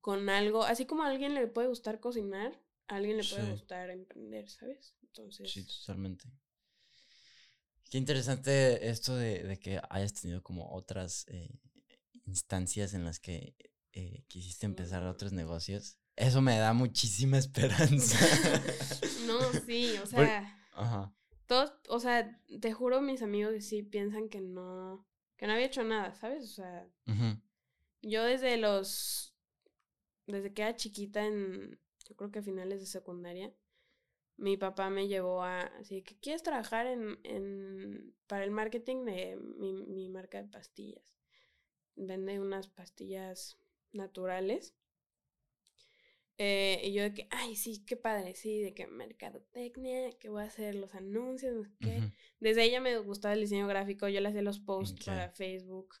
con 0.00 0.28
algo, 0.28 0.64
así 0.64 0.86
como 0.86 1.04
a 1.04 1.08
alguien 1.08 1.34
le 1.34 1.46
puede 1.46 1.68
gustar 1.68 2.00
cocinar, 2.00 2.60
a 2.88 2.96
alguien 2.96 3.16
le 3.16 3.24
puede 3.24 3.52
gustar 3.52 3.90
emprender, 3.90 4.50
¿sabes? 4.50 4.96
Entonces... 5.02 5.50
Sí, 5.52 5.64
totalmente. 5.64 6.24
Qué 7.90 7.98
interesante 7.98 8.88
esto 8.88 9.14
de, 9.14 9.44
de 9.44 9.58
que 9.60 9.80
hayas 9.88 10.14
tenido 10.14 10.42
como 10.42 10.74
otras 10.74 11.24
eh, 11.28 11.60
instancias 12.24 12.94
en 12.94 13.04
las 13.04 13.20
que 13.20 13.54
eh, 13.94 14.24
quisiste 14.26 14.66
empezar 14.66 15.04
otros 15.04 15.32
negocios, 15.32 15.98
eso 16.16 16.42
me 16.42 16.58
da 16.58 16.72
muchísima 16.72 17.38
esperanza. 17.38 18.18
no, 19.26 19.40
sí, 19.66 19.96
o 20.02 20.06
sea, 20.06 20.58
Ajá. 20.72 21.14
todos, 21.46 21.74
o 21.88 22.00
sea, 22.00 22.40
te 22.60 22.72
juro, 22.72 23.00
mis 23.00 23.22
amigos 23.22 23.64
sí 23.64 23.82
piensan 23.82 24.28
que 24.28 24.40
no, 24.40 25.06
que 25.36 25.46
no 25.46 25.52
había 25.52 25.66
hecho 25.66 25.84
nada, 25.84 26.14
¿sabes? 26.14 26.44
O 26.44 26.54
sea, 26.54 26.88
yo 28.02 28.24
desde 28.24 28.56
los, 28.56 29.34
desde 30.26 30.52
que 30.52 30.62
era 30.62 30.76
chiquita 30.76 31.24
en, 31.24 31.78
yo 32.08 32.16
creo 32.16 32.30
que 32.30 32.40
a 32.40 32.42
finales 32.42 32.80
de 32.80 32.86
secundaria, 32.86 33.54
mi 34.36 34.56
papá 34.56 34.90
me 34.90 35.06
llevó 35.06 35.42
a, 35.42 35.60
así 35.60 36.02
que, 36.02 36.18
¿quieres 36.18 36.42
trabajar 36.42 36.86
en, 36.86 37.20
en, 37.22 38.16
para 38.26 38.42
el 38.42 38.50
marketing 38.50 39.04
de 39.04 39.36
mi, 39.36 39.86
mi 39.86 40.08
marca 40.08 40.42
de 40.42 40.48
pastillas? 40.48 41.14
Vende 41.94 42.40
unas 42.40 42.66
pastillas 42.66 43.56
naturales. 43.94 44.74
Eh, 46.36 46.80
y 46.82 46.92
yo 46.92 47.04
de 47.04 47.14
que, 47.14 47.28
ay, 47.30 47.54
sí, 47.54 47.84
qué 47.86 47.96
padre, 47.96 48.34
sí, 48.34 48.60
de 48.60 48.74
que 48.74 48.88
mercadotecnia, 48.88 50.10
que 50.18 50.28
voy 50.28 50.42
a 50.42 50.46
hacer 50.46 50.74
los 50.74 50.94
anuncios, 50.94 51.54
no 51.54 51.64
sé 51.64 51.72
qué. 51.80 52.12
Desde 52.40 52.64
ella 52.64 52.80
me 52.80 52.98
gustaba 52.98 53.34
el 53.34 53.40
diseño 53.40 53.68
gráfico, 53.68 54.08
yo 54.08 54.20
le 54.20 54.28
hacía 54.28 54.42
los 54.42 54.58
posts 54.58 55.04
para 55.04 55.30
Facebook. 55.30 55.94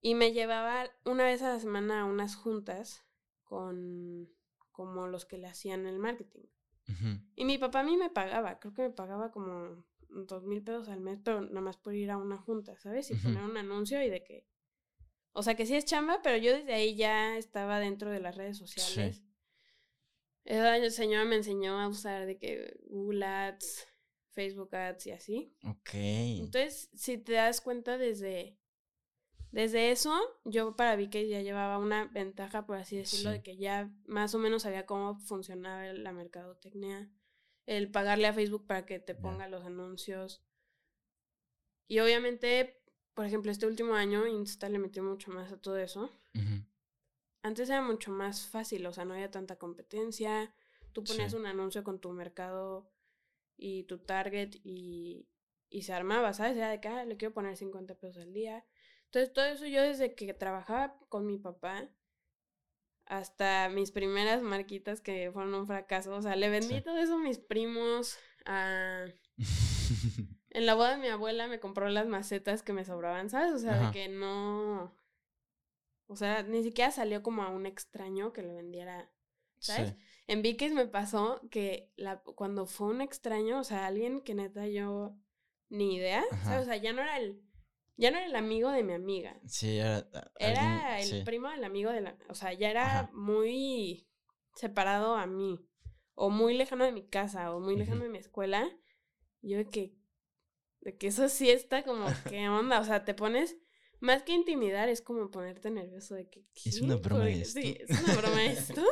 Y 0.00 0.14
me 0.14 0.32
llevaba 0.32 0.88
una 1.04 1.24
vez 1.24 1.42
a 1.42 1.54
la 1.54 1.58
semana 1.58 2.02
a 2.02 2.04
unas 2.04 2.36
juntas 2.36 3.04
con 3.42 4.28
como 4.70 5.06
los 5.08 5.24
que 5.24 5.38
le 5.38 5.48
hacían 5.48 5.86
el 5.86 5.98
marketing. 5.98 6.44
Y 7.34 7.44
mi 7.44 7.58
papá 7.58 7.80
a 7.80 7.82
mí 7.82 7.96
me 7.96 8.10
pagaba, 8.10 8.60
creo 8.60 8.72
que 8.72 8.82
me 8.82 8.90
pagaba 8.90 9.32
como 9.32 9.84
dos 10.08 10.44
mil 10.44 10.62
pesos 10.62 10.88
al 10.88 11.00
mes, 11.00 11.18
pero 11.24 11.40
nada 11.40 11.60
más 11.60 11.76
por 11.76 11.94
ir 11.94 12.12
a 12.12 12.16
una 12.16 12.36
junta, 12.36 12.78
¿sabes? 12.78 13.10
Y 13.10 13.16
poner 13.16 13.42
un 13.42 13.56
anuncio 13.56 14.00
y 14.02 14.08
de 14.08 14.22
que 14.22 14.46
O 15.38 15.42
sea, 15.42 15.54
que 15.54 15.66
sí 15.66 15.76
es 15.76 15.84
chamba, 15.84 16.22
pero 16.22 16.38
yo 16.38 16.50
desde 16.56 16.72
ahí 16.72 16.96
ya 16.96 17.36
estaba 17.36 17.78
dentro 17.78 18.10
de 18.10 18.20
las 18.20 18.36
redes 18.36 18.56
sociales. 18.56 19.22
Esa 20.46 20.88
señora 20.88 21.26
me 21.26 21.36
enseñó 21.36 21.78
a 21.78 21.88
usar 21.88 22.24
de 22.24 22.38
que 22.38 22.74
Google 22.86 23.26
Ads, 23.26 23.86
Facebook 24.30 24.74
Ads 24.74 25.06
y 25.08 25.10
así. 25.10 25.54
Ok. 25.64 25.90
Entonces, 25.92 26.88
si 26.94 27.18
te 27.18 27.34
das 27.34 27.60
cuenta 27.60 27.98
desde, 27.98 28.58
desde 29.50 29.90
eso, 29.90 30.18
yo 30.46 30.74
para 30.74 30.96
VK 30.96 31.28
ya 31.28 31.42
llevaba 31.42 31.76
una 31.76 32.06
ventaja, 32.06 32.64
por 32.64 32.78
así 32.78 32.96
decirlo, 32.96 33.30
de 33.30 33.42
que 33.42 33.58
ya 33.58 33.92
más 34.06 34.34
o 34.34 34.38
menos 34.38 34.62
sabía 34.62 34.86
cómo 34.86 35.18
funcionaba 35.18 35.92
la 35.92 36.12
mercadotecnia, 36.12 37.10
el 37.66 37.90
pagarle 37.90 38.28
a 38.28 38.32
Facebook 38.32 38.66
para 38.66 38.86
que 38.86 39.00
te 39.00 39.14
ponga 39.14 39.48
los 39.48 39.66
anuncios. 39.66 40.42
Y 41.88 41.98
obviamente, 41.98 42.80
por 43.16 43.24
ejemplo, 43.24 43.50
este 43.50 43.66
último 43.66 43.94
año 43.94 44.26
Insta 44.26 44.68
le 44.68 44.78
metió 44.78 45.02
mucho 45.02 45.30
más 45.30 45.50
a 45.50 45.56
todo 45.56 45.78
eso. 45.78 46.10
Antes 47.40 47.70
era 47.70 47.80
mucho 47.80 48.10
más 48.10 48.46
fácil, 48.46 48.84
o 48.86 48.92
sea, 48.92 49.06
no 49.06 49.14
había 49.14 49.30
tanta 49.30 49.56
competencia. 49.56 50.54
Tú 50.92 51.02
ponías 51.02 51.32
un 51.32 51.46
anuncio 51.46 51.82
con 51.82 51.98
tu 51.98 52.12
mercado 52.12 52.92
y 53.56 53.84
tu 53.84 53.96
target 54.00 54.56
y, 54.64 55.26
y 55.70 55.82
se 55.82 55.94
armaba, 55.94 56.34
¿sabes? 56.34 56.58
Era 56.58 56.68
de 56.68 56.78
que 56.78 56.88
ah, 56.88 57.06
le 57.06 57.16
quiero 57.16 57.32
poner 57.32 57.56
50 57.56 57.94
pesos 57.94 58.22
al 58.22 58.34
día. 58.34 58.66
Entonces, 59.06 59.32
todo 59.32 59.46
eso 59.46 59.64
yo 59.64 59.80
desde 59.80 60.14
que 60.14 60.34
trabajaba 60.34 60.98
con 61.08 61.24
mi 61.24 61.38
papá 61.38 61.88
hasta 63.06 63.70
mis 63.70 63.92
primeras 63.92 64.42
marquitas 64.42 65.00
que 65.00 65.30
fueron 65.32 65.54
un 65.54 65.66
fracaso. 65.66 66.14
O 66.14 66.20
sea, 66.20 66.36
le 66.36 66.50
vendí 66.50 66.82
todo 66.82 66.98
eso 66.98 67.14
a 67.14 67.22
mis 67.22 67.38
primos. 67.38 68.18
A... 68.44 69.06
en 70.56 70.64
la 70.64 70.74
boda 70.74 70.92
de 70.92 70.96
mi 70.96 71.08
abuela 71.08 71.48
me 71.48 71.60
compró 71.60 71.90
las 71.90 72.06
macetas 72.06 72.62
que 72.62 72.72
me 72.72 72.86
sobraban, 72.86 73.28
¿sabes? 73.28 73.52
O 73.52 73.58
sea, 73.58 73.78
de 73.78 73.90
que 73.92 74.08
no. 74.08 74.90
O 76.06 76.16
sea, 76.16 76.42
ni 76.44 76.62
siquiera 76.62 76.90
salió 76.90 77.22
como 77.22 77.42
a 77.42 77.50
un 77.50 77.66
extraño 77.66 78.32
que 78.32 78.40
le 78.40 78.54
vendiera, 78.54 79.12
¿sabes? 79.58 79.94
En 80.26 80.40
Vikes 80.40 80.72
me 80.72 80.86
pasó 80.86 81.42
que 81.50 81.92
la, 81.96 82.22
cuando 82.22 82.64
fue 82.64 82.88
un 82.88 83.02
extraño, 83.02 83.60
o 83.60 83.64
sea, 83.64 83.86
alguien 83.86 84.22
que 84.22 84.34
neta 84.34 84.66
yo 84.66 85.14
ni 85.68 85.96
idea, 85.96 86.24
¿sabes? 86.42 86.62
O 86.62 86.64
sea, 86.64 86.76
ya 86.76 86.94
no 86.94 87.02
era 87.02 87.18
el, 87.18 87.42
ya 87.98 88.10
no 88.10 88.16
era 88.16 88.26
el 88.26 88.34
amigo 88.34 88.70
de 88.70 88.82
mi 88.82 88.94
amiga. 88.94 89.38
Sí, 89.46 89.76
era. 89.76 90.08
Era 90.38 91.00
el 91.02 91.22
primo 91.24 91.50
del 91.50 91.64
amigo 91.64 91.90
de 91.92 92.00
la, 92.00 92.16
o 92.30 92.34
sea, 92.34 92.54
ya 92.54 92.70
era 92.70 93.10
muy 93.12 94.08
separado 94.54 95.16
a 95.16 95.26
mí, 95.26 95.68
o 96.14 96.30
muy 96.30 96.54
lejano 96.56 96.86
de 96.86 96.92
mi 96.92 97.06
casa, 97.06 97.54
o 97.54 97.60
muy 97.60 97.76
lejano 97.76 98.04
de 98.04 98.08
mi 98.08 98.18
escuela. 98.18 98.66
Yo 99.42 99.58
de 99.58 99.66
que, 99.66 99.94
de 100.86 100.96
que 100.96 101.08
eso 101.08 101.28
sí 101.28 101.50
está 101.50 101.82
como, 101.82 102.06
¿qué 102.30 102.48
onda? 102.48 102.78
O 102.78 102.84
sea, 102.84 103.04
te 103.04 103.12
pones 103.12 103.56
más 103.98 104.22
que 104.22 104.32
intimidar, 104.32 104.88
es 104.88 105.02
como 105.02 105.32
ponerte 105.32 105.68
nervioso 105.68 106.14
de 106.14 106.30
que... 106.30 106.46
Es 106.64 106.80
una 106.80 106.94
broma 106.94 107.28
esto. 107.28 107.60
Sí, 107.60 107.76
es 107.80 108.04
una 108.04 108.14
broma 108.14 108.44
esto. 108.44 108.84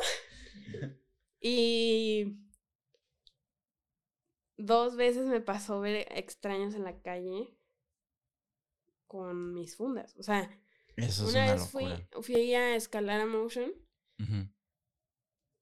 y 1.40 2.36
dos 4.56 4.96
veces 4.96 5.26
me 5.26 5.40
pasó 5.40 5.80
ver 5.80 6.08
extraños 6.10 6.74
en 6.74 6.82
la 6.82 7.00
calle 7.00 7.56
con 9.06 9.54
mis 9.54 9.76
fundas. 9.76 10.16
O 10.16 10.24
sea, 10.24 10.50
una, 11.28 11.52
vez 11.52 11.68
fui, 11.70 11.86
fui 12.22 12.54
a 12.54 12.74
escalar 12.74 13.20
a 13.20 13.26
Motion 13.26 13.72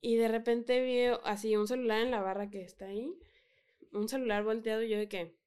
y 0.01 0.16
de 0.16 0.29
repente 0.29 0.83
vi 0.83 1.14
así 1.25 1.57
un 1.57 1.68
celular 1.68 2.01
en 2.01 2.11
la 2.11 2.23
barra 2.23 2.49
que 2.49 2.62
está 2.62 2.87
ahí. 2.87 3.18
Un 3.92 4.09
celular 4.09 4.45
volteado 4.45 4.83
y 4.83 4.88
yo 4.88 4.97
de 4.97 5.09
que 5.11 5.42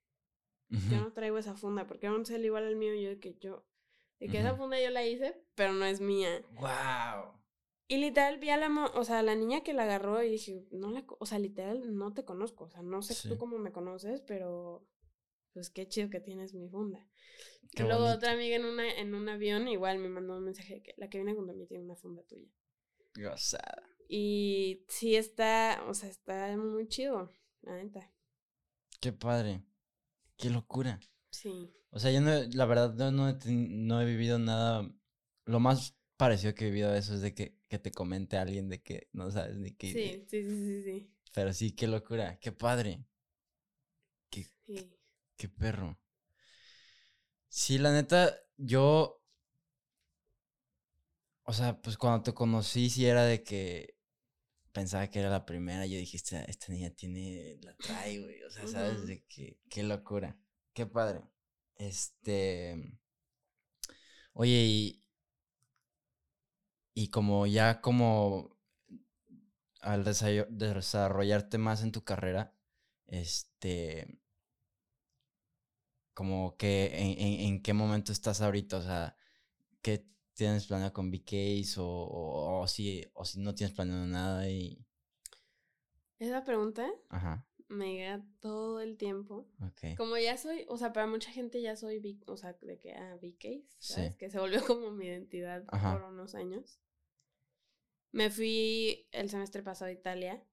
yo 0.70 1.00
no 1.00 1.14
traigo 1.14 1.38
esa 1.38 1.56
funda 1.56 1.88
porque 1.88 2.08
era 2.08 2.16
un 2.16 2.26
celular 2.26 2.46
igual 2.46 2.66
al 2.66 2.76
mío 2.76 2.94
y 2.94 3.04
yo 3.04 3.10
de 3.10 3.20
que 3.20 3.36
yo 3.36 3.66
de 4.20 4.28
que 4.30 4.40
esa 4.40 4.56
funda 4.56 4.82
yo 4.82 4.90
la 4.90 5.06
hice, 5.06 5.44
pero 5.56 5.74
no 5.74 5.86
es 5.86 6.00
mía. 6.00 6.42
¡Wow! 6.52 7.34
Y 7.88 7.98
literal 7.98 8.40
vi 8.40 8.50
a 8.50 8.58
la, 8.58 8.70
o 8.96 9.04
sea, 9.04 9.22
la 9.22 9.36
niña 9.36 9.62
que 9.62 9.74
la 9.74 9.84
agarró 9.84 10.24
y 10.24 10.32
dije, 10.32 10.66
no 10.72 10.90
la, 10.90 11.06
o 11.20 11.26
sea, 11.26 11.38
literal 11.38 11.96
no 11.96 12.14
te 12.14 12.26
conozco, 12.26 12.64
o 12.64 12.70
sea, 12.70 12.82
no 12.82 13.02
sé 13.02 13.30
tú 13.30 13.38
cómo 13.38 13.60
me 13.60 13.72
conoces, 13.72 14.22
pero 14.22 14.88
pues 15.54 15.70
qué 15.70 15.88
chido 15.88 16.10
que 16.10 16.20
tienes 16.20 16.54
mi 16.54 16.68
funda. 16.68 17.08
y 17.74 17.84
luego 17.84 18.06
otra 18.06 18.32
amiga 18.32 18.56
en 18.56 18.66
una 18.66 18.92
en 18.92 19.14
un 19.14 19.30
avión 19.30 19.68
igual 19.68 20.00
me 20.00 20.10
mandó 20.10 20.38
un 20.38 20.46
mensaje 20.46 20.82
que 20.82 20.96
la 20.98 21.10
que 21.10 21.20
viene 21.20 21.36
junto 21.36 21.52
a 21.52 21.56
mí 21.56 21.68
tiene 21.68 21.84
una 21.84 21.96
funda 21.96 22.24
tuya. 22.24 22.50
Gozada. 23.16 23.88
Y 24.08 24.84
sí 24.88 25.16
está, 25.16 25.84
o 25.88 25.94
sea, 25.94 26.10
está 26.10 26.58
muy 26.58 26.88
chido, 26.88 27.32
la 27.62 27.76
neta. 27.78 28.12
Qué 29.00 29.14
padre. 29.14 29.62
Qué 30.38 30.50
locura. 30.50 31.00
Sí. 31.32 31.72
O 31.92 32.00
sea, 32.00 32.12
yo 32.12 32.22
no, 32.22 32.32
la 32.54 32.66
verdad 32.66 32.94
no, 32.94 33.12
no, 33.12 34.02
he, 34.02 34.06
vivido 34.06 34.38
nada. 34.38 34.90
Lo 35.46 35.60
más 35.60 35.96
parecido 36.18 36.54
que 36.54 36.66
he 36.66 36.70
vivido 36.70 36.90
a 36.92 36.98
eso 36.98 37.14
es 37.14 37.22
de 37.22 37.34
que, 37.34 37.58
que 37.68 37.80
te 37.80 37.92
comente 37.92 38.38
alguien 38.38 38.68
de 38.70 38.82
que 38.82 39.08
no 39.14 39.32
sabes 39.32 39.58
ni 39.58 39.72
qué. 39.72 39.92
Sí, 39.94 40.26
sí, 40.28 40.44
sí, 40.44 40.58
sí, 40.58 40.84
sí. 40.84 41.12
Pero 41.34 41.54
sí, 41.54 41.72
qué 41.72 41.88
locura, 41.88 42.38
qué 42.40 42.52
padre. 42.52 43.06
Qué, 44.30 44.46
qué 45.38 45.50
perro. 45.50 45.98
Sí, 47.48 47.78
la 47.78 47.94
neta, 47.94 48.36
yo. 48.58 49.22
O 51.44 51.54
sea, 51.54 51.82
pues 51.82 51.98
cuando 51.98 52.24
te 52.24 52.34
conocí, 52.34 52.90
sí 52.90 53.06
era 53.06 53.24
de 53.24 53.44
que 53.44 53.95
pensaba 54.76 55.08
que 55.08 55.20
era 55.20 55.30
la 55.30 55.46
primera. 55.46 55.86
Yo 55.86 55.98
dije, 55.98 56.18
esta, 56.18 56.68
niña 56.68 56.92
tiene. 56.92 57.58
La 57.64 57.76
trae, 57.78 58.20
güey. 58.20 58.44
O 58.44 58.52
sea, 58.52 58.68
sabes 58.68 59.08
de 59.08 59.24
que. 59.24 59.58
Qué 59.70 59.82
locura. 59.84 60.38
Qué 60.74 60.86
padre. 60.86 61.22
Este. 61.76 63.00
Oye, 64.34 64.66
y. 64.66 65.04
Y 66.94 67.08
como 67.10 67.48
ya 67.48 67.82
como. 67.82 68.54
Al 69.80 70.04
desarrollarte 70.04 71.58
más 71.58 71.82
en 71.82 71.92
tu 71.92 72.04
carrera, 72.04 72.54
este. 73.08 74.20
Como 76.14 76.58
que 76.58 76.92
en, 76.96 77.62
qué 77.62 77.74
momento 77.74 78.12
estás 78.12 78.42
ahorita, 78.42 78.78
o 78.78 78.82
sea, 78.82 79.18
¿qué 79.82 80.08
tienes 80.36 80.68
planeado 80.68 80.94
con 80.94 81.10
BKs 81.10 81.80
o, 81.80 81.88
o, 81.88 82.62
o, 82.62 82.68
si, 82.68 83.04
o 83.14 83.26
si 83.26 83.40
no 83.40 83.56
tienes 83.56 83.76
planeado 83.76 84.06
nada 84.06 84.50
y... 84.50 84.86
Esa 86.20 86.44
pregunta 86.44 86.88
Ajá 87.10 87.46
me 87.68 87.94
llega 87.94 88.24
todo 88.40 88.80
el 88.80 88.98
tiempo. 88.98 89.48
Como 89.98 90.18
ya 90.18 90.38
soy, 90.38 90.66
o 90.68 90.78
sea, 90.78 90.94
para 90.94 91.08
mucha 91.08 91.32
gente 91.32 91.62
ya 91.62 91.76
soy, 91.76 92.20
o 92.28 92.38
sea, 92.38 92.54
de 92.62 92.80
que, 92.80 92.94
ah, 92.94 93.18
BKs, 93.22 93.76
¿sabes? 93.80 94.16
Que 94.16 94.30
se 94.30 94.40
volvió 94.40 94.66
como 94.66 94.92
mi 94.92 95.06
identidad 95.06 95.66
por 95.66 96.04
unos 96.04 96.36
años. 96.36 96.80
Me 98.12 98.30
fui 98.30 99.08
el 99.12 99.30
semestre 99.30 99.62
pasado 99.62 99.90
a 99.90 99.94
Italia 99.94 100.44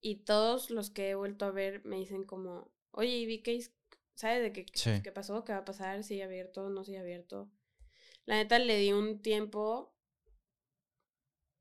y 0.00 0.16
todos 0.24 0.70
los 0.70 0.90
que 0.90 1.10
he 1.10 1.14
vuelto 1.14 1.44
a 1.44 1.50
ver 1.50 1.84
me 1.84 1.96
dicen 1.96 2.24
como, 2.24 2.70
oye, 2.92 3.16
¿y 3.16 3.38
BKs, 3.38 3.72
sabes 4.14 4.42
de 4.42 4.52
qué, 4.52 4.66
qué 5.02 5.12
pasó? 5.12 5.44
¿Qué 5.44 5.52
va 5.52 5.58
a 5.58 5.64
pasar? 5.64 6.04
¿Sigue 6.04 6.22
abierto? 6.22 6.68
¿No 6.70 6.84
sigue 6.84 6.98
abierto? 6.98 7.50
La 8.26 8.36
neta 8.36 8.58
le 8.58 8.78
di 8.78 8.92
un 8.92 9.20
tiempo. 9.20 9.94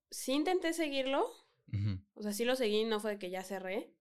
Sí 0.09 0.33
intenté 0.33 0.73
seguirlo. 0.73 1.29
O 2.13 2.21
sea, 2.21 2.33
sí 2.33 2.45
lo 2.45 2.55
seguí, 2.55 2.83
no 2.83 2.99
fue 2.99 3.11
de 3.11 3.19
que 3.19 3.29
ya 3.29 3.43
cerré. 3.43 3.93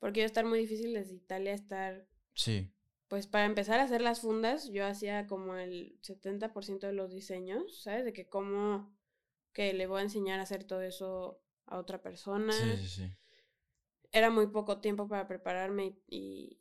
Porque 0.00 0.20
iba 0.20 0.24
a 0.24 0.26
estar 0.26 0.44
muy 0.44 0.58
difícil 0.58 0.92
desde 0.92 1.14
Italia 1.14 1.52
estar. 1.54 2.06
Sí. 2.34 2.70
Pues 3.08 3.26
para 3.26 3.44
empezar 3.44 3.78
a 3.80 3.84
hacer 3.84 4.00
las 4.00 4.20
fundas, 4.20 4.68
yo 4.70 4.84
hacía 4.84 5.26
como 5.26 5.56
el 5.56 5.98
70% 6.02 6.86
de 6.88 6.92
los 6.92 7.12
diseños, 7.12 7.82
¿sabes? 7.82 8.04
De 8.04 8.12
que 8.12 8.28
cómo 8.28 8.94
que 9.52 9.72
le 9.72 9.86
voy 9.86 10.00
a 10.00 10.02
enseñar 10.02 10.40
a 10.40 10.42
hacer 10.42 10.64
todo 10.64 10.82
eso 10.82 11.40
a 11.66 11.78
otra 11.78 12.02
persona. 12.02 12.52
Sí, 12.52 12.76
sí, 12.82 12.88
sí. 12.88 13.16
Era 14.10 14.30
muy 14.30 14.48
poco 14.48 14.80
tiempo 14.80 15.08
para 15.08 15.26
prepararme 15.26 15.96
y, 16.08 16.58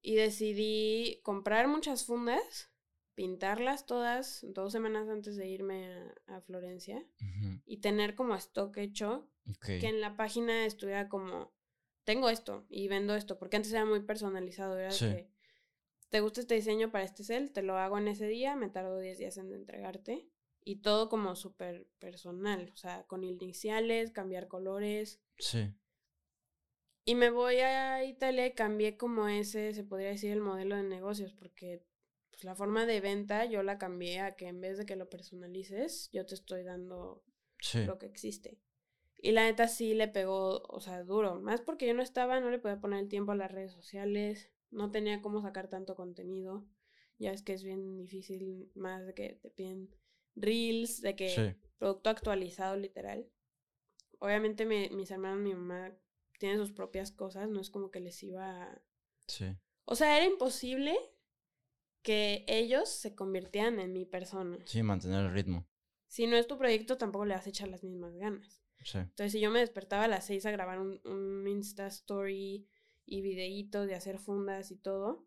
y 0.00 0.14
decidí 0.14 1.20
comprar 1.22 1.68
muchas 1.68 2.04
fundas, 2.04 2.70
pintarlas 3.18 3.84
todas 3.84 4.46
dos 4.50 4.70
semanas 4.70 5.08
antes 5.08 5.34
de 5.34 5.48
irme 5.48 5.92
a, 6.28 6.40
Florencia 6.40 7.04
y 7.66 7.78
tener 7.78 8.14
como 8.14 8.36
stock 8.36 8.76
hecho 8.76 9.28
que 9.60 9.88
en 9.88 10.00
la 10.00 10.16
página 10.16 10.64
estuviera 10.64 11.08
como 11.08 11.52
tengo 12.04 12.30
esto 12.30 12.64
y 12.68 12.86
vendo 12.86 13.16
esto, 13.16 13.36
porque 13.36 13.56
antes 13.56 13.72
era 13.72 13.84
muy 13.84 13.98
personalizado, 14.04 14.78
era 14.78 14.96
que 14.96 15.32
te 16.10 16.20
gusta 16.20 16.42
este 16.42 16.54
diseño 16.54 16.92
para 16.92 17.02
este 17.02 17.24
cel, 17.24 17.50
te 17.50 17.62
lo 17.62 17.76
hago 17.76 17.98
en 17.98 18.06
ese 18.06 18.28
día, 18.28 18.54
me 18.54 18.68
tardo 18.68 19.00
10 19.00 19.18
días 19.18 19.36
en 19.36 19.52
entregarte 19.52 20.28
y 20.62 20.76
todo 20.76 21.08
como 21.08 21.34
súper 21.34 21.88
personal, 21.98 22.70
o 22.72 22.76
sea, 22.76 23.02
con 23.08 23.24
iniciales, 23.24 24.12
cambiar 24.12 24.46
colores. 24.46 25.20
Sí. 25.38 25.74
Y 27.04 27.16
me 27.16 27.30
voy 27.30 27.56
a 27.56 28.04
Italia 28.04 28.46
y 28.46 28.54
cambié 28.54 28.96
como 28.96 29.26
ese, 29.26 29.74
se 29.74 29.82
podría 29.82 30.10
decir, 30.10 30.30
el 30.30 30.40
modelo 30.40 30.76
de 30.76 30.84
negocios, 30.84 31.32
porque 31.32 31.87
pues, 32.38 32.44
la 32.44 32.54
forma 32.54 32.86
de 32.86 33.00
venta 33.00 33.46
yo 33.46 33.64
la 33.64 33.78
cambié 33.78 34.20
a 34.20 34.36
que 34.36 34.46
en 34.46 34.60
vez 34.60 34.78
de 34.78 34.86
que 34.86 34.94
lo 34.94 35.10
personalices, 35.10 36.08
yo 36.12 36.24
te 36.24 36.36
estoy 36.36 36.62
dando 36.62 37.24
lo 37.84 37.98
que 37.98 38.06
existe. 38.06 38.60
Y 39.20 39.32
la 39.32 39.42
neta 39.42 39.66
sí 39.66 39.92
le 39.92 40.06
pegó, 40.06 40.62
o 40.68 40.80
sea, 40.80 41.02
duro. 41.02 41.40
Más 41.40 41.60
porque 41.60 41.88
yo 41.88 41.94
no 41.94 42.02
estaba, 42.02 42.38
no 42.38 42.50
le 42.52 42.60
podía 42.60 42.80
poner 42.80 43.00
el 43.00 43.08
tiempo 43.08 43.32
a 43.32 43.34
las 43.34 43.50
redes 43.50 43.72
sociales, 43.72 44.52
no 44.70 44.92
tenía 44.92 45.20
cómo 45.20 45.42
sacar 45.42 45.66
tanto 45.66 45.96
contenido. 45.96 46.64
Ya 47.18 47.32
es 47.32 47.42
que 47.42 47.54
es 47.54 47.64
bien 47.64 47.96
difícil, 47.96 48.70
más 48.76 49.04
de 49.04 49.14
que 49.14 49.30
te 49.42 49.50
piden 49.50 49.90
reels, 50.36 51.00
de 51.00 51.16
que 51.16 51.56
producto 51.76 52.10
actualizado 52.10 52.76
literal. 52.76 53.28
Obviamente 54.20 54.64
mis 54.64 55.10
hermanos, 55.10 55.40
mi 55.40 55.54
mamá 55.54 55.92
tienen 56.38 56.58
sus 56.58 56.70
propias 56.70 57.10
cosas, 57.10 57.48
no 57.48 57.60
es 57.60 57.70
como 57.70 57.90
que 57.90 57.98
les 57.98 58.22
iba 58.22 58.62
a... 58.62 58.82
Sí. 59.26 59.56
O 59.86 59.96
sea, 59.96 60.16
era 60.16 60.26
imposible 60.26 60.96
que 62.02 62.44
ellos 62.48 62.88
se 62.88 63.14
convirtieran 63.14 63.80
en 63.80 63.92
mi 63.92 64.04
persona. 64.04 64.58
Sí, 64.64 64.82
mantener 64.82 65.26
el 65.26 65.32
ritmo. 65.32 65.66
Si 66.06 66.26
no 66.26 66.36
es 66.36 66.46
tu 66.46 66.56
proyecto, 66.56 66.96
tampoco 66.96 67.24
le 67.24 67.34
vas 67.34 67.46
a 67.46 67.50
echar 67.50 67.68
las 67.68 67.84
mismas 67.84 68.14
ganas. 68.16 68.62
Sí. 68.84 68.98
Entonces, 68.98 69.32
si 69.32 69.40
yo 69.40 69.50
me 69.50 69.60
despertaba 69.60 70.04
a 70.04 70.08
las 70.08 70.26
seis 70.26 70.46
a 70.46 70.50
grabar 70.50 70.80
un, 70.80 71.00
un 71.04 71.46
Insta 71.46 71.86
Story 71.88 72.66
y 73.04 73.22
videitos 73.22 73.86
de 73.86 73.94
hacer 73.94 74.18
fundas 74.18 74.70
y 74.70 74.76
todo, 74.76 75.26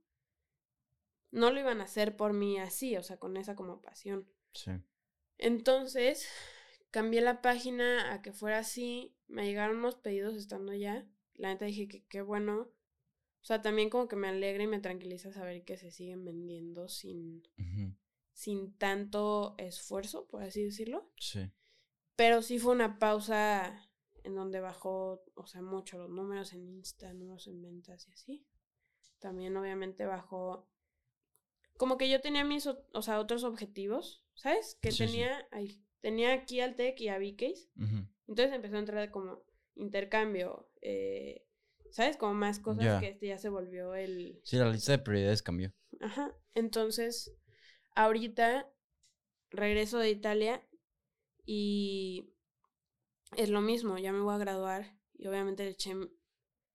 no 1.32 1.52
lo 1.52 1.60
iban 1.60 1.82
a 1.82 1.86
hacer 1.86 2.16
por 2.16 2.34
mí 2.34 2.60
así, 2.60 2.98
o 2.98 3.04
sea, 3.04 3.18
con 3.18 3.38
esa 3.38 3.56
como 3.56 3.82
pasión. 3.82 4.28
Sí. 4.54 4.72
Entonces, 5.38 6.28
cambié 6.92 7.22
la 7.22 7.42
página 7.42 8.14
a 8.14 8.22
que 8.22 8.34
fuera 8.34 8.60
así, 8.60 9.16
me 9.28 9.46
llegaron 9.46 9.78
unos 9.78 9.96
pedidos 9.96 10.36
estando 10.36 10.74
ya. 10.74 11.08
La 11.36 11.50
neta 11.50 11.66
dije 11.66 11.88
que 11.88 12.06
qué 12.06 12.22
bueno. 12.22 12.70
O 13.41 13.45
sea, 13.45 13.62
también 13.62 13.89
como 13.89 14.08
que 14.08 14.15
me 14.15 14.27
alegra 14.27 14.63
y 14.63 14.67
me 14.67 14.80
tranquiliza 14.80 15.32
saber 15.32 15.63
que 15.63 15.77
se 15.77 15.91
siguen 15.91 16.23
vendiendo 16.23 16.88
sin, 16.88 17.43
sin 18.34 18.77
tanto 18.77 19.56
esfuerzo, 19.58 20.27
por 20.27 20.43
así 20.43 20.63
decirlo. 20.63 21.12
Sí. 21.17 21.51
Pero 22.15 22.41
sí 22.41 22.60
fue 22.60 22.73
una 22.73 22.99
pausa 22.99 23.89
en 24.23 24.36
donde 24.36 24.60
bajó, 24.60 25.23
o 25.34 25.47
sea, 25.47 25.62
mucho 25.62 25.97
los 25.97 26.10
números 26.10 26.54
en 26.54 26.67
Insta, 26.67 27.13
números 27.13 27.47
en 27.47 27.62
ventas 27.62 28.08
y 28.08 28.12
así. 28.12 28.45
También 29.19 29.58
obviamente 29.58 30.06
bajó 30.06 30.67
como 31.82 31.97
que 31.97 32.08
yo 32.08 32.21
tenía 32.21 32.43
mis, 32.43 32.67
o 32.67 33.01
sea, 33.01 33.19
otros 33.19 33.43
objetivos, 33.43 34.23
¿sabes? 34.36 34.77
Que 34.84 34.91
tenía, 34.91 35.47
ahí, 35.49 35.84
tenía 35.99 36.32
aquí 36.32 36.60
al 36.60 36.75
TEC 36.75 37.01
y 37.01 37.08
a 37.08 37.17
VCase. 37.17 37.71
Entonces 38.27 38.54
empezó 38.54 38.75
a 38.75 38.80
entrar 38.80 39.10
como 39.10 39.43
intercambio, 39.73 40.69
eh, 40.84 41.43
¿sabes? 41.91 42.17
Como 42.17 42.34
más 42.34 42.60
cosas 42.60 42.99
que 42.99 43.10
este 43.10 43.27
ya 43.27 43.38
se 43.38 43.49
volvió 43.49 43.93
el... 43.95 44.39
Sí, 44.43 44.58
la 44.58 44.69
lista 44.69 44.93
de 44.93 44.99
prioridades 44.99 45.43
cambió. 45.43 45.73
Ajá. 45.99 46.36
Entonces, 46.56 47.34
ahorita 47.95 48.71
regreso 49.51 49.99
de 49.99 50.10
Italia 50.10 50.65
y 51.45 52.34
es 53.36 53.49
lo 53.49 53.62
mismo, 53.62 53.97
ya 53.97 54.12
me 54.12 54.21
voy 54.21 54.34
a 54.34 54.39
graduar 54.39 54.97
y 55.13 55.27
obviamente 55.27 55.63
le 55.63 55.71
eché 55.71 55.95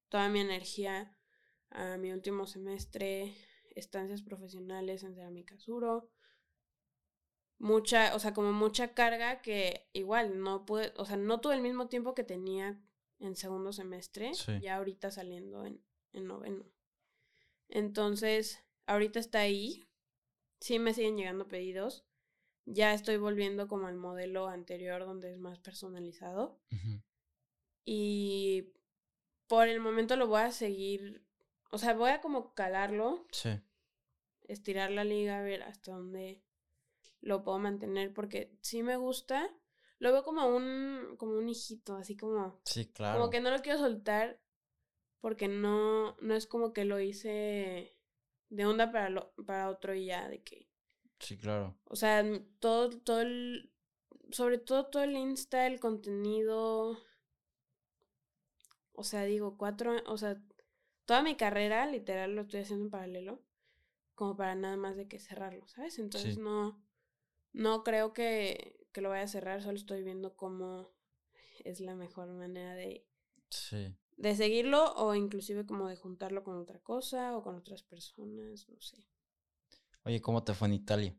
toda 0.08 0.28
mi 0.28 0.40
energía 0.40 1.16
a 1.70 1.96
mi 1.96 2.12
último 2.12 2.46
semestre, 2.46 3.34
estancias 3.74 4.22
profesionales 4.22 5.02
en 5.02 5.14
Cerámica 5.14 5.58
Suro. 5.58 6.10
Mucha, 7.58 8.14
o 8.14 8.18
sea, 8.18 8.34
como 8.34 8.52
mucha 8.52 8.92
carga 8.92 9.40
que 9.40 9.88
igual 9.94 10.40
no 10.40 10.66
pude, 10.66 10.92
o 10.96 11.06
sea, 11.06 11.16
no 11.16 11.40
tuve 11.40 11.54
el 11.54 11.62
mismo 11.62 11.88
tiempo 11.88 12.14
que 12.14 12.22
tenía 12.22 12.80
en 13.18 13.36
segundo 13.36 13.72
semestre, 13.72 14.32
ya 14.60 14.76
ahorita 14.76 15.10
saliendo 15.10 15.64
en, 15.64 15.82
en 16.12 16.26
noveno. 16.26 16.64
Entonces, 17.68 18.64
ahorita 18.86 19.18
está 19.18 19.40
ahí, 19.40 19.88
sí 20.60 20.78
me 20.78 20.94
siguen 20.94 21.16
llegando 21.16 21.48
pedidos, 21.48 22.04
ya 22.64 22.94
estoy 22.94 23.16
volviendo 23.16 23.68
como 23.68 23.86
al 23.86 23.96
modelo 23.96 24.48
anterior 24.48 25.04
donde 25.04 25.32
es 25.32 25.38
más 25.38 25.58
personalizado. 25.58 26.60
Y 27.84 28.72
por 29.46 29.68
el 29.68 29.80
momento 29.80 30.16
lo 30.16 30.26
voy 30.26 30.40
a 30.40 30.50
seguir 30.50 31.26
o 31.70 31.78
sea, 31.78 31.94
voy 31.94 32.10
a 32.10 32.20
como 32.20 32.54
calarlo. 32.54 33.26
Sí. 33.30 33.50
Estirar 34.42 34.90
la 34.90 35.04
liga, 35.04 35.38
a 35.38 35.42
ver 35.42 35.62
hasta 35.62 35.92
dónde 35.92 36.42
lo 37.20 37.42
puedo 37.42 37.58
mantener, 37.58 38.14
porque 38.14 38.56
sí 38.60 38.82
me 38.82 38.96
gusta. 38.96 39.50
Lo 39.98 40.12
veo 40.12 40.22
como 40.22 40.46
un, 40.46 41.16
como 41.18 41.32
un 41.32 41.48
hijito, 41.48 41.96
así 41.96 42.16
como. 42.16 42.60
Sí, 42.64 42.86
claro. 42.86 43.18
Como 43.18 43.30
que 43.30 43.40
no 43.40 43.50
lo 43.50 43.60
quiero 43.62 43.78
soltar 43.78 44.40
porque 45.20 45.48
no, 45.48 46.16
no 46.20 46.34
es 46.34 46.46
como 46.46 46.72
que 46.72 46.84
lo 46.84 47.00
hice 47.00 47.96
de 48.48 48.66
onda 48.66 48.92
para, 48.92 49.10
lo, 49.10 49.32
para 49.46 49.70
otro 49.70 49.94
y 49.94 50.06
ya, 50.06 50.28
de 50.28 50.42
que. 50.42 50.68
Sí, 51.18 51.38
claro. 51.38 51.76
O 51.84 51.96
sea, 51.96 52.24
todo, 52.58 52.90
todo 52.90 53.20
el. 53.22 53.72
Sobre 54.30 54.58
todo 54.58 54.86
todo 54.86 55.02
el 55.04 55.16
Insta, 55.16 55.66
el 55.66 55.80
contenido. 55.80 56.98
O 58.92 59.04
sea, 59.04 59.24
digo, 59.24 59.56
cuatro. 59.56 59.96
O 60.06 60.18
sea, 60.18 60.40
toda 61.06 61.22
mi 61.22 61.36
carrera, 61.36 61.86
literal, 61.86 62.34
lo 62.34 62.42
estoy 62.42 62.60
haciendo 62.60 62.84
en 62.84 62.90
paralelo, 62.90 63.42
como 64.14 64.36
para 64.36 64.54
nada 64.54 64.76
más 64.76 64.96
de 64.96 65.08
que 65.08 65.18
cerrarlo, 65.18 65.66
¿sabes? 65.68 65.98
Entonces 65.98 66.36
no, 66.36 66.84
no 67.52 67.84
creo 67.84 68.12
que, 68.12 68.85
que, 68.96 69.02
lo 69.02 69.10
vaya 69.10 69.24
a 69.24 69.28
cerrar, 69.28 69.62
solo 69.62 69.76
estoy 69.76 70.02
viendo 70.02 70.36
cómo 70.36 70.90
es 71.64 71.80
la 71.80 71.94
mejor 71.94 72.28
manera 72.32 72.74
de, 72.74 73.06
sí. 73.50 73.94
de 74.16 74.34
seguirlo 74.34 74.94
o 74.94 75.14
inclusive 75.14 75.66
como 75.66 75.88
de 75.88 75.96
juntarlo 75.96 76.42
con 76.42 76.56
otra 76.56 76.78
cosa 76.80 77.36
o 77.36 77.42
con 77.42 77.56
otras 77.56 77.82
personas, 77.82 78.68
no 78.68 78.80
sé. 78.80 79.06
Oye, 80.04 80.20
¿cómo 80.20 80.44
te 80.44 80.54
fue 80.54 80.68
en 80.68 80.74
Italia? 80.74 81.16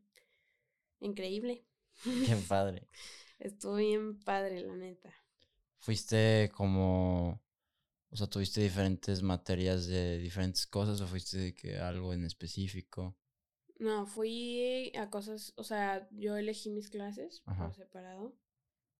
Increíble. 1.00 1.64
Qué 2.02 2.36
padre. 2.48 2.88
Estuvo 3.38 3.76
bien 3.76 4.18
padre, 4.20 4.60
la 4.60 4.74
neta. 4.74 5.14
¿Fuiste 5.78 6.50
como 6.54 7.40
o 8.10 8.16
sea, 8.16 8.26
¿tuviste 8.26 8.62
diferentes 8.62 9.22
materias 9.22 9.86
de 9.86 10.18
diferentes 10.18 10.66
cosas 10.66 11.00
o 11.00 11.06
fuiste 11.06 11.36
de 11.38 11.54
que 11.54 11.78
algo 11.78 12.14
en 12.14 12.24
específico? 12.24 13.17
No, 13.78 14.06
fui 14.06 14.92
a 14.96 15.08
cosas, 15.08 15.52
o 15.56 15.62
sea, 15.62 16.08
yo 16.10 16.36
elegí 16.36 16.70
mis 16.70 16.90
clases 16.90 17.42
por 17.42 17.74
separado. 17.74 18.36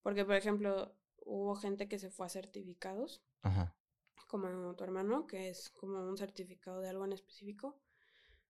Porque, 0.01 0.23
por 0.23 0.35
ejemplo, 0.35 0.95
hubo 1.17 1.55
gente 1.55 1.87
que 1.87 1.99
se 1.99 2.09
fue 2.09 2.25
a 2.25 2.29
certificados. 2.29 3.21
Ajá. 3.41 3.75
Como 4.27 4.75
tu 4.75 4.83
hermano, 4.83 5.27
que 5.27 5.49
es 5.49 5.69
como 5.69 5.99
un 6.07 6.17
certificado 6.17 6.79
de 6.81 6.89
algo 6.89 7.03
en 7.03 7.13
específico. 7.13 7.79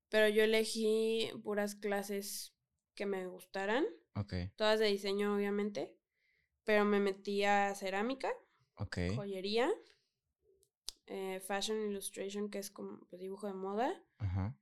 Pero 0.10 0.28
yo 0.28 0.44
elegí 0.44 1.32
puras 1.44 1.76
clases 1.76 2.54
que 2.96 3.06
me 3.06 3.26
gustaran. 3.28 3.86
Ok. 4.16 4.34
Todas 4.56 4.80
de 4.80 4.88
diseño, 4.88 5.36
obviamente. 5.36 5.96
Pero 6.64 6.86
me 6.86 7.00
metí 7.00 7.44
a 7.44 7.74
cerámica. 7.74 8.32
Ok. 8.76 8.98
Joyería 9.16 9.72
eh, 11.10 11.40
fashion 11.40 11.90
Illustration, 11.90 12.50
que 12.50 12.60
es 12.60 12.70
como 12.70 13.00
pues, 13.08 13.20
dibujo 13.20 13.48
de 13.48 13.54
moda. 13.54 14.04
Ajá. 14.18 14.56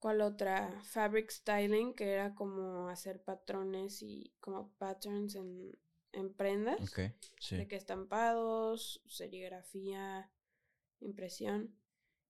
¿Cuál 0.00 0.22
otra? 0.22 0.80
Fabric 0.82 1.30
Styling, 1.30 1.94
que 1.94 2.10
era 2.10 2.34
como 2.34 2.88
hacer 2.88 3.22
patrones 3.22 4.02
y 4.02 4.32
como 4.40 4.72
patterns 4.78 5.36
en, 5.36 5.78
en 6.12 6.34
prendas. 6.34 6.80
Ok, 6.80 7.14
sí. 7.38 7.56
De 7.56 7.68
que 7.68 7.76
estampados, 7.76 9.00
serigrafía, 9.06 10.30
impresión. 11.00 11.76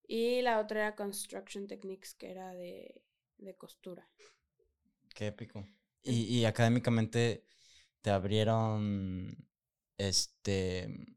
Y 0.06 0.42
la 0.42 0.60
otra 0.60 0.80
era 0.80 0.96
Construction 0.96 1.66
Techniques, 1.66 2.14
que 2.14 2.30
era 2.30 2.52
de, 2.52 3.02
de 3.38 3.56
costura. 3.56 4.10
Qué 5.14 5.28
épico. 5.28 5.64
Y, 6.02 6.38
y 6.38 6.44
académicamente 6.44 7.44
te 8.02 8.10
abrieron 8.10 9.48
este 9.96 11.16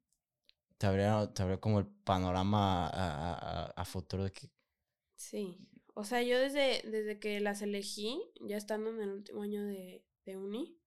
te 0.77 0.87
abrió, 0.87 1.59
como 1.61 1.79
el 1.79 1.87
panorama 1.87 2.89
a, 2.93 3.85
futuro 3.85 4.25
de 4.25 4.31
que... 4.33 4.49
Sí, 5.15 5.57
o 5.93 6.03
sea, 6.03 6.21
yo 6.21 6.39
desde, 6.39 6.81
desde 6.89 7.19
que 7.19 7.39
las 7.39 7.61
elegí, 7.61 8.19
ya 8.41 8.57
estando 8.57 8.89
en 8.89 9.01
el 9.01 9.11
último 9.11 9.43
año 9.43 9.63
de, 9.65 10.03
de 10.25 10.37
uni, 10.37 10.77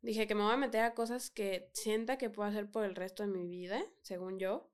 dije 0.00 0.26
que 0.26 0.34
me 0.34 0.42
voy 0.42 0.52
a 0.52 0.56
meter 0.56 0.82
a 0.82 0.94
cosas 0.94 1.30
que 1.30 1.70
sienta 1.74 2.18
que 2.18 2.30
puedo 2.30 2.48
hacer 2.48 2.70
por 2.70 2.84
el 2.84 2.94
resto 2.94 3.22
de 3.22 3.28
mi 3.28 3.46
vida, 3.46 3.82
según 4.02 4.38
yo, 4.38 4.70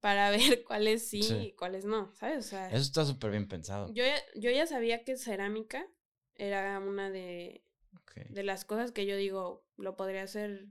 para 0.00 0.30
ver 0.58 0.64
cuáles 0.64 1.08
sí, 1.08 1.20
y 1.20 1.52
cuáles 1.52 1.84
no, 1.84 2.12
¿sabes? 2.14 2.46
O 2.46 2.48
sea, 2.48 2.68
Eso 2.68 2.78
está 2.78 3.04
súper 3.04 3.30
bien 3.30 3.48
pensado. 3.48 3.92
Yo 3.92 4.04
ya, 4.04 4.16
yo 4.34 4.50
ya 4.50 4.66
sabía 4.66 5.04
que 5.04 5.16
cerámica 5.16 5.86
era 6.34 6.78
una 6.78 7.10
de, 7.10 7.64
de 8.28 8.42
las 8.42 8.64
cosas 8.64 8.92
que 8.92 9.06
yo 9.06 9.16
digo, 9.16 9.64
lo 9.76 9.96
podría 9.96 10.22
hacer 10.22 10.68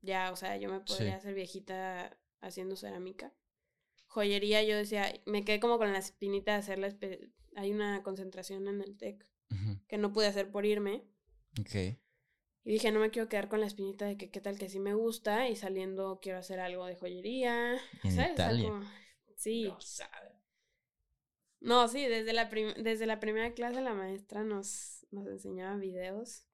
ya, 0.00 0.30
o 0.32 0.36
sea, 0.36 0.56
yo 0.56 0.70
me 0.70 0.80
podría 0.80 1.16
hacer 1.16 1.34
viejita 1.34 2.16
haciendo 2.40 2.76
cerámica. 2.76 3.32
Joyería, 4.08 4.62
yo 4.62 4.76
decía, 4.76 5.12
me 5.26 5.44
quedé 5.44 5.60
como 5.60 5.78
con 5.78 5.92
la 5.92 5.98
espinita 5.98 6.52
de 6.52 6.58
hacerla. 6.58 6.96
Hay 7.56 7.72
una 7.72 8.02
concentración 8.02 8.68
en 8.68 8.80
el 8.80 8.96
TEC 8.96 9.24
que 9.86 9.98
no 9.98 10.12
pude 10.12 10.26
hacer 10.26 10.50
por 10.50 10.66
irme. 10.66 11.04
Ok. 11.60 11.74
Y 12.64 12.72
dije, 12.72 12.90
no 12.92 13.00
me 13.00 13.10
quiero 13.10 13.28
quedar 13.28 13.48
con 13.48 13.60
la 13.60 13.66
espinita 13.66 14.04
de 14.04 14.18
que 14.18 14.30
qué 14.30 14.40
tal 14.40 14.58
que 14.58 14.68
sí 14.68 14.78
me 14.78 14.92
gusta 14.94 15.48
y 15.48 15.56
saliendo 15.56 16.18
quiero 16.20 16.38
hacer 16.38 16.60
algo 16.60 16.84
de 16.86 16.96
joyería. 16.96 17.78
En 18.04 18.12
¿Sabes? 18.12 18.32
Italia. 18.32 18.72
sí. 19.36 19.72
No, 21.60 21.88
sí, 21.88 22.06
desde 22.06 22.32
la, 22.32 22.44
desde 22.44 23.06
la 23.06 23.20
primera 23.20 23.52
clase 23.52 23.80
la 23.80 23.94
maestra 23.94 24.44
nos, 24.44 25.06
nos 25.10 25.26
enseñaba 25.26 25.76
videos 25.76 26.44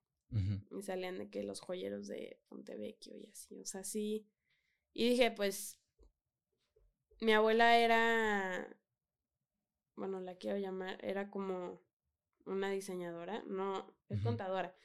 y 0.71 0.83
salían 0.83 1.19
de 1.19 1.31
que 1.31 1.45
los 1.45 1.61
joyeros 1.61 2.09
de 2.09 2.41
Pontevecchio 2.49 3.17
y 3.17 3.27
así, 3.27 3.61
o 3.61 3.67
sea, 3.67 3.85
sí. 3.85 4.27
Y 4.93 5.11
dije, 5.11 5.31
pues, 5.31 5.79
mi 7.25 7.33
abuela 7.33 7.77
era, 7.79 8.77
bueno, 9.97 10.21
la 10.21 10.37
quiero 10.37 10.59
llamar, 10.59 10.99
era 11.05 11.31
como 11.31 11.81
una 12.47 12.71
diseñadora, 12.71 13.43
no, 13.47 13.95
es 14.09 14.21
contadora, 14.21 14.77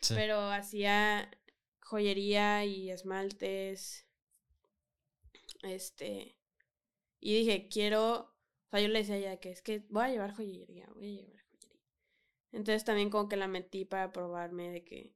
Sí. 0.00 0.14
pero 0.14 0.38
hacía 0.50 1.30
joyería 1.80 2.64
y 2.64 2.90
esmaltes, 2.90 4.06
este, 5.62 6.36
y 7.20 7.34
dije, 7.38 7.68
quiero, 7.68 8.14
o 8.20 8.70
sea, 8.70 8.80
yo 8.80 8.88
le 8.88 8.98
decía 9.00 9.14
a 9.14 9.18
ella 9.18 9.40
que 9.40 9.50
es 9.50 9.62
que 9.62 9.84
voy 9.88 10.04
a 10.04 10.08
llevar 10.10 10.34
joyería, 10.34 10.88
voy 10.94 11.06
a 11.18 11.22
llevar 11.22 11.42
joyería. 11.50 11.80
Entonces 12.52 12.84
también 12.84 13.10
como 13.10 13.28
que 13.28 13.36
la 13.36 13.48
metí 13.48 13.84
para 13.84 14.12
probarme 14.12 14.70
de 14.70 14.84
que 14.84 15.14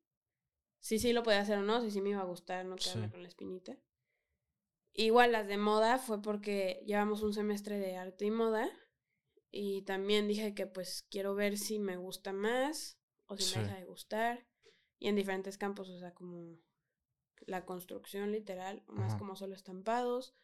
sí, 0.81 0.99
sí 0.99 1.13
lo 1.13 1.23
podía 1.23 1.41
hacer 1.41 1.59
o 1.59 1.63
no, 1.63 1.81
si 1.83 1.91
sí 1.91 2.01
me 2.01 2.11
iba 2.11 2.21
a 2.21 2.25
gustar, 2.25 2.65
no 2.65 2.77
quedarme 2.77 3.07
Sí. 3.07 3.11
con 3.13 3.23
la 3.23 3.29
espinita. 3.29 3.77
Igual 4.93 5.33
las 5.33 5.47
de 5.47 5.57
moda 5.57 5.99
fue 5.99 6.21
porque 6.21 6.83
llevamos 6.87 7.23
un 7.23 7.33
semestre 7.33 7.79
de 7.79 7.97
arte 7.97 8.27
y 8.27 8.31
moda 8.31 8.69
y 9.51 9.83
también 9.83 10.27
dije 10.29 10.55
que 10.55 10.67
pues 10.67 11.07
quiero 11.11 11.35
ver 11.35 11.57
si 11.59 11.79
me 11.79 11.97
gusta 11.97 12.33
más 12.33 12.99
o 13.27 13.37
si 13.37 13.45
Sí. 13.45 13.57
me 13.57 13.63
deja 13.65 13.77
de 13.77 13.85
gustar 13.85 14.47
y 14.99 15.09
en 15.09 15.17
diferentes 15.17 15.57
campos, 15.59 15.89
o 15.89 15.99
sea, 15.99 16.13
como 16.13 16.59
la 17.47 17.65
construcción 17.65 18.33
literal, 18.33 18.83
o 18.89 18.93
más 18.93 19.11
Ajá. 19.13 19.19
como 19.19 19.35
solo 19.37 19.55
estampados. 19.55 20.35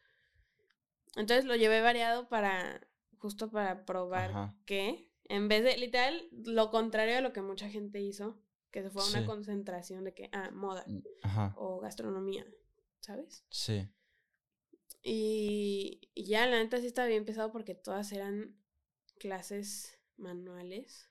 Entonces 1.15 1.45
lo 1.45 1.55
llevé 1.55 1.81
variado 1.81 2.27
para 2.27 2.87
justo 3.19 3.49
para 3.51 3.85
probar 3.85 4.31
Ajá. 4.31 4.55
que 4.65 5.11
en 5.25 5.47
vez 5.47 5.63
de 5.63 5.77
literal 5.77 6.27
lo 6.31 6.71
contrario 6.71 7.15
de 7.15 7.21
lo 7.21 7.33
que 7.33 7.41
mucha 7.41 7.69
gente 7.69 7.99
hizo, 7.99 8.39
que 8.71 8.81
se 8.81 8.89
fue 8.89 9.03
a 9.03 9.07
una 9.07 9.19
Sí. 9.21 9.25
concentración 9.25 10.03
de 10.05 10.13
que 10.13 10.29
ah, 10.31 10.49
moda 10.51 10.85
Ajá. 11.23 11.53
o 11.57 11.79
gastronomía, 11.79 12.45
¿sabes? 13.01 13.45
Sí. 13.49 13.89
Y, 15.01 16.09
y 16.13 16.25
ya, 16.25 16.45
la 16.47 16.57
neta 16.61 16.79
sí 16.79 16.87
estaba 16.87 17.07
bien 17.07 17.25
pesado 17.25 17.51
porque 17.51 17.75
todas 17.75 18.11
eran 18.11 18.57
clases 19.19 19.97
manuales, 20.17 21.09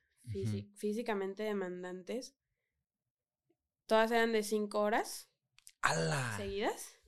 físicamente 0.74 1.42
demandantes. 1.44 2.36
Todas 3.86 4.10
eran 4.10 4.32
de 4.32 4.42
cinco 4.42 4.80
horas 4.80 5.28
seguidas. 6.36 6.98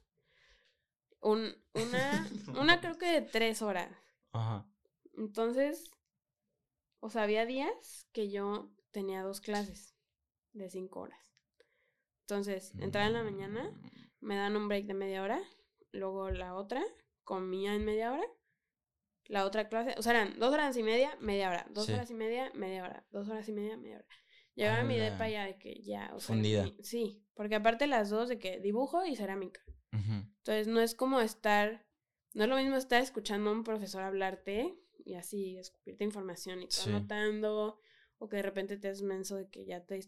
Un, 1.20 1.54
una, 1.74 2.28
una 2.60 2.80
creo 2.80 2.96
que 2.96 3.06
de 3.06 3.22
tres 3.22 3.62
horas. 3.62 3.90
Ajá. 4.32 4.66
Entonces, 5.16 5.90
o 7.00 7.10
sea, 7.10 7.24
había 7.24 7.46
días 7.46 8.06
que 8.12 8.30
yo 8.30 8.70
tenía 8.92 9.22
dos 9.22 9.40
clases 9.40 9.94
de 10.52 10.70
cinco 10.70 11.00
horas. 11.00 11.18
Entonces, 12.22 12.72
entraba 12.78 13.06
en 13.06 13.12
la 13.14 13.22
mañana, 13.24 13.70
Mm, 13.70 14.08
me 14.20 14.36
dan 14.36 14.56
un 14.56 14.68
break 14.68 14.86
de 14.86 14.94
media 14.94 15.22
hora, 15.22 15.40
luego 15.92 16.30
la 16.30 16.54
otra, 16.54 16.82
comía 17.24 17.74
en 17.74 17.84
media 17.84 18.12
hora, 18.12 18.24
la 19.26 19.44
otra 19.44 19.68
clase, 19.68 19.94
o 19.98 20.02
sea, 20.02 20.12
eran 20.12 20.38
dos 20.38 20.52
horas 20.54 20.76
y 20.76 20.82
media, 20.82 21.16
media 21.20 21.50
hora, 21.50 21.66
dos 21.70 21.86
Sí. 21.86 21.92
horas 21.92 22.10
y 22.10 22.14
media, 22.14 22.50
media 22.54 22.84
hora, 22.84 23.06
dos 23.10 23.28
horas 23.28 23.48
y 23.48 23.52
media, 23.52 23.76
media 23.76 23.96
hora. 23.96 24.06
Llegaba 24.54 24.80
a 24.80 24.84
mi 24.84 24.96
depa 24.96 25.28
ya 25.28 25.44
de 25.44 25.58
que 25.58 25.82
ya, 25.82 26.10
o 26.14 26.20
sea, 26.20 26.34
Fundida. 26.34 26.64
mi- 26.64 26.76
sí, 26.82 27.22
porque 27.34 27.54
aparte 27.54 27.86
las 27.86 28.10
dos 28.10 28.28
de 28.28 28.38
que 28.38 28.58
dibujo 28.60 29.04
y 29.04 29.14
cerámica. 29.16 29.60
Entonces, 29.92 30.66
no 30.66 30.80
es 30.80 30.94
como 30.94 31.20
estar, 31.20 31.86
no 32.32 32.44
es 32.44 32.48
lo 32.48 32.56
mismo 32.56 32.76
estar 32.76 33.02
escuchando 33.02 33.50
a 33.50 33.52
un 33.52 33.64
profesor 33.64 34.02
hablarte 34.02 34.74
y 35.04 35.14
así 35.14 35.58
escupirte 35.58 36.04
información 36.04 36.62
y 36.62 36.66
tú 36.68 36.72
Sí. 36.76 36.88
anotando, 36.90 37.80
o 38.16 38.28
que 38.28 38.36
de 38.36 38.42
repente 38.42 38.78
te 38.78 38.88
es 38.88 39.02
menso 39.02 39.36
de 39.36 39.48
que 39.50 39.66
ya 39.66 39.84
te, 39.84 40.00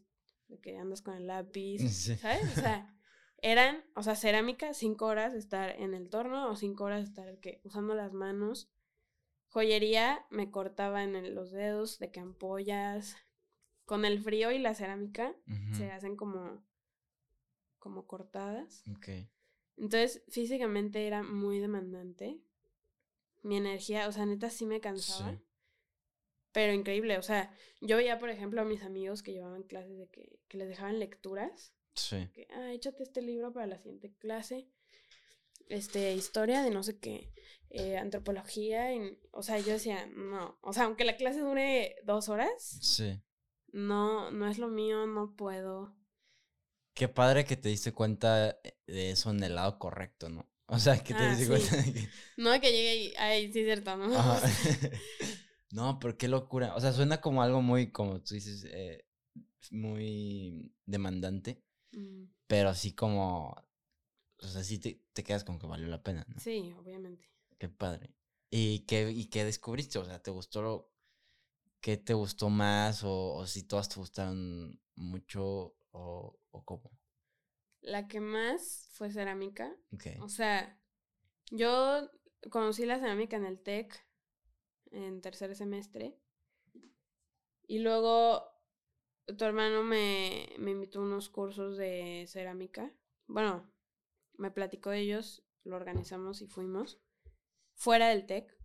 de 0.48 0.58
que 0.60 0.78
andas 0.78 1.02
con 1.02 1.14
el 1.14 1.26
lápiz. 1.26 1.78
¿sabes? 2.20 2.50
O 2.56 2.60
sea, 2.60 2.96
eran, 3.42 3.85
o 3.94 4.03
sea, 4.03 4.14
cerámica, 4.16 4.74
cinco 4.74 5.07
horas 5.07 5.35
estar 5.35 5.70
en 5.81 5.94
el 5.94 6.09
torno 6.11 6.50
o 6.50 6.57
cinco 6.57 6.85
horas 6.85 7.05
estar 7.05 7.38
que 7.38 7.61
usando 7.64 7.94
las 7.94 8.12
manos. 8.12 8.70
Joyería, 9.48 10.24
me 10.31 10.50
cortaba 10.50 11.03
en 11.03 11.16
el- 11.16 11.35
los 11.35 11.50
dedos 11.50 11.98
de 11.98 12.11
que 12.11 12.20
ampollas. 12.20 13.16
Con 13.85 14.05
el 14.05 14.20
frío 14.22 14.53
y 14.53 14.59
la 14.61 14.74
cerámica 14.74 15.35
se 15.74 15.90
hacen 15.90 16.16
como, 16.16 16.62
como 17.79 18.07
cortadas. 18.07 18.85
Ok. 18.96 19.09
Entonces, 19.76 20.22
físicamente 20.29 21.07
era 21.07 21.22
muy 21.22 21.59
demandante. 21.59 22.38
Mi 23.42 23.57
energía, 23.57 24.07
o 24.07 24.12
sea, 24.12 24.26
neta 24.26 24.50
sí 24.50 24.66
me 24.66 24.81
cansaba. 24.81 25.33
Sí. 25.33 25.38
Pero 26.53 26.72
increíble, 26.72 27.16
o 27.18 27.22
sea, 27.22 27.53
yo 27.81 27.96
veía, 27.96 28.18
por 28.18 28.29
ejemplo, 28.29 28.61
a 28.61 28.64
mis 28.64 28.83
amigos 28.83 29.22
que 29.22 29.33
llevaban 29.33 29.62
clases 29.62 29.96
de 29.98 30.09
que, 30.09 30.38
que 30.48 30.59
les 30.59 30.68
dejaban 30.68 30.98
lecturas. 30.98 31.72
Sí. 32.08 32.28
Que, 32.32 32.46
ah, 32.54 32.72
échate 32.72 33.02
este 33.02 33.22
libro 33.22 33.52
para 33.52 33.66
la 33.66 33.78
siguiente 33.78 34.12
clase. 34.18 34.68
Este, 35.68 36.14
historia 36.14 36.62
de 36.62 36.70
no 36.70 36.82
sé 36.82 36.98
qué, 36.98 37.32
eh, 37.70 37.96
antropología. 37.96 38.92
y- 38.94 39.18
o 39.32 39.42
sea, 39.42 39.58
yo 39.60 39.72
decía, 39.72 40.06
no. 40.06 40.58
O 40.62 40.72
sea, 40.72 40.84
aunque 40.84 41.04
la 41.04 41.16
clase 41.16 41.40
dure 41.40 41.96
dos 42.04 42.28
horas, 42.28 42.50
Sí. 42.82 43.20
no, 43.72 44.30
no 44.32 44.48
es 44.48 44.58
lo 44.58 44.68
mío, 44.68 45.06
no 45.06 45.34
puedo. 45.36 45.94
Qué 46.94 47.08
padre 47.08 47.44
que 47.44 47.56
te 47.56 47.68
diste 47.68 47.92
cuenta 47.92 48.58
de 48.86 49.10
eso 49.10 49.30
en 49.30 49.42
el 49.44 49.54
lado 49.54 49.78
correcto, 49.78 50.28
¿no? 50.28 50.46
O 50.66 50.78
sea, 50.78 51.02
que 51.02 51.14
te 51.14 51.20
Ah, 51.20 51.34
diste 51.34 51.44
sí. 51.44 51.48
cuenta 51.50 51.76
de 51.76 51.92
que... 51.92 52.08
No 52.36 52.60
que 52.60 52.72
llegue 52.72 52.96
y, 52.96 53.14
ay, 53.16 53.52
sí 53.52 53.64
cierto, 53.64 53.96
¿no? 53.96 54.14
Ajá. 54.16 54.40
No, 55.72 56.00
pero 56.00 56.18
qué 56.18 56.26
locura. 56.26 56.74
O 56.74 56.80
sea, 56.80 56.92
suena 56.92 57.20
como 57.20 57.42
algo 57.44 57.62
muy, 57.62 57.92
como 57.92 58.20
tú 58.22 58.34
dices, 58.34 58.66
eh, 58.72 59.04
muy 59.70 60.72
demandante, 60.84 61.62
Mm, 61.92 62.24
pero 62.46 62.68
así 62.68 62.92
como, 62.92 63.57
o 64.42 64.46
sea, 64.46 64.64
sí 64.64 64.79
te, 64.79 65.03
te 65.12 65.24
quedas 65.24 65.44
con 65.44 65.59
que 65.59 65.66
valió 65.66 65.87
la 65.88 66.03
pena, 66.03 66.24
¿no? 66.29 66.37
Sí, 66.38 66.74
obviamente. 66.79 67.29
Qué 67.59 67.68
padre. 67.68 68.14
¿Y 68.50 68.81
qué, 68.81 69.11
y 69.11 69.26
qué 69.26 69.44
descubriste? 69.44 69.98
O 69.98 70.05
sea, 70.05 70.20
¿te 70.22 70.31
gustó 70.31 70.62
lo, 70.62 70.90
qué 71.81 71.96
te 71.96 72.14
gustó 72.14 72.50
más? 72.50 73.05
O, 73.05 73.35
o 73.35 73.46
si 73.46 73.62
todas 73.64 73.88
te 73.88 73.96
gustaron 73.96 74.81
mucho 74.96 75.76
o, 75.92 76.38
o 76.50 76.64
cómo? 76.64 76.90
La 77.83 78.09
que 78.09 78.20
más 78.20 78.88
fue 78.92 79.11
cerámica. 79.11 79.74
Ok. 79.92 80.07
O 80.20 80.29
sea, 80.29 80.79
yo 81.50 82.11
conocí 82.50 82.87
la 82.87 82.98
cerámica 82.98 83.37
en 83.37 83.46
el 83.46 83.61
TEC 83.61 84.07
en 84.92 85.20
tercer 85.20 85.55
semestre. 85.57 86.16
Y 87.66 87.79
luego 87.79 88.49
tu 89.36 89.44
hermano 89.44 89.82
me, 89.82 90.48
me 90.58 90.70
invitó 90.70 91.00
a 91.00 91.02
unos 91.02 91.28
cursos 91.28 91.76
de 91.76 92.24
cerámica. 92.28 92.92
Bueno, 93.26 93.70
me 94.36 94.50
platicó 94.50 94.90
de 94.90 95.00
ellos, 95.00 95.42
lo 95.64 95.76
organizamos 95.76 96.42
y 96.42 96.46
fuimos. 96.46 97.00
Fuera 97.74 98.08
del 98.08 98.26
TEC. 98.26 98.56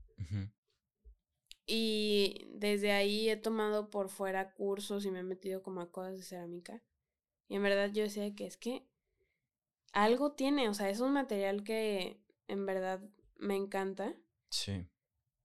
Y 1.68 2.48
desde 2.54 2.92
ahí 2.92 3.30
he 3.30 3.38
tomado 3.38 3.90
por 3.90 4.10
fuera 4.10 4.54
cursos 4.54 5.06
y 5.06 5.12
me 5.12 5.20
he 5.20 5.24
metido 5.24 5.64
como 5.64 5.82
a 5.82 5.92
cosas 5.92 6.18
de 6.18 6.24
cerámica. 6.24 6.84
Y 7.48 7.56
en 7.56 7.64
verdad 7.64 7.92
yo 7.92 8.04
decía 8.04 8.34
que 8.36 8.46
es 8.46 8.58
que 8.58 8.88
algo 9.94 10.34
tiene, 10.34 10.70
o 10.70 10.74
sea, 10.74 10.90
es 10.90 11.00
un 11.00 11.14
material 11.14 11.64
que 11.64 12.20
en 12.48 12.66
verdad 12.66 13.02
me 13.38 13.56
encanta. 13.56 14.16
Sí. 14.50 14.86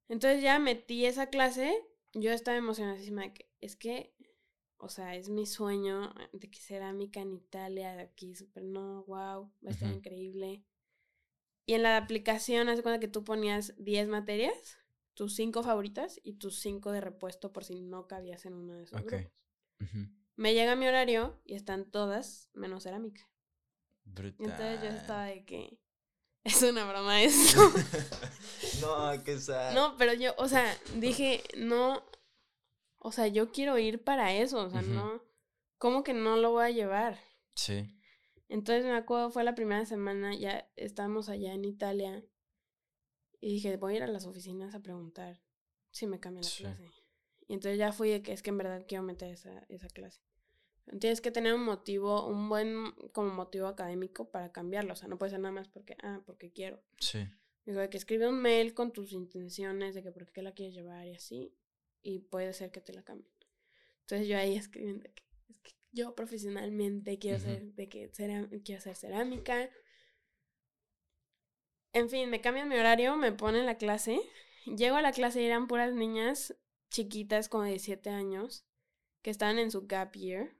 Entonces 0.09 0.43
ya 0.43 0.59
metí 0.59 1.07
esa 1.07 1.29
clase, 1.29 1.73
yo 2.13 2.33
estaba 2.33 2.57
emocionadísima 2.57 3.23
de 3.23 3.33
que 3.33 3.51
es 3.61 3.77
que, 3.77 4.15
o 4.81 4.89
sea, 4.89 5.15
es 5.17 5.29
mi 5.29 5.47
sueño 5.47 6.13
de 6.33 6.51
que 6.51 6.59
cerámica 6.59 7.21
en 7.21 7.33
Italia, 7.33 7.95
de 7.95 8.03
aquí, 8.03 8.35
súper 8.35 8.65
no, 8.65 9.05
wow, 9.05 9.53
va 9.65 9.69
a 9.69 9.71
estar 9.71 9.89
Ujú. 9.89 9.99
increíble. 9.99 10.65
Y 11.67 11.75
en 11.75 11.83
la 11.83 11.97
aplicación, 11.97 12.69
haz 12.69 12.79
de 12.79 12.83
cuenta 12.83 13.01
que 13.01 13.09
tú 13.09 13.23
ponías 13.23 13.75
10 13.79 14.09
materias, 14.09 14.79
tus 15.15 15.35
5 15.37 15.63
favoritas 15.63 16.19
y 16.25 16.35
tus 16.35 16.59
5 16.59 16.91
de 16.93 17.01
repuesto 17.01 17.53
por 17.53 17.65
si 17.65 17.81
no 17.83 18.07
cabías 18.09 18.45
en 18.47 18.55
uno 18.55 18.75
de 18.75 18.85
esos 18.85 19.01
Ok. 19.01 19.13
grupos. 19.13 19.33
Ujú. 19.81 20.09
Me 20.37 20.55
llega 20.55 20.75
mi 20.77 20.87
horario 20.89 21.39
y 21.45 21.55
están 21.55 21.85
todas 21.91 22.49
menos 22.55 22.85
cerámica. 22.85 23.29
Brutal. 24.05 24.47
entonces 24.51 24.83
yo 24.83 24.89
estaba 24.89 25.27
de 25.27 25.45
que 25.45 25.79
es 26.45 26.63
una 26.63 26.91
broma 26.91 27.23
eso. 27.23 27.61
no, 28.81 29.23
qué 29.25 29.39
sad. 29.39 29.75
no, 29.75 29.97
pero 29.97 30.15
yo, 30.15 30.35
o 30.39 30.49
sea, 30.49 30.77
dije, 30.97 31.43
no, 31.57 32.03
o 33.01 33.11
sea, 33.13 33.27
yo 33.27 33.51
quiero 33.51 33.77
ir 33.79 34.03
para 34.05 34.33
eso, 34.35 34.63
o 34.65 34.71
sea, 34.71 34.83
no, 34.83 35.23
¿cómo 35.79 36.05
que 36.05 36.15
no 36.15 36.37
lo 36.37 36.53
voy 36.53 36.65
a 36.65 36.71
llevar? 36.71 37.19
Sí. 37.57 37.97
Entonces 38.49 38.85
me 38.85 38.93
acuerdo, 38.95 39.31
fue 39.31 39.43
la 39.45 39.55
primera 39.55 39.85
semana, 39.87 40.35
ya 40.35 40.71
estábamos 40.77 41.29
allá 41.29 41.53
en 41.53 41.65
Italia 41.65 42.25
y 43.41 43.55
dije, 43.55 43.77
voy 43.77 43.95
a 43.95 43.97
ir 43.97 44.03
a 44.03 44.07
las 44.07 44.27
oficinas 44.27 44.75
a 44.75 44.81
preguntar 44.81 45.41
si 45.91 46.07
me 46.07 46.21
cambian 46.21 46.45
la 46.45 46.51
Sí. 46.51 46.63
clase. 46.65 46.85
Y 47.49 47.55
entonces 47.55 47.79
ya 47.79 47.93
fui 47.93 48.11
de 48.11 48.23
que 48.23 48.33
es 48.33 48.43
que 48.43 48.51
en 48.51 48.59
verdad 48.59 48.85
quiero 48.87 49.03
meter 49.03 49.31
esa, 49.33 49.65
esa 49.69 49.89
clase. 49.89 50.21
Tienes 50.99 51.21
que 51.21 51.31
tener 51.31 51.55
un 51.55 51.65
motivo, 51.65 52.27
un 52.27 52.49
buen 52.49 52.93
como 53.13 53.31
motivo 53.33 53.67
académico 53.67 54.31
para 54.31 54.51
cambiarlo. 54.53 54.93
O 54.93 54.97
sea, 54.97 55.09
no 55.09 55.19
puede 55.19 55.31
ser 55.31 55.41
nada 55.41 55.53
más 55.53 55.69
porque, 55.69 55.97
ah, 56.03 56.21
porque 56.27 56.53
quiero. 56.53 56.83
Sí. 56.99 57.21
Digo, 57.65 57.81
de 57.81 57.89
que 57.91 57.97
escribe 57.97 58.29
un 58.29 58.41
mail 58.41 58.75
con 58.75 58.93
tus 58.93 59.13
intenciones 59.13 59.95
de 59.95 60.03
que 60.03 60.11
por 60.11 60.31
qué 60.33 60.43
la 60.43 60.53
quieres 60.53 60.75
llevar 60.75 61.07
y 61.07 61.15
así. 61.15 61.55
Y 62.03 62.21
puede 62.21 62.53
ser 62.53 62.71
que 62.71 62.81
te 62.81 62.93
la 62.93 63.03
cambien. 63.03 63.31
Entonces 64.03 64.29
yo 64.29 64.37
ahí 64.39 64.57
escribiendo 64.57 65.05
que, 65.15 65.23
es 65.49 65.59
que 65.61 65.73
yo 65.93 66.15
profesionalmente 66.15 67.19
quiero 67.19 67.39
Ujú. 67.39 67.47
ser, 67.47 67.63
de 67.75 67.89
que 67.89 68.11
quiero 68.65 68.79
hacer 68.79 68.97
cerámica. 68.97 69.71
En 71.93 72.09
fin, 72.09 72.29
me 72.31 72.41
cambian 72.41 72.69
mi 72.69 72.77
horario, 72.77 73.17
me 73.17 73.33
ponen 73.33 73.67
la 73.67 73.77
clase. 73.77 74.21
Llego 74.67 74.97
a 74.97 75.03
la 75.03 75.13
clase 75.13 75.43
y 75.43 75.47
eran 75.47 75.67
puras 75.67 75.93
niñas 75.95 76.57
chiquitas 76.91 77.49
como 77.49 77.65
de 77.65 77.79
7 77.79 78.11
años. 78.11 78.65
que 79.23 79.31
estaban 79.31 79.59
en 79.59 79.71
su 79.71 79.87
gap 79.87 80.15
year. 80.15 80.57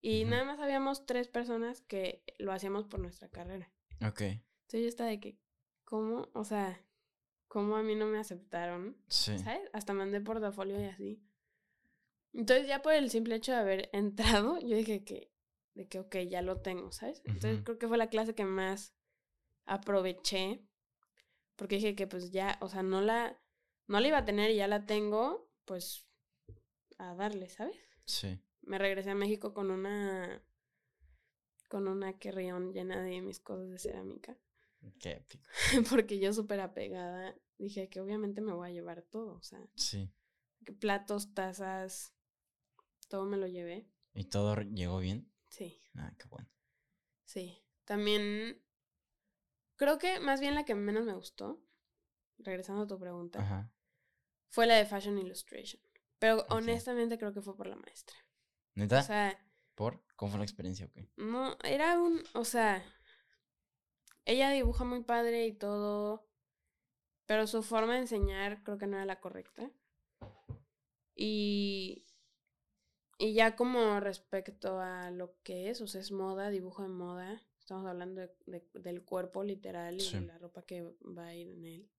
Y 0.00 0.24
nada 0.24 0.44
más 0.44 0.58
habíamos 0.60 1.06
tres 1.06 1.28
personas 1.28 1.82
que 1.82 2.22
lo 2.38 2.52
hacíamos 2.52 2.86
por 2.86 3.00
nuestra 3.00 3.28
carrera. 3.28 3.70
Ok. 4.04 4.22
Entonces 4.22 4.82
yo 4.82 4.88
estaba 4.88 5.10
de 5.10 5.20
que, 5.20 5.38
¿cómo? 5.84 6.28
O 6.34 6.44
sea, 6.44 6.80
¿cómo 7.52 7.76
a 7.76 7.82
mí 7.82 7.94
no 7.94 8.06
me 8.06 8.18
aceptaron? 8.18 8.96
Sí. 9.08 9.38
¿Sabes? 9.38 9.68
Hasta 9.74 9.92
mandé 9.92 10.22
portafolio 10.22 10.80
y 10.80 10.84
así. 10.84 11.22
Entonces 12.32 12.66
ya 12.66 12.80
por 12.80 12.94
el 12.94 13.10
simple 13.10 13.34
hecho 13.34 13.52
de 13.52 13.58
haber 13.58 13.90
entrado, 13.92 14.58
yo 14.60 14.74
dije 14.74 15.04
que, 15.04 15.30
de 15.74 15.86
que, 15.86 15.98
ok, 15.98 16.16
ya 16.30 16.40
lo 16.40 16.62
tengo, 16.62 16.92
¿sabes? 16.92 17.20
Entonces 17.26 17.60
creo 17.62 17.78
que 17.78 17.88
fue 17.88 17.98
la 17.98 18.08
clase 18.08 18.34
que 18.34 18.46
más 18.46 18.94
aproveché. 19.66 20.66
Porque 21.56 21.74
dije 21.74 21.94
que 21.94 22.06
pues 22.06 22.30
ya, 22.30 22.56
o 22.62 22.70
sea, 22.70 22.82
no 22.82 23.02
la, 23.02 23.38
no 23.86 24.00
la 24.00 24.08
iba 24.08 24.16
a 24.16 24.24
tener 24.24 24.50
y 24.50 24.56
ya 24.56 24.66
la 24.66 24.86
tengo, 24.86 25.52
pues 25.66 26.06
a 26.96 27.14
darle, 27.14 27.50
¿sabes? 27.50 27.76
Sí. 28.06 28.40
Me 28.62 28.78
regresé 28.78 29.10
a 29.10 29.14
México 29.14 29.52
con 29.52 29.70
una, 29.70 30.42
con 31.68 31.86
una 31.86 32.18
carrión 32.18 32.72
llena 32.72 33.02
de 33.02 33.20
mis 33.20 33.40
cosas 33.40 33.68
de 33.68 33.78
cerámica. 33.78 34.38
Qué 34.98 35.12
épico. 35.12 35.48
Porque 35.90 36.18
yo 36.18 36.32
súper 36.32 36.60
apegada, 36.60 37.36
dije 37.58 37.88
que 37.88 38.00
obviamente 38.00 38.40
me 38.40 38.52
voy 38.52 38.68
a 38.70 38.72
llevar 38.72 39.02
todo, 39.02 39.34
o 39.34 39.42
sea, 39.42 39.60
Sí. 39.74 40.12
platos, 40.80 41.34
tazas, 41.34 42.14
todo 43.08 43.24
me 43.26 43.36
lo 43.36 43.46
llevé. 43.46 43.88
¿Y 44.14 44.24
todo 44.24 44.56
llegó 44.62 44.98
bien? 44.98 45.30
Sí, 45.48 45.82
Ah, 45.94 46.12
qué 46.18 46.26
bueno. 46.28 46.48
sí. 47.24 47.58
También 47.84 48.62
creo 49.76 49.98
que 49.98 50.20
más 50.20 50.40
bien 50.40 50.54
la 50.54 50.64
que 50.64 50.74
menos 50.74 51.04
me 51.04 51.14
gustó, 51.14 51.60
regresando 52.38 52.82
a 52.82 52.86
tu 52.86 52.98
pregunta, 52.98 53.40
Ajá. 53.40 53.72
fue 54.48 54.66
la 54.66 54.76
de 54.76 54.86
Fashion 54.86 55.18
Illustration. 55.18 55.82
Pero 56.18 56.46
honestamente 56.50 57.18
creo 57.18 57.32
que 57.32 57.42
fue 57.42 57.56
por 57.56 57.66
la 57.66 57.76
maestra. 57.76 58.16
¿Neta? 58.74 59.00
O 59.00 59.02
sea, 59.02 59.38
¿Por? 59.74 60.04
¿Cómo 60.16 60.30
fue 60.32 60.38
la 60.38 60.44
experiencia? 60.44 60.86
Ok. 60.86 61.08
no, 61.16 61.56
era 61.64 62.00
un, 62.00 62.22
o 62.34 62.44
sea, 62.44 62.84
ella 64.24 64.50
dibuja 64.50 64.84
muy 64.84 65.02
padre 65.02 65.46
y 65.46 65.52
todo, 65.52 66.28
pero 67.26 67.46
su 67.46 67.62
forma 67.62 67.94
de 67.94 68.00
enseñar 68.00 68.62
creo 68.62 68.78
que 68.78 68.86
no 68.86 68.96
era 68.96 69.06
la 69.06 69.20
correcta. 69.20 69.70
Y, 71.14 72.04
y 73.18 73.34
ya 73.34 73.54
como 73.56 74.00
respecto 74.00 74.80
a 74.80 75.10
lo 75.10 75.34
que 75.42 75.70
es, 75.70 75.80
o 75.80 75.86
sea, 75.86 76.00
es 76.00 76.10
moda, 76.12 76.50
dibujo 76.50 76.82
de 76.82 76.88
moda, 76.88 77.42
estamos 77.58 77.86
hablando 77.86 78.20
de- 78.22 78.34
de- 78.46 78.68
del 78.80 79.04
cuerpo 79.04 79.44
literal 79.44 79.96
y 79.96 80.00
Sí. 80.00 80.14
de 80.18 80.26
la 80.26 80.38
ropa 80.38 80.62
que 80.62 80.82
va 81.02 81.26
a 81.26 81.34
ir 81.34 81.48
en 81.48 81.64
él. 81.64 81.90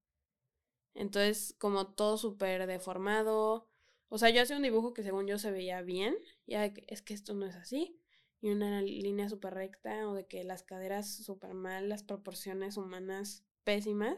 Entonces, 0.95 1.55
como 1.59 1.93
todo 1.93 2.17
súper 2.17 2.67
deformado. 2.67 3.67
O 4.09 4.17
sea, 4.19 4.30
yo 4.30 4.41
hacía 4.43 4.57
un 4.57 4.61
dibujo 4.63 4.93
que 4.93 5.01
según 5.03 5.26
yo 5.26 5.39
se 5.39 5.49
veía 5.51 5.82
bien, 5.82 6.15
y 6.45 6.53
era 6.53 6.63
de 6.63 6.74
que, 6.74 6.86
es 6.88 7.01
que 7.01 7.13
esto 7.15 7.34
no 7.34 7.45
es 7.47 7.55
así. 7.55 7.99
Y 8.41 8.49
una 8.51 8.82
línea 8.82 9.30
súper 9.30 9.53
recta, 9.55 10.07
o 10.07 10.13
de 10.13 10.28
que 10.28 10.43
las 10.43 10.61
caderas 10.63 11.09
súper 11.24 11.53
mal, 11.53 11.88
las 11.89 12.03
proporciones 12.03 12.78
humanas 12.78 13.43
pésimas. 13.63 14.17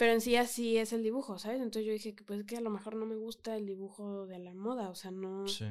Pero 0.00 0.12
en 0.12 0.22
sí 0.22 0.34
así 0.36 0.78
es 0.78 0.94
el 0.94 1.02
dibujo, 1.02 1.38
¿sabes? 1.38 1.58
Entonces 1.60 1.84
yo 1.84 1.92
dije 1.92 2.14
que 2.14 2.24
pues 2.24 2.42
que 2.46 2.56
a 2.56 2.62
lo 2.62 2.70
mejor 2.70 2.96
no 2.96 3.04
me 3.04 3.16
gusta 3.16 3.54
el 3.58 3.66
dibujo 3.66 4.26
de 4.26 4.38
la 4.38 4.54
moda, 4.54 4.88
o 4.88 4.94
sea, 4.94 5.10
no, 5.10 5.46
Sí. 5.46 5.66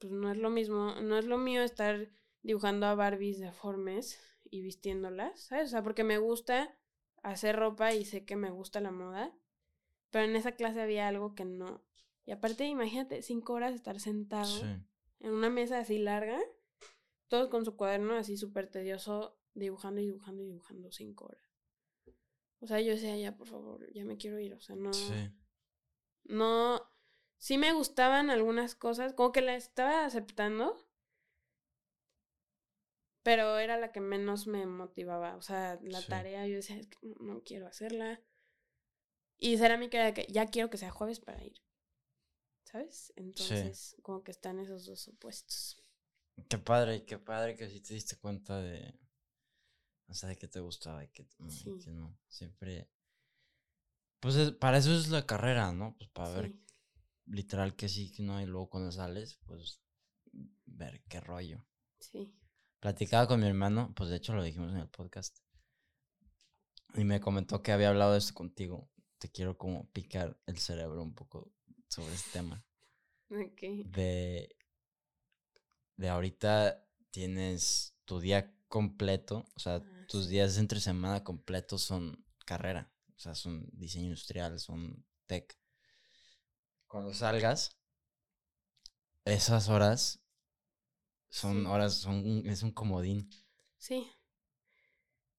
pues 0.00 0.12
no 0.12 0.28
es 0.32 0.38
lo 0.38 0.50
mismo, 0.50 0.96
no 1.00 1.16
es 1.16 1.24
lo 1.24 1.38
mío 1.38 1.62
estar 1.62 2.10
dibujando 2.42 2.86
a 2.86 2.96
Barbies 2.96 3.38
deformes 3.38 4.18
y 4.50 4.60
vistiéndolas, 4.62 5.38
¿sabes? 5.40 5.66
O 5.68 5.70
sea, 5.70 5.84
porque 5.84 6.02
me 6.02 6.18
gusta 6.18 6.76
hacer 7.22 7.54
ropa 7.54 7.94
y 7.94 8.04
sé 8.04 8.24
que 8.24 8.34
me 8.34 8.50
gusta 8.50 8.80
la 8.80 8.90
moda, 8.90 9.32
pero 10.10 10.24
en 10.24 10.34
esa 10.34 10.52
clase 10.56 10.80
había 10.82 11.06
algo 11.06 11.36
que 11.36 11.44
no. 11.44 11.84
Y 12.26 12.32
aparte, 12.32 12.64
imagínate, 12.66 13.22
cinco 13.22 13.52
horas 13.52 13.72
estar 13.72 14.00
sentado 14.00 14.46
Sí. 14.46 14.66
en 15.20 15.30
una 15.32 15.48
mesa 15.48 15.78
así 15.78 15.98
larga, 15.98 16.40
todos 17.28 17.50
con 17.50 17.64
su 17.64 17.76
cuaderno 17.76 18.14
así 18.16 18.36
súper 18.36 18.66
tedioso, 18.68 19.38
dibujando 19.54 20.00
y 20.00 20.06
dibujando 20.06 20.42
y 20.42 20.46
dibujando 20.46 20.90
cinco 20.90 21.26
horas. 21.26 21.43
O 22.64 22.66
sea, 22.66 22.80
yo 22.80 22.92
decía, 22.92 23.14
ya, 23.18 23.36
por 23.36 23.46
favor, 23.46 23.86
ya 23.92 24.04
me 24.06 24.16
quiero 24.16 24.40
ir, 24.40 24.54
o 24.54 24.60
sea, 24.60 24.74
no... 24.74 24.90
Sí. 24.94 25.30
No, 26.24 26.80
sí 27.36 27.58
me 27.58 27.74
gustaban 27.74 28.30
algunas 28.30 28.74
cosas, 28.74 29.12
como 29.12 29.32
que 29.32 29.42
la 29.42 29.54
estaba 29.54 30.06
aceptando, 30.06 30.74
pero 33.22 33.58
era 33.58 33.76
la 33.76 33.92
que 33.92 34.00
menos 34.00 34.46
me 34.46 34.64
motivaba. 34.64 35.36
O 35.36 35.42
sea, 35.42 35.78
la 35.82 36.00
Sí. 36.00 36.08
tarea 36.08 36.46
yo 36.46 36.56
decía, 36.56 36.78
"Es 36.78 36.86
que 36.86 36.96
no, 37.02 37.14
no 37.20 37.42
quiero 37.42 37.66
hacerla. 37.66 38.22
Y 39.38 39.58
cerámica 39.58 39.98
era 39.98 40.14
que 40.14 40.26
ya 40.32 40.46
quiero 40.46 40.70
que 40.70 40.78
sea 40.78 40.90
jueves 40.90 41.20
para 41.20 41.44
ir. 41.44 41.60
¿Sabes? 42.64 43.12
Entonces, 43.16 43.94
como 44.02 44.24
que 44.24 44.30
están 44.30 44.58
esos 44.58 44.86
dos 44.86 45.06
opuestos. 45.08 45.76
Qué 46.48 46.56
padre, 46.56 47.04
qué 47.04 47.18
padre 47.18 47.56
que 47.56 47.68
sí 47.68 47.80
te 47.82 47.92
diste 47.92 48.16
cuenta 48.16 48.60
de. 48.62 48.98
O 50.06 50.14
sea, 50.14 50.28
de 50.28 50.36
que 50.36 50.48
te 50.48 50.60
gustaba 50.60 51.02
y 51.04 51.08
Sí. 51.48 51.70
que 51.82 51.90
no. 51.92 52.18
Siempre. 52.28 52.90
Pues 54.20 54.36
es- 54.36 54.52
para 54.52 54.78
eso 54.78 54.94
es 54.94 55.08
la 55.08 55.26
carrera, 55.26 55.72
¿no? 55.72 55.96
Pues 55.98 56.10
para 56.10 56.30
ver 56.30 56.54
literal 57.26 57.74
que 57.76 57.88
sí, 57.88 58.12
que 58.12 58.22
no. 58.22 58.40
Y 58.40 58.46
luego 58.46 58.68
cuando 58.70 58.92
sales, 58.92 59.38
pues 59.46 59.80
ver 60.66 61.02
qué 61.08 61.20
rollo. 61.20 61.64
sí. 62.00 62.32
Platicaba 62.80 63.26
con 63.26 63.40
mi 63.40 63.46
hermano, 63.46 63.94
pues 63.96 64.10
de 64.10 64.16
hecho 64.16 64.34
lo 64.34 64.42
dijimos 64.42 64.70
en 64.72 64.80
el 64.80 64.90
podcast. 64.90 65.38
Y 66.94 67.02
me 67.04 67.18
comentó 67.18 67.62
que 67.62 67.72
había 67.72 67.88
hablado 67.88 68.12
de 68.12 68.18
esto 68.18 68.34
contigo. 68.34 68.90
Te 69.16 69.30
quiero 69.30 69.56
como 69.56 69.90
picar 69.92 70.38
el 70.44 70.58
cerebro 70.58 71.02
un 71.02 71.14
poco 71.14 71.50
sobre 71.88 72.12
este 72.14 72.30
tema. 72.32 72.62
Ok. 73.30 73.60
de, 73.86 74.54
de 75.96 76.08
ahorita 76.10 76.86
tienes 77.10 77.96
tu 78.04 78.20
día 78.20 78.54
completo, 78.68 79.46
o 79.54 79.58
sea, 79.60 79.80
tus 80.06 80.28
días 80.28 80.58
entre 80.58 80.80
semana 80.80 81.24
completos 81.24 81.82
son 81.82 82.24
carrera, 82.46 82.92
o 83.16 83.20
sea, 83.20 83.34
son 83.34 83.66
diseño 83.72 84.06
industrial, 84.06 84.58
son 84.60 85.04
tech. 85.26 85.56
Cuando 86.88 87.12
salgas, 87.12 87.76
esas 89.26 89.68
horas 89.68 90.20
son 91.28 91.66
Sí. 91.66 91.66
horas, 91.66 91.94
son 91.98 92.46
es 92.46 92.62
un 92.62 92.72
comodín. 92.72 93.28
Sí. 93.78 94.10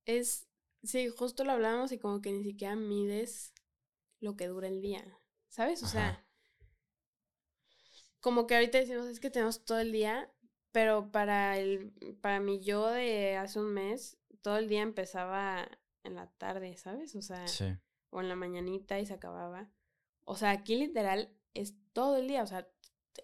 Es, 0.06 0.48
sí, 0.84 1.10
justo 1.10 1.44
lo 1.44 1.52
hablábamos 1.52 1.92
y 1.92 2.00
como 2.00 2.22
que 2.22 2.32
ni 2.32 2.44
siquiera 2.44 2.76
mides 2.76 3.54
lo 4.20 4.36
que 4.38 4.48
dura 4.48 4.68
el 4.68 4.82
día, 4.82 5.04
¿sabes? 5.50 5.84
O 5.84 5.88
sea, 5.88 6.26
como 8.20 8.48
que 8.48 8.56
ahorita 8.56 8.78
decimos, 8.80 9.06
es 9.08 9.20
que 9.20 9.30
tenemos 9.30 9.64
todo 9.66 9.80
el 9.80 9.92
día, 9.92 10.30
pero 10.72 11.12
para 11.12 11.58
el, 11.60 11.94
para 12.22 12.40
mi 12.40 12.60
yo 12.62 12.88
de 12.88 13.38
hace 13.38 13.60
un 13.60 13.74
mes, 13.74 14.18
todo 14.42 14.58
el 14.58 14.70
día 14.70 14.82
empezaba 14.82 15.68
en 16.04 16.16
la 16.16 16.28
tarde, 16.38 16.78
¿sabes? 16.78 17.16
O 17.16 17.22
sea, 17.22 17.48
Sí, 17.48 17.66
o 18.10 18.22
en 18.22 18.30
la 18.30 18.36
mañanita 18.36 19.00
y 19.00 19.06
se 19.06 19.14
acababa. 19.14 19.70
O 20.24 20.36
sea, 20.36 20.52
aquí 20.52 20.76
literal 20.76 21.36
es 21.54 21.76
todo 21.94 22.18
el 22.18 22.28
día, 22.28 22.44
o 22.44 22.48
sea, 22.48 22.68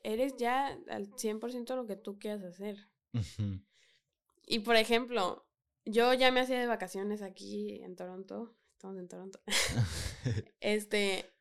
eres 0.03 0.35
ya 0.37 0.77
al 0.89 1.11
100% 1.11 1.75
lo 1.75 1.87
que 1.87 1.95
tú 1.95 2.19
quieras 2.19 2.43
hacer. 2.43 2.89
Y 4.45 4.59
por 4.59 4.75
ejemplo, 4.75 5.47
yo 5.85 6.13
ya 6.13 6.31
me 6.31 6.41
hacía 6.41 6.59
de 6.59 6.67
vacaciones 6.67 7.21
aquí 7.21 7.81
en 7.83 7.95
Toronto. 7.95 8.55
Estamos 8.73 8.97
en 8.97 9.07
Toronto. 9.07 9.41
este. 10.59 11.33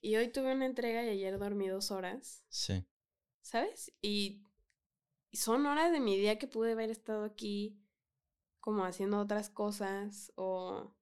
Y 0.00 0.16
hoy 0.16 0.28
tuve 0.28 0.52
una 0.52 0.66
entrega 0.66 1.02
y 1.02 1.08
ayer 1.08 1.38
dormí 1.38 1.68
dos 1.68 1.90
horas, 1.90 2.44
sí, 2.50 2.86
¿sabes? 3.40 3.90
Y 4.02 4.42
son 5.32 5.64
horas 5.64 5.92
de 5.92 6.00
mi 6.00 6.18
día 6.18 6.38
que 6.38 6.46
pude 6.46 6.72
haber 6.72 6.90
estado 6.90 7.24
aquí 7.24 7.80
como 8.64 8.84
haciendo 8.86 9.18
otras 9.20 9.50
cosas 9.50 10.32
o... 10.36 10.94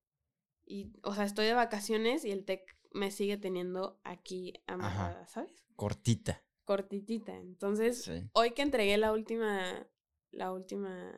Y, 0.64 0.92
o 1.04 1.14
sea, 1.14 1.24
estoy 1.24 1.46
de 1.46 1.54
vacaciones 1.54 2.24
y 2.24 2.32
el 2.32 2.44
tech 2.44 2.62
me 2.92 3.12
sigue 3.12 3.36
teniendo 3.36 4.00
aquí 4.02 4.54
amarrada, 4.66 5.28
¿sabes? 5.28 5.64
cortita. 5.76 6.42
Cortitita. 6.64 7.36
Entonces, 7.36 8.02
Sí, 8.02 8.28
hoy 8.32 8.50
que 8.52 8.62
entregué 8.62 8.96
la 8.98 9.12
última, 9.12 9.86
la 10.32 10.50
última, 10.52 11.12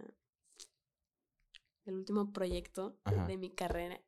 el 1.87 1.95
último 1.95 2.33
proyecto 2.33 2.99
Ajá. 3.05 3.27
de 3.27 3.37
mi 3.39 3.51
carrera, 3.51 4.01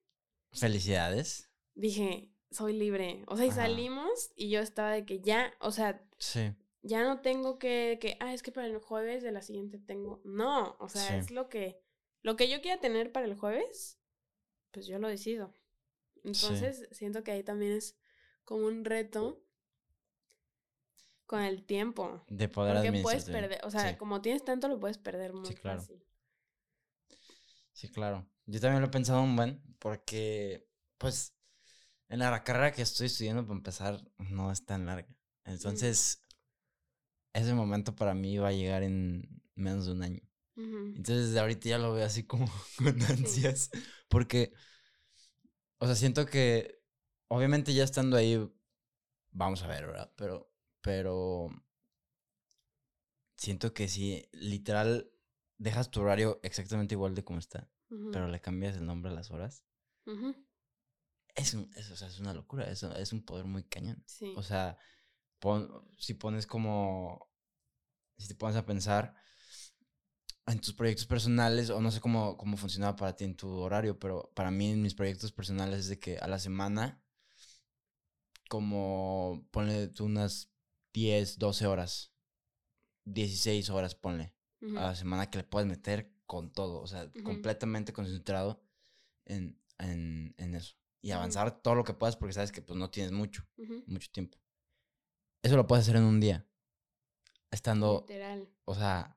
felicidades. 0.53 1.51
dije, 1.75 2.33
soy 2.51 2.73
libre. 2.75 3.25
O 3.29 3.37
sea, 3.37 3.47
y 3.47 3.51
Ajá. 3.51 3.63
salimos 3.63 4.31
y 4.37 4.51
yo 4.51 4.61
estaba 4.61 4.91
de 4.93 5.05
que 5.07 5.21
ya, 5.21 5.53
o 5.61 5.71
sea, 5.73 6.03
Sí, 6.19 6.53
ya 6.83 7.03
no 7.05 7.21
tengo 7.21 7.59
que, 7.59 7.99
que, 8.01 8.17
ah, 8.21 8.33
es 8.33 8.43
que 8.43 8.53
para 8.53 8.67
el 8.67 8.79
jueves 8.79 9.23
de 9.23 9.33
la 9.33 9.43
siguiente 9.43 9.79
tengo. 9.79 10.21
No, 10.25 10.77
o 10.81 10.89
sea, 10.89 11.03
Sí. 11.09 11.15
es 11.15 11.31
lo 11.31 11.49
que, 11.49 11.83
lo 12.23 12.37
que 12.37 12.49
yo 12.49 12.61
quiera 12.61 12.81
tener 12.81 13.13
para 13.13 13.27
el 13.27 13.35
jueves, 13.37 13.99
pues 14.73 14.87
yo 14.87 14.99
lo 14.99 15.09
decido. 15.09 15.55
Entonces, 16.25 16.89
siento 16.93 17.23
que 17.25 17.33
ahí 17.33 17.43
también 17.43 17.73
es 17.73 17.97
como 18.45 18.67
un 18.67 18.85
reto 18.85 19.43
con 21.27 21.43
el 21.43 21.65
tiempo. 21.65 22.23
de 22.29 22.49
poder 22.49 22.77
Porque 22.77 23.03
puedes 23.03 23.25
perder, 23.25 23.61
o 23.65 23.71
sea, 23.71 23.91
Sí. 23.91 23.97
como 23.97 24.21
tienes 24.23 24.45
tanto, 24.45 24.69
lo 24.69 24.79
puedes 24.79 24.99
perder 24.99 25.33
muy 25.33 25.55
claro. 25.55 25.81
fácil. 25.81 26.05
Sí, 27.73 27.89
claro. 27.89 28.27
Yo 28.47 28.61
también 28.61 28.81
lo 28.81 28.89
he 28.89 28.91
pensado 28.91 29.23
un 29.23 29.37
buen, 29.37 29.61
porque, 29.79 30.67
pues, 30.99 31.35
en 32.09 32.21
la 32.21 32.45
carrera 32.45 32.73
que 32.73 32.83
estoy 32.83 33.07
estudiando, 33.07 33.45
para 33.45 33.57
empezar, 33.57 34.03
no 34.19 34.53
es 34.53 34.65
tan 34.65 34.87
larga. 34.87 35.09
Entonces, 35.45 36.21
ese 37.33 37.55
momento 37.55 37.95
para 37.95 38.15
mí 38.15 38.37
va 38.39 38.49
a 38.49 38.53
llegar 38.53 38.83
en 38.83 39.29
menos 39.55 39.87
de 39.87 39.93
un 39.93 40.03
año. 40.03 40.21
Ujú. 40.57 40.93
Entonces 40.97 41.37
ahorita 41.37 41.69
ya 41.69 41.79
lo 41.79 41.93
veo 41.93 42.05
así 42.07 42.25
como 42.25 42.47
con 42.79 43.01
ansias. 43.03 43.71
Porque, 44.09 44.53
o 45.79 45.87
sea, 45.87 45.95
siento 45.95 46.27
que 46.27 46.81
obviamente 47.29 47.75
ya 47.75 47.85
estando 47.85 48.17
ahí, 48.17 48.39
vamos 49.33 49.63
a 49.63 49.69
ver, 49.69 49.87
¿verdad? 49.87 50.13
Pero, 50.17 50.51
pero 50.81 51.51
siento 53.37 53.73
que 53.73 53.89
si 53.89 54.29
literal 54.33 55.11
dejas 55.59 55.91
tu 55.91 56.01
horario 56.01 56.41
exactamente 56.43 56.95
igual 56.95 57.15
de 57.15 57.25
como 57.25 57.39
está, 57.39 57.69
pero 58.13 58.29
le 58.29 58.41
cambias 58.41 58.77
el 58.77 58.87
nombre 58.87 59.11
a 59.11 59.15
las 59.15 59.31
horas, 59.31 59.65
es, 61.35 61.55
un- 61.55 61.71
es, 61.77 61.91
o 61.91 61.97
sea, 61.97 62.09
es 62.09 62.19
una 62.19 62.35
locura, 62.35 62.65
es, 62.71 62.83
es 62.83 63.13
un 63.13 63.25
poder 63.25 63.45
muy 63.45 63.65
cañón. 63.65 64.03
Sí. 64.07 64.33
O 64.37 64.43
sea, 64.43 64.79
pon- 65.41 65.71
si 65.99 66.15
pones 66.15 66.47
como, 66.47 67.31
si 68.19 68.29
te 68.29 68.35
pones 68.35 68.57
a 68.57 68.67
pensar 68.67 69.15
en 70.47 70.61
tus 70.61 70.75
proyectos 70.75 71.07
personales, 71.07 71.71
o 71.71 71.81
no 71.81 71.91
sé 71.91 72.01
cómo, 72.01 72.37
cómo 72.37 72.57
funcionaba 72.57 72.97
para 72.97 73.17
ti 73.17 73.25
en 73.25 73.35
tu 73.37 73.49
horario, 73.49 73.99
pero 73.99 74.31
para 74.35 74.51
mí 74.51 74.71
en 74.71 74.83
mis 74.83 74.95
proyectos 74.95 75.33
personales 75.33 75.81
es 75.81 75.89
de 75.89 75.99
que 75.99 76.19
a 76.19 76.29
la 76.29 76.39
semana, 76.39 77.03
como 78.49 79.47
ponle 79.51 79.89
tú 79.89 80.05
unas 80.05 80.51
10, 80.95 81.39
12 81.39 81.67
horas, 81.67 82.13
16 83.05 83.71
horas 83.71 83.95
ponle, 83.95 84.35
a 84.77 84.83
la 84.83 84.95
semana 84.95 85.31
que 85.31 85.39
le 85.39 85.45
puedes 85.45 85.69
meter 85.69 86.13
con 86.27 86.53
todo, 86.53 86.81
o 86.81 86.87
sea, 86.87 87.11
completamente 87.25 87.93
concentrado 87.93 88.63
en, 89.25 89.61
en, 89.79 90.35
en 90.39 90.55
eso. 90.55 90.77
Y 91.03 91.11
avanzar 91.13 91.61
todo 91.61 91.75
lo 91.75 91.85
que 91.85 91.95
puedas 91.95 92.17
porque 92.17 92.33
sabes 92.33 92.51
que 92.51 92.63
pues 92.63 92.77
no 92.77 92.91
tienes 92.91 93.13
mucho 93.13 93.47
mucho 93.87 94.09
tiempo. 94.11 94.39
Eso 95.43 95.57
lo 95.57 95.67
puedes 95.67 95.85
hacer 95.85 95.97
en 95.97 96.03
un 96.03 96.19
día. 96.19 96.45
Estando, 97.53 98.05
Literal. 98.09 98.49
o 98.65 98.75
sea, 98.75 99.17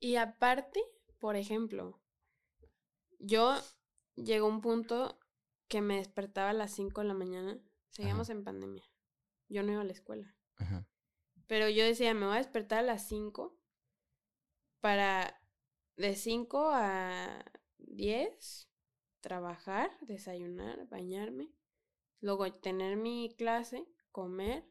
Y 0.00 0.16
aparte, 0.16 0.80
por 1.18 1.36
ejemplo, 1.36 2.00
yo 3.18 3.54
llegó 4.14 4.46
un 4.46 4.60
punto 4.60 5.18
que 5.68 5.80
me 5.80 5.96
despertaba 5.96 6.50
a 6.50 6.54
las 6.54 6.72
5 6.72 7.00
de 7.00 7.06
la 7.08 7.14
mañana. 7.14 7.58
Seguíamos 7.90 8.30
en 8.30 8.44
pandemia. 8.44 8.84
Yo 9.48 9.62
no 9.62 9.72
iba 9.72 9.80
a 9.80 9.84
la 9.84 9.92
escuela. 9.92 10.34
ajá, 10.56 10.86
Pero 11.46 11.68
yo 11.68 11.84
decía, 11.84 12.14
me 12.14 12.26
voy 12.26 12.36
a 12.36 12.38
despertar 12.38 12.80
a 12.80 12.82
las 12.82 13.06
5 13.08 13.58
para 14.80 15.40
de 15.96 16.14
5 16.14 16.70
a 16.72 17.44
10 17.78 18.68
trabajar, 19.20 19.90
desayunar, 20.00 20.86
bañarme, 20.88 21.50
luego 22.20 22.52
tener 22.52 22.96
mi 22.96 23.34
clase, 23.36 23.86
comer 24.12 24.64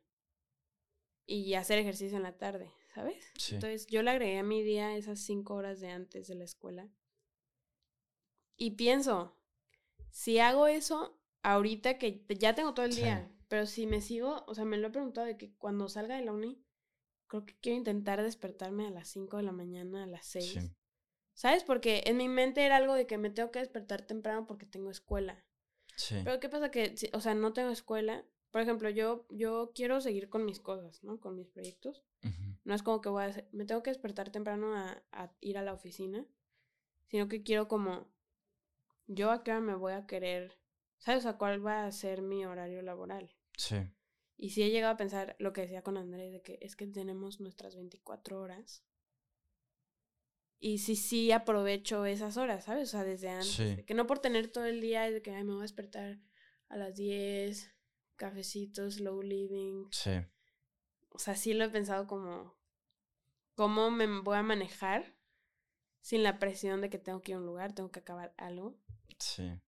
y 1.26 1.54
hacer 1.56 1.80
ejercicio 1.80 2.18
en 2.18 2.24
la 2.24 2.38
tarde, 2.38 2.72
¿sabes? 2.98 3.36
Sí. 3.38 3.56
Entonces 3.56 3.88
yo 3.88 4.04
le 4.04 4.12
agregué 4.12 4.40
a 4.40 4.44
mi 4.44 4.64
día 4.64 4.96
esas 4.98 5.20
5 5.20 5.56
horas 5.56 5.80
de 5.80 5.90
antes 5.92 6.28
de 6.28 6.36
la 6.36 6.46
escuela. 6.46 6.90
Y 8.58 8.72
pienso, 8.72 9.36
si 10.12 10.40
hago 10.40 10.68
eso 10.68 11.20
ahorita 11.44 11.98
que 11.98 12.26
ya 12.40 12.56
tengo 12.56 12.74
todo 12.74 12.86
el 12.86 12.96
Sí. 12.96 13.02
día, 13.02 13.32
pero 13.50 13.66
si 13.68 13.88
me 13.88 14.02
sigo, 14.02 14.44
o 14.48 14.56
sea, 14.56 14.66
me 14.66 14.78
lo 14.78 14.88
he 14.88 14.92
preguntado 14.92 15.28
de 15.28 15.38
que 15.38 15.54
cuando 15.56 15.90
salga 15.90 16.18
de 16.18 16.26
la 16.26 16.34
uni, 16.34 16.64
creo 17.28 17.46
que 17.46 17.56
quiero 17.62 17.78
intentar 17.80 18.22
despertarme 18.24 18.88
a 18.88 18.92
las 18.92 19.10
5 19.10 19.38
de 19.38 19.44
la 19.44 19.54
mañana, 19.54 20.04
a 20.04 20.08
las 20.08 20.26
6. 20.28 20.54
sí, 20.54 20.72
¿Sabes? 21.36 21.64
Porque 21.66 22.04
en 22.08 22.18
mi 22.18 22.30
mente 22.30 22.66
era 22.66 22.78
algo 22.78 22.96
de 22.96 23.08
que 23.08 23.18
me 23.20 23.30
tengo 23.32 23.52
que 23.52 23.60
despertar 23.60 24.04
temprano 24.08 24.48
porque 24.48 24.66
tengo 24.68 24.92
escuela. 24.92 25.46
sí, 25.96 26.16
Pero 26.24 26.40
¿qué 26.40 26.50
pasa? 26.50 26.72
Que, 26.72 26.96
o 27.14 27.22
sea, 27.22 27.36
no 27.36 27.54
tengo 27.54 27.72
escuela. 27.72 28.26
Por 28.52 28.62
ejemplo, 28.62 28.90
yo, 28.90 29.28
yo 29.32 29.72
quiero 29.76 30.02
seguir 30.02 30.30
con 30.30 30.46
mis 30.46 30.60
cosas, 30.62 31.04
¿no? 31.04 31.20
Con 31.20 31.36
mis 31.36 31.48
proyectos. 31.50 32.04
ujú, 32.24 32.57
No 32.68 32.76
es 32.76 32.84
como 32.84 33.00
que 33.00 33.08
voy 33.08 33.24
a 33.24 33.28
hacer- 33.28 33.48
me 33.54 33.64
tengo 33.64 33.82
que 33.82 33.92
despertar 33.92 34.30
temprano 34.30 34.76
a, 34.76 35.02
a 35.14 35.32
ir 35.40 35.58
a 35.58 35.62
la 35.62 35.72
oficina, 35.72 36.26
sino 37.08 37.30
que 37.30 37.42
quiero 37.42 37.70
como, 37.70 38.12
yo 39.08 39.32
a 39.32 39.42
qué 39.42 39.52
hora 39.52 39.62
me 39.62 39.74
voy 39.76 39.94
a 39.94 40.06
querer, 40.06 40.60
¿sabes? 40.98 41.26
A 41.26 41.38
cuál 41.38 41.66
va 41.66 41.86
a 41.86 41.92
ser 41.94 42.22
mi 42.22 42.46
horario 42.46 42.82
laboral. 42.82 43.34
sí, 43.58 43.78
Y 44.36 44.50
sí 44.50 44.64
he 44.64 44.70
llegado 44.70 44.94
a 44.94 44.98
pensar 44.98 45.38
lo 45.40 45.54
que 45.54 45.62
decía 45.62 45.82
con 45.82 45.96
Andrés, 45.96 46.34
de 46.34 46.42
que 46.42 46.60
es 46.62 46.76
que 46.76 46.86
tenemos 46.88 47.40
nuestras 47.40 47.78
24 47.78 48.42
horas. 48.42 48.84
Y 50.60 50.80
sí, 50.80 50.98
sí 50.98 51.32
aprovecho 51.32 52.06
esas 52.06 52.36
horas, 52.36 52.66
¿sabes? 52.66 52.90
O 52.90 52.92
sea, 52.92 53.04
desde 53.06 53.30
antes. 53.30 53.48
Sí. 53.78 53.84
que 53.86 53.94
no 53.94 54.08
por 54.08 54.20
tener 54.20 54.52
todo 54.52 54.66
el 54.66 54.82
día 54.82 55.08
es 55.08 55.14
de 55.14 55.22
que 55.22 55.32
"Ay, 55.32 55.46
me 55.46 55.52
voy 55.54 55.60
a 55.60 55.62
despertar 55.62 56.20
a 56.68 56.76
las 56.76 56.96
10, 56.98 57.72
cafecitos, 58.18 58.96
slow 58.96 59.22
living. 59.22 59.86
sí, 59.92 60.12
O 61.10 61.20
sea, 61.20 61.36
sí 61.36 61.54
lo 61.54 61.64
he 61.64 61.70
pensado 61.70 62.08
como 62.08 62.57
cómo 63.58 63.90
me 63.90 64.06
voy 64.22 64.38
a 64.38 64.44
manejar 64.44 65.16
sin 66.00 66.22
la 66.22 66.38
presión 66.38 66.80
de 66.80 66.92
que 66.92 67.00
tengo 67.00 67.22
que 67.22 67.32
ir 67.32 67.36
a 67.36 67.40
un 67.40 67.48
lugar, 67.48 67.74
tengo 67.74 67.92
que 67.92 68.00
acabar 68.00 68.34
algo. 68.38 68.78
sí. 69.20 69.60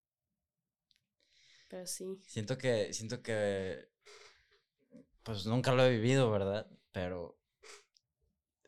Pero 1.68 1.86
sí. 1.86 2.20
Siento 2.26 2.58
que, 2.58 2.94
siento 2.94 3.22
que, 3.22 3.90
pues 5.24 5.46
nunca 5.46 5.72
lo 5.74 5.84
he 5.84 5.92
vivido, 5.92 6.32
¿verdad? 6.32 6.68
Pero 6.92 7.40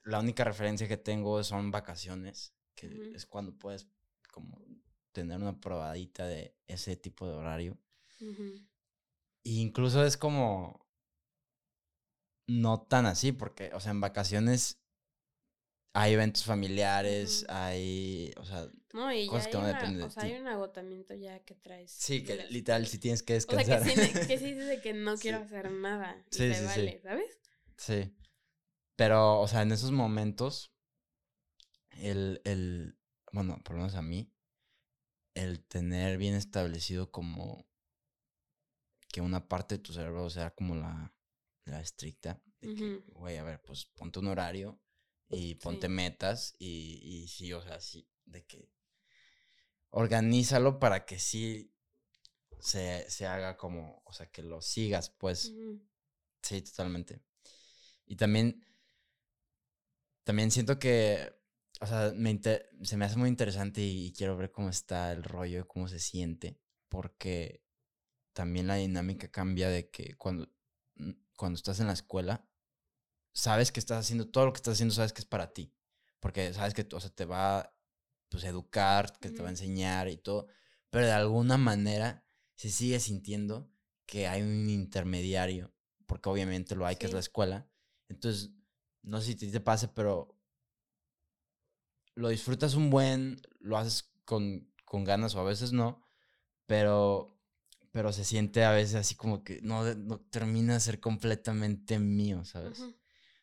la 0.03 0.19
única 0.19 0.43
referencia 0.43 0.87
que 0.87 0.97
tengo 0.97 1.43
son 1.43 1.71
vacaciones, 1.71 2.53
que 2.75 3.11
es 3.15 3.25
cuando 3.25 3.57
puedes 3.57 3.87
como 4.31 4.59
tener 5.11 5.37
una 5.37 5.59
probadita 5.59 6.25
de 6.25 6.55
ese 6.67 6.95
tipo 6.95 7.27
de 7.27 7.33
horario. 7.33 7.77
Y 9.43 9.61
incluso 9.61 10.03
es 10.03 10.17
como 10.17 10.85
no 12.47 12.81
tan 12.81 13.05
así, 13.05 13.31
porque, 13.31 13.71
o 13.73 13.79
sea, 13.79 13.91
en 13.91 14.01
vacaciones 14.01 14.80
hay 15.93 16.13
eventos 16.13 16.43
familiares, 16.45 17.45
hay, 17.49 18.33
o 18.37 18.45
sea, 18.45 18.69
No, 18.93 19.11
y 19.13 19.27
Cosas 19.27 19.45
ya 19.45 19.51
que 19.51 19.57
no 19.57 19.67
dependen 19.67 19.97
de 19.97 20.03
o 20.05 20.09
sea, 20.09 20.23
hay 20.23 20.33
un 20.33 20.47
agotamiento 20.47 21.13
ya 21.15 21.39
que 21.43 21.55
traes. 21.55 21.91
sí, 21.91 22.23
que 22.23 22.45
literal, 22.49 22.87
si 22.87 22.97
tienes 22.97 23.23
que 23.23 23.35
O 23.35 23.41
sea, 23.41 23.55
descansar. 23.57 23.83
que 23.83 23.95
sí, 24.07 24.27
que 24.27 24.37
sí 24.37 24.53
de 24.53 24.81
que 24.81 24.93
no 24.93 25.17
quiero 25.17 25.39
Sí. 25.39 25.43
hacer 25.45 25.71
nada. 25.71 26.23
Y 26.31 26.35
Sí, 26.35 26.53
sí, 26.53 26.99
¿sabes? 27.03 27.39
Sí. 27.77 28.15
Pero, 28.95 29.39
o 29.41 29.47
sea, 29.47 29.63
en 29.63 29.71
esos 29.71 29.91
momentos, 29.91 30.71
el, 31.91 32.41
el, 32.45 32.97
bueno, 33.31 33.59
por 33.63 33.73
lo 33.75 33.81
menos 33.81 33.95
a 33.95 34.01
mí, 34.01 34.31
el 35.33 35.63
tener 35.65 36.17
bien 36.17 36.35
establecido 36.35 37.11
como 37.11 37.65
que 39.11 39.21
una 39.21 39.47
parte 39.47 39.75
de 39.75 39.83
tu 39.83 39.93
cerebro 39.93 40.29
sea 40.29 40.51
como 40.51 40.75
la, 40.75 41.13
la 41.65 41.81
estricta, 41.81 42.41
de 42.61 42.75
que, 42.75 43.03
güey, 43.13 43.37
a 43.37 43.43
ver, 43.43 43.61
pues 43.61 43.85
ponte 43.85 44.19
un 44.19 44.27
horario 44.27 44.79
y 45.31 45.55
ponte 45.55 45.87
Sí. 45.87 45.93
metas 45.93 46.55
y, 46.59 46.99
y 47.03 47.27
sí, 47.27 47.53
o 47.53 47.61
sea, 47.61 47.79
sí, 47.81 48.07
de 48.25 48.45
que 48.45 48.69
organízalo 49.91 50.79
para 50.79 51.05
que 51.05 51.19
sí 51.19 51.71
se, 52.59 53.09
se 53.09 53.27
haga 53.27 53.57
como, 53.57 54.01
o 54.05 54.13
sea, 54.13 54.27
que 54.31 54.43
lo 54.43 54.61
sigas, 54.61 55.09
pues. 55.11 55.57
Sí, 56.43 56.61
totalmente. 56.63 57.21
Y 58.07 58.15
también, 58.17 58.63
también 60.23 60.51
siento 60.51 60.79
que, 60.79 61.33
o 61.81 61.85
sea, 61.87 62.13
me 62.15 62.29
inter- 62.31 62.69
se 62.83 62.97
me 62.97 63.05
hace 63.05 63.17
muy 63.17 63.29
interesante 63.29 63.81
y, 63.81 64.07
y 64.07 64.13
quiero 64.13 64.37
ver 64.37 64.51
cómo 64.51 64.69
está 64.69 65.11
el 65.11 65.23
rollo, 65.23 65.67
cómo 65.67 65.87
se 65.87 65.99
siente, 65.99 66.59
porque 66.89 67.63
también 68.33 68.67
la 68.67 68.75
dinámica 68.75 69.29
cambia 69.31 69.69
de 69.69 69.89
que 69.89 70.15
cuando, 70.17 70.49
cuando 71.37 71.57
estás 71.57 71.79
en 71.79 71.87
la 71.87 71.93
escuela, 71.93 72.47
sabes 73.33 73.71
que 73.71 73.79
estás 73.79 73.99
haciendo, 73.99 74.27
todo 74.27 74.45
lo 74.45 74.53
que 74.53 74.57
estás 74.57 74.73
haciendo 74.73 74.93
sabes 74.93 75.13
que 75.13 75.21
es 75.21 75.25
para 75.25 75.53
ti, 75.53 75.73
porque 76.19 76.53
sabes 76.53 76.73
que, 76.73 76.87
o 76.91 76.99
sea, 76.99 77.09
te 77.09 77.25
va, 77.25 77.73
pues, 78.29 78.43
a 78.43 78.49
educar, 78.49 79.17
que 79.19 79.29
te 79.29 79.41
va 79.41 79.47
a 79.47 79.51
enseñar 79.51 80.07
y 80.09 80.17
todo, 80.17 80.47
pero 80.89 81.05
de 81.05 81.13
alguna 81.13 81.57
manera 81.57 82.25
se 82.55 82.69
sigue 82.69 82.99
sintiendo 82.99 83.71
que 84.05 84.27
hay 84.27 84.41
un 84.41 84.69
intermediario, 84.69 85.73
porque 86.05 86.29
obviamente 86.29 86.75
lo 86.75 86.85
hay, 86.85 86.97
que 86.97 87.05
es 87.05 87.13
la 87.13 87.19
escuela. 87.19 87.69
Entonces, 88.09 88.51
no 89.01 89.21
sé 89.21 89.37
si 89.37 89.51
te 89.51 89.59
pase, 89.61 89.87
pero 89.87 90.37
lo 92.15 92.29
disfrutas 92.29 92.75
un 92.75 92.89
buen, 92.89 93.41
lo 93.59 93.77
haces 93.77 94.11
con, 94.25 94.69
con 94.85 95.03
ganas 95.03 95.33
o 95.35 95.39
a 95.39 95.43
veces 95.43 95.71
no, 95.71 96.03
pero, 96.65 97.39
pero 97.91 98.11
se 98.11 98.25
siente 98.25 98.63
a 98.63 98.71
veces 98.71 98.95
así 98.95 99.15
como 99.15 99.43
que 99.43 99.61
no, 99.61 99.95
no 99.95 100.19
termina 100.19 100.73
de 100.73 100.81
ser 100.81 100.99
completamente 100.99 101.99
mío, 101.99 102.43
¿sabes? 102.43 102.83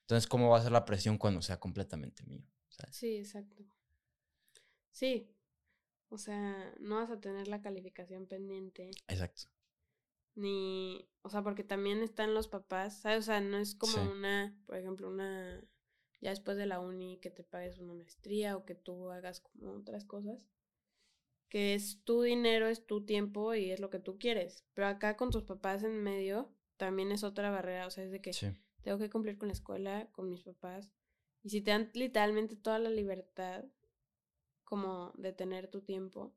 Entonces, 0.09 0.27
¿cómo 0.27 0.49
va 0.49 0.57
a 0.57 0.63
ser 0.63 0.73
la 0.73 0.87
presión 0.87 1.19
cuando 1.19 1.43
sea 1.43 1.61
completamente 1.61 2.23
mío? 2.25 2.43
¿sabes? 2.71 2.97
Sí, 2.97 3.19
exacto. 3.19 3.63
Sí. 4.91 5.31
O 6.09 6.17
sea, 6.17 6.75
no 6.81 6.95
vas 6.95 7.11
a 7.11 7.21
tener 7.21 7.47
la 7.47 7.61
calificación 7.61 8.27
pendiente. 8.27 8.91
Exacto. 9.07 9.51
Ni, 10.35 11.07
o 11.21 11.29
sea, 11.29 11.43
porque 11.43 11.63
también 11.63 11.99
están 12.03 12.33
los 12.33 12.49
papás, 12.49 13.03
¿sabes? 13.03 13.19
O 13.19 13.23
sea, 13.23 13.43
no 13.43 13.59
es 13.59 13.75
como 13.75 13.93
Sí. 13.93 14.01
una, 14.01 14.57
por 14.65 14.77
ejemplo, 14.79 15.09
una, 15.09 15.63
ya 16.23 16.31
después 16.31 16.57
de 16.57 16.65
la 16.65 16.81
uni, 16.81 17.19
que 17.19 17.29
te 17.29 17.45
pagues 17.45 17.77
una 17.79 17.93
maestría 17.93 18.57
o 18.57 18.65
que 18.65 18.75
tú 18.75 19.11
hagas 19.11 19.41
como 19.41 19.75
otras 19.75 20.07
cosas, 20.07 20.49
que 21.51 21.75
es 21.75 22.03
tu 22.05 22.23
dinero, 22.23 22.67
es 22.67 22.87
tu 22.87 23.05
tiempo 23.05 23.55
y 23.55 23.73
es 23.73 23.81
lo 23.81 23.91
que 23.91 23.99
tú 23.99 24.19
quieres. 24.19 24.65
Pero 24.73 24.87
acá 24.87 25.19
con 25.19 25.29
tus 25.31 25.43
papás 25.43 25.83
en 25.83 26.03
medio, 26.03 26.51
también 26.79 27.13
es 27.13 27.25
otra 27.25 27.51
barrera, 27.51 27.87
o 27.87 27.91
sea, 27.91 28.05
es 28.05 28.11
de 28.11 28.23
que 28.23 28.33
Sí. 28.33 28.47
Tengo 28.89 28.99
que 28.99 29.11
cumplir 29.11 29.37
con 29.37 29.49
la 29.49 29.53
escuela, 29.53 30.09
con 30.13 30.31
mis 30.31 30.43
papás. 30.43 30.91
Y 31.43 31.51
si 31.51 31.61
te 31.61 31.73
dan 31.73 31.91
literalmente 31.93 32.57
toda 32.57 32.79
la 32.79 32.89
libertad 32.89 33.67
como 34.65 35.13
de 35.17 35.33
tener 35.35 35.69
tu 35.71 35.83
tiempo, 35.83 36.35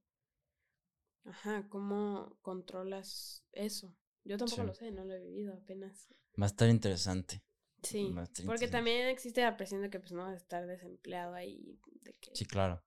ajá, 1.23 1.67
¿cómo 1.69 2.37
controlas 2.41 3.45
eso? 3.53 3.95
Yo 4.25 4.37
tampoco 4.37 4.61
Sí. 4.61 4.67
lo 4.67 4.73
sé, 4.73 4.91
no 4.91 5.05
lo 5.05 5.13
he 5.13 5.19
vivido 5.21 5.53
apenas. 5.53 6.07
Va 6.39 6.45
a 6.45 6.47
estar 6.47 6.67
interesante. 6.69 7.41
Sí, 7.83 7.99
estar 8.07 8.45
porque 8.45 8.65
interesante. 8.65 8.67
también 8.67 9.07
existe 9.07 9.41
la 9.41 9.55
presión 9.55 9.81
de 9.81 9.89
que 9.89 9.99
pues 9.99 10.11
no 10.11 10.23
vas 10.23 10.33
a 10.33 10.37
estar 10.37 10.67
desempleado 10.67 11.33
ahí, 11.33 11.79
de 12.01 12.13
que... 12.15 12.35
Sí, 12.35 12.45
claro. 12.45 12.83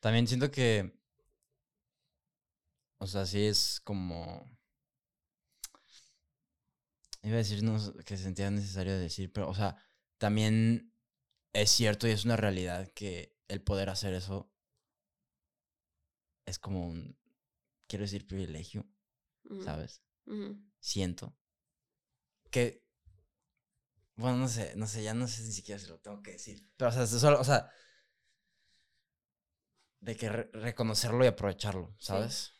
También 0.00 0.26
siento 0.26 0.50
que. 0.50 0.92
O 2.98 3.06
sea, 3.06 3.26
sí 3.26 3.44
es 3.46 3.80
como. 3.80 4.48
Iba 7.22 7.34
a 7.36 7.38
decir 7.38 7.62
no, 7.62 7.78
sé, 7.78 7.92
que 8.04 8.16
sentía 8.16 8.50
necesario 8.50 8.98
decir, 8.98 9.32
pero, 9.32 9.48
o 9.48 9.54
sea, 9.54 9.76
también 10.18 10.92
es 11.52 11.70
cierto 11.70 12.08
y 12.08 12.10
es 12.10 12.24
una 12.24 12.36
realidad 12.36 12.88
que 12.94 13.36
el 13.48 13.62
poder 13.62 13.90
hacer 13.90 14.14
eso 14.14 14.52
es 16.46 16.58
como 16.58 16.86
un. 16.88 17.16
Quiero 17.86 18.04
decir 18.04 18.26
privilegio, 18.26 18.86
¿sabes? 19.64 20.02
Siento. 20.80 21.36
Que. 22.50 22.82
Bueno, 24.16 24.36
no 24.38 24.48
sé, 24.48 24.74
no 24.76 24.86
sé, 24.86 25.02
ya 25.02 25.14
no 25.14 25.26
sé 25.28 25.42
ni 25.42 25.52
siquiera 25.52 25.78
si 25.80 25.86
lo 25.88 25.98
tengo 26.00 26.22
que 26.22 26.32
decir. 26.32 26.66
Pero, 26.76 26.90
o 26.90 26.92
sea, 26.92 27.02
es 27.04 27.10
solo, 27.10 27.40
o 27.40 27.44
sea. 27.44 27.70
De 30.00 30.16
que 30.16 30.28
re- 30.28 30.50
reconocerlo 30.52 31.24
y 31.24 31.28
aprovecharlo, 31.28 31.94
¿sabes? 31.98 32.54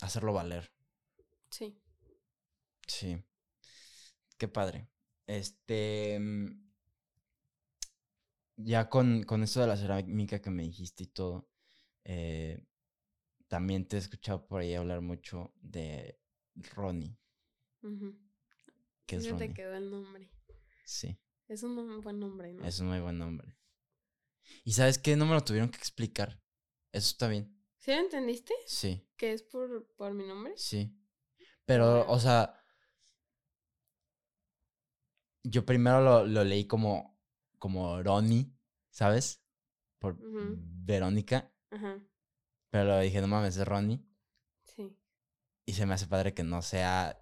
Hacerlo 0.00 0.32
valer. 0.32 0.72
Sí. 1.50 1.78
Sí. 2.88 3.22
Qué 4.38 4.48
padre. 4.48 4.88
Este. 5.26 6.18
mm, 6.20 6.68
Ya 8.56 8.88
con, 8.88 9.22
con 9.22 9.42
esto 9.42 9.60
de 9.60 9.68
la 9.68 9.76
cerámica 9.76 10.40
que 10.40 10.50
me 10.50 10.64
dijiste 10.64 11.04
y 11.04 11.06
todo. 11.06 11.48
eh, 12.04 12.64
también 13.48 13.86
te 13.86 13.96
he 13.96 13.98
escuchado 14.00 14.46
por 14.46 14.60
ahí 14.60 14.74
hablar 14.74 15.00
mucho 15.00 15.52
de 15.60 16.18
Ronnie. 16.74 17.16
ujú. 17.82 18.18
¿Qué 19.06 19.16
es 19.16 19.24
Ya 19.24 19.30
te 19.30 19.34
Ronnie? 19.36 19.54
quedó 19.54 19.74
el 19.74 19.90
nombre. 19.90 20.28
Sí. 20.84 21.16
Es 21.48 21.62
un 21.62 22.00
buen 22.02 22.18
nombre, 22.18 22.52
¿no? 22.52 22.64
Es 22.64 22.80
un 22.80 22.88
muy 22.88 23.00
buen 23.00 23.18
nombre. 23.18 23.56
¿Y 24.64 24.72
sabes 24.72 24.98
qué? 24.98 25.16
No 25.16 25.24
me 25.26 25.34
lo 25.34 25.44
tuvieron 25.44 25.70
que 25.70 25.78
explicar. 25.78 26.40
Eso 26.92 27.10
está 27.10 27.28
bien. 27.28 27.54
¿Sí 27.78 27.90
lo 27.92 27.98
entendiste? 28.00 28.54
Sí, 28.66 29.06
¿Que 29.16 29.32
es 29.32 29.42
por, 29.42 29.86
por 29.96 30.12
mi 30.14 30.26
nombre? 30.26 30.52
sí. 30.56 30.94
Pero, 31.64 32.06
o 32.10 32.18
sea. 32.18 32.54
Yo 35.44 35.64
primero 35.64 36.00
lo, 36.00 36.26
lo 36.26 36.44
leí 36.44 36.66
como. 36.66 37.18
como 37.58 38.02
Ronnie, 38.02 38.52
¿sabes? 38.90 39.42
Por. 39.98 40.16
Verónica. 40.20 41.52
Ajá, 41.70 42.00
Pero 42.70 42.84
lo 42.84 43.00
dije, 43.00 43.20
no 43.20 43.28
mames, 43.28 43.56
es 43.56 43.66
Ronnie. 43.66 44.02
sí. 44.64 44.96
Y 45.66 45.72
se 45.74 45.84
me 45.84 45.94
hace 45.94 46.06
padre 46.06 46.32
que 46.34 46.42
no 46.44 46.62
sea. 46.62 47.20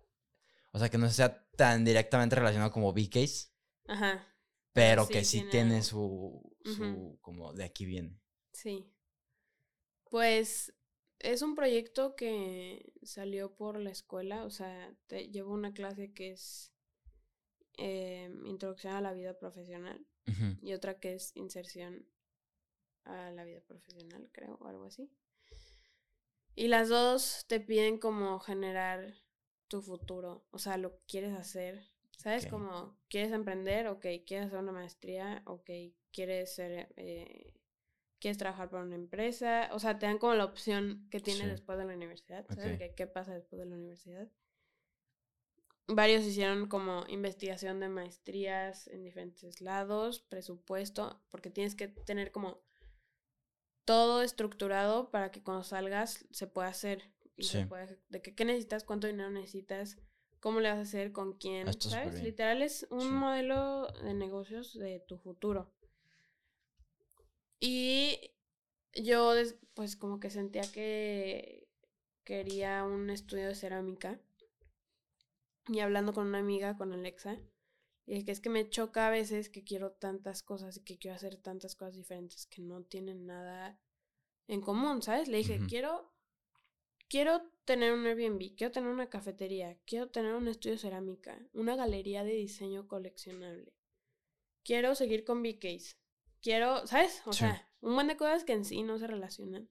O 0.72 0.78
sea, 0.78 0.88
que 0.88 0.98
no 0.98 1.08
sea 1.10 1.48
tan 1.56 1.84
directamente 1.84 2.36
relacionado 2.36 2.70
como 2.70 2.92
B-Case. 2.92 3.48
Ajá, 3.88 4.24
Pero 4.72 5.04
sí 5.06 5.12
que 5.12 5.24
sí 5.24 5.44
tiene 5.50 5.82
su. 5.82 6.54
su 6.64 7.18
como 7.22 7.52
de 7.54 7.64
aquí 7.64 7.86
viene. 7.86 8.20
sí. 8.52 8.92
Pues 10.10 10.72
es 11.18 11.42
un 11.42 11.54
proyecto 11.56 12.14
que 12.14 12.92
salió 13.02 13.54
por 13.56 13.80
la 13.80 13.90
escuela, 13.90 14.44
o 14.44 14.50
sea, 14.50 14.94
te 15.08 15.28
llevo 15.30 15.52
una 15.52 15.72
clase 15.72 16.12
que 16.12 16.30
es 16.32 16.72
em, 17.76 18.44
Introducción 18.46 18.94
a 18.94 19.00
la 19.00 19.12
vida 19.12 19.34
profesional 19.38 20.04
y 20.62 20.72
otra 20.72 20.98
que 20.98 21.14
es 21.14 21.34
Inserción 21.36 22.06
a 23.04 23.30
la 23.30 23.44
vida 23.44 23.60
profesional, 23.60 24.28
creo, 24.32 24.56
o 24.60 24.66
algo 24.68 24.84
así. 24.86 25.08
Y 26.54 26.68
las 26.68 26.88
dos 26.88 27.44
te 27.48 27.60
piden 27.60 27.98
como 27.98 28.38
generar 28.40 29.14
tu 29.68 29.82
futuro, 29.82 30.44
o 30.50 30.58
sea, 30.58 30.76
lo 30.78 30.92
que 30.96 31.02
quieres 31.06 31.32
hacer, 31.34 31.84
¿sabes? 32.16 32.46
Como, 32.46 32.96
¿quieres 33.08 33.32
emprender? 33.32 33.88
Ok, 33.88 34.06
¿quieres 34.26 34.46
hacer 34.46 34.58
una 34.60 34.72
maestría? 34.72 35.42
Ok, 35.46 35.70
¿quieres 36.12 36.54
ser... 36.54 36.92
eh, 36.96 37.52
¿Quieres 38.18 38.38
trabajar 38.38 38.70
para 38.70 38.82
una 38.82 38.94
empresa? 38.96 39.68
O 39.72 39.78
sea, 39.78 39.98
te 39.98 40.06
dan 40.06 40.18
como 40.18 40.34
la 40.34 40.46
opción 40.46 41.06
que 41.10 41.20
tienes 41.20 41.44
Sí. 41.44 41.50
después 41.50 41.76
de 41.78 41.84
la 41.84 41.94
universidad, 41.94 42.46
¿sabes? 42.48 42.90
¿Qué 42.96 43.06
pasa 43.06 43.34
después 43.34 43.60
de 43.60 43.66
la 43.66 43.76
universidad? 43.76 44.26
Varios 45.88 46.24
hicieron 46.24 46.68
como 46.68 47.04
investigación 47.08 47.78
de 47.78 47.88
maestrías 47.88 48.88
en 48.88 49.04
diferentes 49.04 49.60
lados, 49.60 50.20
presupuesto, 50.20 51.22
porque 51.30 51.50
tienes 51.50 51.76
que 51.76 51.88
tener 51.88 52.32
como 52.32 52.60
todo 53.84 54.22
estructurado 54.22 55.10
para 55.10 55.30
que 55.30 55.42
cuando 55.42 55.62
salgas 55.62 56.26
se 56.32 56.46
pueda 56.48 56.68
hacer. 56.68 57.12
Y 57.36 57.44
se 57.44 57.68
de 58.08 58.22
que, 58.22 58.34
qué 58.34 58.44
necesitas, 58.44 58.82
cuánto 58.82 59.06
dinero 59.06 59.30
necesitas, 59.30 59.98
cómo 60.40 60.60
le 60.60 60.70
vas 60.70 60.78
a 60.78 60.82
hacer, 60.82 61.12
con 61.12 61.34
quién, 61.34 61.68
Esto 61.68 61.90
súper 61.90 62.06
¿sabes? 62.08 62.22
Literal 62.22 62.62
es 62.62 62.86
un 62.90 63.00
Sí. 63.02 63.08
modelo 63.08 63.86
de 64.02 64.14
negocios 64.14 64.72
de 64.78 65.00
tu 65.00 65.18
futuro. 65.18 65.70
Y 67.60 68.32
yo, 68.94 69.34
pues, 69.74 69.96
como 69.96 70.18
que 70.18 70.30
sentía 70.30 70.62
que 70.72 71.68
quería 72.24 72.84
un 72.84 73.10
estudio 73.10 73.48
de 73.48 73.54
cerámica. 73.54 74.18
Y 75.68 75.80
hablando 75.80 76.12
con 76.12 76.26
una 76.28 76.38
amiga, 76.38 76.76
con 76.76 76.92
Alexa, 76.92 77.38
y 78.06 78.12
dije 78.12 78.24
que 78.26 78.32
es 78.32 78.40
que 78.40 78.50
me 78.50 78.68
choca 78.70 79.08
a 79.08 79.10
veces 79.10 79.50
que 79.50 79.64
quiero 79.64 79.92
tantas 79.92 80.42
cosas 80.42 80.76
y 80.76 80.84
que 80.84 80.96
quiero 80.98 81.16
hacer 81.16 81.36
tantas 81.36 81.74
cosas 81.74 81.96
diferentes 81.96 82.46
que 82.46 82.62
no 82.62 82.82
tienen 82.84 83.26
nada 83.26 83.80
en 84.46 84.60
común, 84.60 85.02
¿sabes? 85.02 85.26
Le 85.28 85.38
dije, 85.38 85.60
quiero, 85.68 86.12
quiero 87.08 87.42
tener 87.64 87.92
un 87.92 88.06
Airbnb, 88.06 88.54
quiero 88.56 88.70
tener 88.70 88.90
una 88.90 89.10
cafetería, 89.10 89.76
quiero 89.86 90.08
tener 90.08 90.34
un 90.34 90.46
estudio 90.46 90.78
cerámica, 90.78 91.40
una 91.52 91.74
galería 91.74 92.22
de 92.22 92.34
diseño 92.34 92.86
coleccionable. 92.86 93.72
Quiero 94.62 94.94
seguir 94.94 95.24
con 95.24 95.42
B-Case. 95.42 95.96
Quiero, 96.40 96.86
¿sabes? 96.86 97.22
O 97.26 97.32
Sí. 97.32 97.40
sea, 97.40 97.68
un 97.80 97.90
montón 97.92 98.08
de 98.08 98.16
cosas 98.16 98.44
que 98.44 98.52
en 98.52 98.64
sí 98.64 98.82
no 98.84 98.98
se 98.98 99.08
relacionan. 99.08 99.68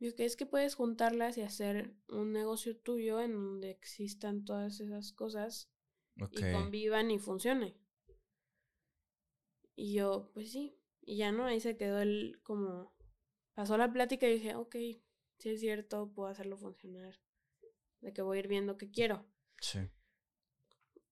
Es 0.00 0.36
que 0.36 0.46
puedes 0.46 0.76
juntarlas 0.76 1.38
y 1.38 1.42
hacer 1.42 1.92
un 2.08 2.32
negocio 2.32 2.76
tuyo 2.76 3.20
en 3.20 3.32
donde 3.32 3.70
existan 3.70 4.44
todas 4.44 4.78
esas 4.80 5.12
cosas 5.12 5.70
y 6.30 6.52
convivan 6.52 7.10
y 7.10 7.18
funcione. 7.18 7.76
Y 9.74 9.94
yo, 9.94 10.30
pues 10.34 10.52
sí. 10.52 10.76
Y 11.02 11.16
ya 11.16 11.32
no, 11.32 11.46
ahí 11.46 11.60
se 11.60 11.76
quedó 11.76 12.00
el 12.00 12.40
como. 12.42 12.94
Pasó 13.54 13.76
la 13.76 13.92
plática 13.92 14.28
y 14.28 14.34
dije, 14.34 14.54
ok, 14.54 14.76
si 15.38 15.50
es 15.50 15.60
cierto, 15.60 16.12
puedo 16.12 16.28
hacerlo 16.28 16.56
funcionar. 16.56 17.18
De 18.00 18.12
que 18.12 18.22
voy 18.22 18.36
a 18.36 18.40
ir 18.40 18.48
viendo 18.48 18.76
qué 18.76 18.90
quiero. 18.90 19.26
Sí. 19.60 19.80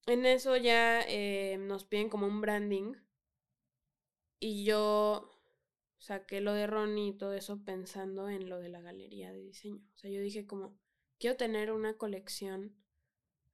En 0.06 0.26
eso 0.26 0.56
ya 0.56 1.02
eh, 1.02 1.58
nos 1.58 1.84
piden 1.84 2.08
como 2.08 2.26
un 2.26 2.40
branding. 2.40 2.94
Y 4.38 4.64
yo 4.64 5.35
saqué 5.98 6.40
lo 6.40 6.52
de 6.52 6.66
Ronnie 6.66 7.08
y 7.08 7.16
todo 7.16 7.32
eso 7.34 7.62
pensando 7.64 8.28
en 8.28 8.48
lo 8.48 8.58
de 8.58 8.68
la 8.68 8.80
galería 8.80 9.32
de 9.32 9.40
diseño. 9.42 9.82
O 9.94 9.98
sea, 9.98 10.10
yo 10.10 10.20
dije 10.20 10.46
como, 10.46 10.78
quiero 11.18 11.36
tener 11.36 11.72
una 11.72 11.96
colección, 11.96 12.76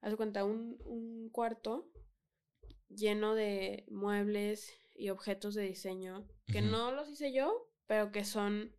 haz 0.01 0.17
cuenta, 0.17 0.45
un, 0.45 0.79
un 0.85 1.31
cuarto 1.31 1.91
lleno 2.89 3.35
de 3.35 3.85
muebles 3.89 4.73
y 4.95 5.09
objetos 5.11 5.55
de 5.55 5.63
diseño 5.63 6.29
que 6.47 6.61
no 6.61 6.93
los 6.93 7.09
hice 7.09 7.33
yo, 7.33 7.71
pero 7.87 8.13
que 8.13 8.25
son 8.25 8.77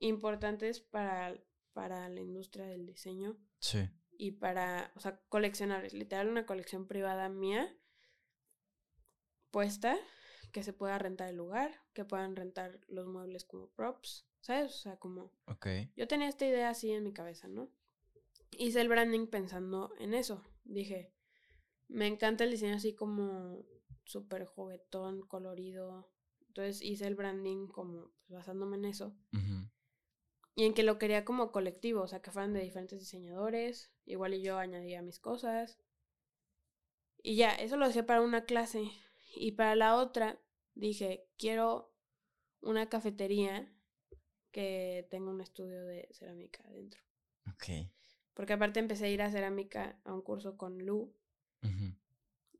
importantes 0.00 0.80
para, 0.80 1.40
para 1.72 2.08
la 2.08 2.20
industria 2.20 2.66
del 2.66 2.86
diseño 2.86 3.38
Sí. 3.60 3.88
y 4.10 4.32
para, 4.32 4.92
o 4.96 5.00
sea, 5.00 5.20
coleccionables, 5.28 5.94
literal 5.94 6.28
una 6.28 6.44
colección 6.46 6.86
privada 6.86 7.28
mía 7.28 7.72
puesta, 9.50 9.96
que 10.52 10.62
se 10.62 10.72
pueda 10.72 10.98
rentar 10.98 11.28
el 11.30 11.36
lugar, 11.36 11.83
que 11.94 12.04
puedan 12.04 12.36
rentar 12.36 12.80
los 12.88 13.06
muebles 13.06 13.44
como 13.44 13.68
props, 13.68 14.26
¿sabes? 14.40 14.74
O 14.74 14.78
sea, 14.78 14.96
como 14.98 15.32
Ok. 15.46 15.66
yo 15.96 16.06
tenía 16.06 16.28
esta 16.28 16.46
idea 16.46 16.68
así 16.70 16.90
en 16.90 17.04
mi 17.04 17.12
cabeza, 17.12 17.48
¿no? 17.48 17.70
Hice 18.58 18.80
el 18.80 18.88
branding 18.88 19.26
pensando 19.26 19.92
en 19.98 20.12
eso. 20.14 20.42
Dije, 20.64 21.12
me 21.88 22.06
encanta 22.06 22.44
el 22.44 22.50
diseño 22.50 22.76
así 22.76 22.94
como 22.94 23.64
súper 24.04 24.44
juguetón, 24.44 25.22
colorido. 25.26 26.10
Entonces 26.48 26.82
hice 26.82 27.06
el 27.06 27.14
branding 27.14 27.66
como 27.68 28.12
pues, 28.26 28.38
basándome 28.38 28.76
en 28.76 28.84
eso. 28.84 29.16
Y 30.56 30.66
en 30.66 30.74
que 30.74 30.84
lo 30.84 30.98
quería 30.98 31.24
como 31.24 31.50
colectivo, 31.50 32.02
o 32.02 32.06
sea, 32.06 32.22
que 32.22 32.30
fueran 32.30 32.52
de 32.52 32.60
diferentes 32.62 33.00
diseñadores. 33.00 33.90
Igual 34.04 34.34
y 34.34 34.42
yo 34.42 34.56
añadía 34.58 35.02
mis 35.02 35.18
cosas. 35.18 35.78
Y 37.24 37.36
ya, 37.36 37.50
eso 37.50 37.76
lo 37.76 37.88
dejé 37.88 38.04
para 38.04 38.20
una 38.20 38.44
clase. 38.44 38.88
Y 39.34 39.52
para 39.52 39.74
la 39.74 39.96
otra 39.96 40.40
dije, 40.74 41.26
quiero 41.38 41.92
una 42.60 42.88
cafetería 42.88 43.70
que 44.50 45.06
tenga 45.10 45.30
un 45.30 45.40
estudio 45.40 45.84
de 45.84 46.08
cerámica 46.12 46.62
adentro. 46.66 47.00
Ok. 47.52 47.88
Porque 48.34 48.52
aparte 48.52 48.80
empecé 48.80 49.06
a 49.06 49.10
ir 49.10 49.22
a 49.22 49.30
cerámica 49.30 50.00
a 50.04 50.12
un 50.14 50.22
curso 50.22 50.56
con 50.56 50.84
Lu. 50.84 51.14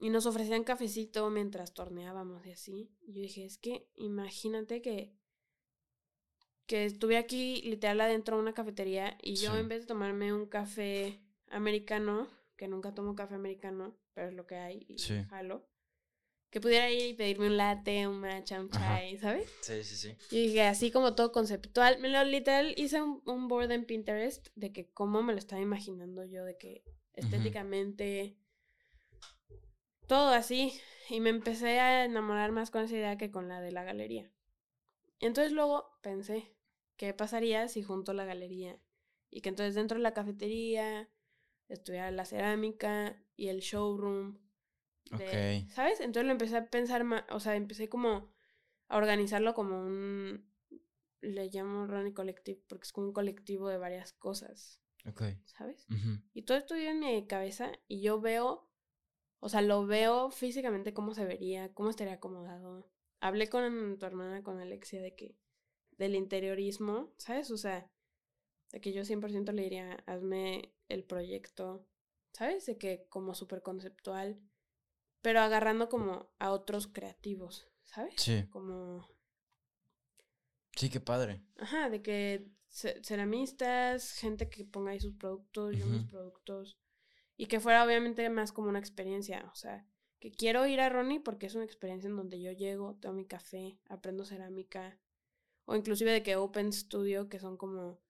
Y 0.01 0.11
nos 0.11 0.27
ofrecían 0.27 0.65
cafecito 0.65 1.31
mientras 1.31 1.73
torneábamos 1.73 2.45
y 2.47 2.51
así. 2.53 2.91
Y 3.03 3.15
yo 3.15 3.23
dije, 3.23 3.45
es 3.45 3.59
que 3.59 3.89
imagínate 3.95 4.83
que, 4.83 5.15
que 6.67 6.85
estuve 6.85 7.17
aquí 7.17 7.63
literal 7.63 8.01
adentro 8.01 8.37
de 8.37 8.43
una 8.43 8.55
cafetería 8.55 9.17
y 9.23 9.37
yo 9.37 9.53
Sí. 9.53 9.59
en 9.61 9.69
vez 9.69 9.83
de 9.83 9.87
tomarme 9.87 10.33
un 10.35 10.47
café 10.47 11.21
americano, 11.49 12.29
que 12.57 12.69
nunca 12.69 12.93
tomo 12.95 13.15
café 13.15 13.35
americano, 13.37 13.97
pero 14.15 14.29
es 14.29 14.35
lo 14.35 14.47
que 14.47 14.57
hay 14.57 14.85
y 14.89 14.99
Sí. 14.99 15.23
jalo, 15.25 15.67
que 16.55 16.61
pudiera 16.61 16.89
ir 16.89 17.09
y 17.11 17.15
pedirme 17.15 17.49
un 17.49 17.57
latte, 17.57 18.07
un 18.07 18.21
matcha, 18.21 18.61
un 18.61 18.69
Ajá. 18.71 19.01
chai, 19.01 19.19
¿sabes? 19.19 19.51
Sí, 19.61 19.83
sí, 19.83 19.97
sí. 19.97 20.17
Yo 20.31 20.39
dije, 20.39 20.63
así 20.63 20.93
como 20.93 21.17
todo 21.17 21.33
conceptual, 21.33 21.99
me 21.99 22.09
lo 22.09 22.23
literal 22.23 22.75
hice 22.77 23.03
un, 23.03 23.23
un 23.27 23.49
board 23.49 23.73
en 23.73 23.85
Pinterest 23.85 24.47
de 24.55 24.73
que 24.73 24.89
cómo 24.93 25.25
me 25.25 25.33
lo 25.33 25.41
estaba 25.41 25.61
imaginando 25.61 26.25
yo, 26.25 26.45
de 26.45 26.57
que 26.57 26.85
estéticamente, 27.15 28.37
todo 30.07 30.29
así. 30.29 30.73
Y 31.11 31.19
me 31.19 31.31
empecé 31.31 31.81
a 31.81 32.05
enamorar 32.05 32.53
más 32.53 32.71
con 32.71 32.85
esa 32.85 32.95
idea 32.95 33.19
que 33.19 33.33
con 33.33 33.49
la 33.49 33.61
de 33.61 33.73
la 33.73 33.83
galería. 33.83 34.31
Entonces 35.19 35.51
luego 35.53 35.99
pensé, 36.03 36.55
¿qué 36.97 37.15
pasaría 37.15 37.67
si 37.67 37.83
junto 37.83 38.13
la 38.13 38.27
galería? 38.27 38.79
Y 39.29 39.41
que 39.41 39.49
entonces 39.49 39.75
dentro 39.75 39.97
de 39.97 40.05
la 40.05 40.15
cafetería 40.15 41.11
estuviera 41.69 42.13
la 42.13 42.25
cerámica 42.25 43.21
y 43.35 43.49
el 43.49 43.59
showroom. 43.59 44.39
De- 45.11 45.65
Ok. 45.67 45.71
¿Sabes? 45.73 46.01
Entonces 46.01 46.27
lo 46.27 46.33
empecé 46.33 46.57
a 46.57 46.67
pensar 46.71 47.05
más, 47.05 47.25
o 47.31 47.41
sea, 47.41 47.57
empecé 47.57 47.89
como 47.89 48.33
a 48.89 48.97
organizarlo 48.97 49.55
como 49.55 49.81
un, 49.81 50.51
le 51.21 51.49
llamo 51.51 51.87
Ronnie 51.87 52.13
Collective 52.15 52.61
porque 52.69 52.85
es 52.85 52.93
como 52.93 53.07
un 53.09 53.13
colectivo 53.13 53.69
de 53.69 53.79
varias 53.79 54.13
cosas, 54.13 54.81
Ok. 55.07 55.23
¿sabes? 55.45 55.87
Y 56.33 56.43
todo 56.43 56.59
esto 56.59 56.75
vive 56.75 56.91
en 56.91 57.01
mi 57.01 57.27
cabeza 57.27 57.73
y 57.89 58.03
yo 58.03 58.21
veo, 58.21 58.69
o 59.41 59.49
sea, 59.49 59.63
lo 59.63 59.87
veo 59.87 60.31
físicamente 60.31 60.93
cómo 60.95 61.15
se 61.15 61.25
vería, 61.25 61.73
cómo 61.75 61.91
estaría 61.91 62.15
acomodado. 62.15 62.91
Hablé 63.21 63.49
con 63.49 63.99
tu 63.99 64.05
hermana, 64.07 64.43
con 64.43 64.59
Alexia, 64.61 65.01
de 65.01 65.15
que, 65.15 65.37
del 65.93 66.15
interiorismo, 66.15 67.15
¿sabes? 67.17 67.51
O 67.51 67.57
sea, 67.57 67.91
de 68.71 68.81
que 68.81 68.93
yo 68.93 69.03
100% 69.05 69.53
le 69.53 69.63
diría, 69.63 69.93
hazme 70.07 70.75
el 70.89 71.05
proyecto, 71.05 71.87
¿sabes? 72.33 72.67
De 72.67 72.77
que 72.77 73.07
como 73.09 73.35
súper 73.35 73.63
conceptual, 73.63 74.39
pero 75.25 75.41
agarrando 75.41 75.89
como 75.89 76.29
a 76.39 76.51
otros 76.51 76.87
creativos, 76.87 77.67
¿sabes? 77.83 78.13
Sí. 78.19 78.45
Como 78.51 79.09
Sí, 80.77 80.91
qué 80.91 81.01
padre. 81.01 81.41
Ajá, 81.57 81.89
de 81.89 82.03
que 82.03 82.47
ce- 82.69 83.01
ceramistas, 83.03 84.13
gente 84.13 84.51
que 84.51 84.65
ponga 84.65 84.91
ahí 84.93 85.01
sus 85.01 85.15
productos, 85.15 85.77
yo 85.77 85.87
mis 85.87 86.05
productos. 86.05 86.77
Y 87.37 87.47
que 87.47 87.59
fuera 87.59 87.85
obviamente 87.85 88.29
más 88.29 88.53
como 88.53 88.69
una 88.69 88.81
experiencia. 88.81 89.49
O 89.51 89.55
sea, 89.55 89.87
que 90.21 90.31
quiero 90.31 90.67
ir 90.67 90.81
a 90.81 90.89
Ronnie 90.91 91.21
porque 91.21 91.47
es 91.47 91.55
una 91.55 91.65
experiencia 91.65 92.09
en 92.09 92.17
donde 92.17 92.41
yo 92.41 92.53
llego, 92.53 92.97
tomo 92.97 93.15
mi 93.15 93.27
café, 93.27 93.79
aprendo 93.89 94.25
cerámica. 94.27 94.99
O 95.65 95.75
inclusive 95.75 96.13
de 96.13 96.23
que 96.23 96.37
Open 96.37 96.73
Studio, 96.73 97.29
que 97.29 97.39
son 97.39 97.57
como 97.57 98.01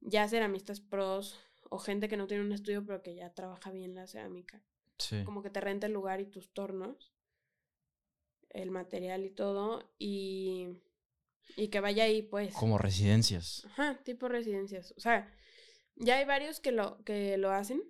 ya 0.00 0.28
ceramistas 0.28 0.80
pros. 0.80 1.38
O 1.70 1.78
gente 1.78 2.08
que 2.08 2.16
no 2.16 2.26
tiene 2.26 2.44
un 2.44 2.52
estudio 2.52 2.84
pero 2.84 3.02
que 3.02 3.14
ya 3.14 3.32
trabaja 3.32 3.70
bien 3.70 3.94
la 3.94 4.06
cerámica. 4.06 4.62
Sí. 4.98 5.22
Como 5.24 5.42
que 5.42 5.50
te 5.50 5.60
renta 5.60 5.86
el 5.86 5.92
lugar 5.92 6.20
y 6.20 6.26
tus 6.26 6.52
tornos. 6.52 7.12
El 8.50 8.70
material 8.70 9.24
y 9.24 9.30
todo. 9.30 9.90
Y, 9.98 10.68
y 11.56 11.68
que 11.68 11.80
vaya 11.80 12.04
ahí 12.04 12.22
pues. 12.22 12.54
Como 12.54 12.78
residencias. 12.78 13.64
Ajá, 13.66 14.02
tipo 14.04 14.28
residencias. 14.28 14.92
O 14.96 15.00
sea, 15.00 15.32
ya 15.96 16.16
hay 16.18 16.24
varios 16.24 16.60
que 16.60 16.72
lo, 16.72 17.02
que 17.04 17.36
lo 17.38 17.50
hacen. 17.50 17.82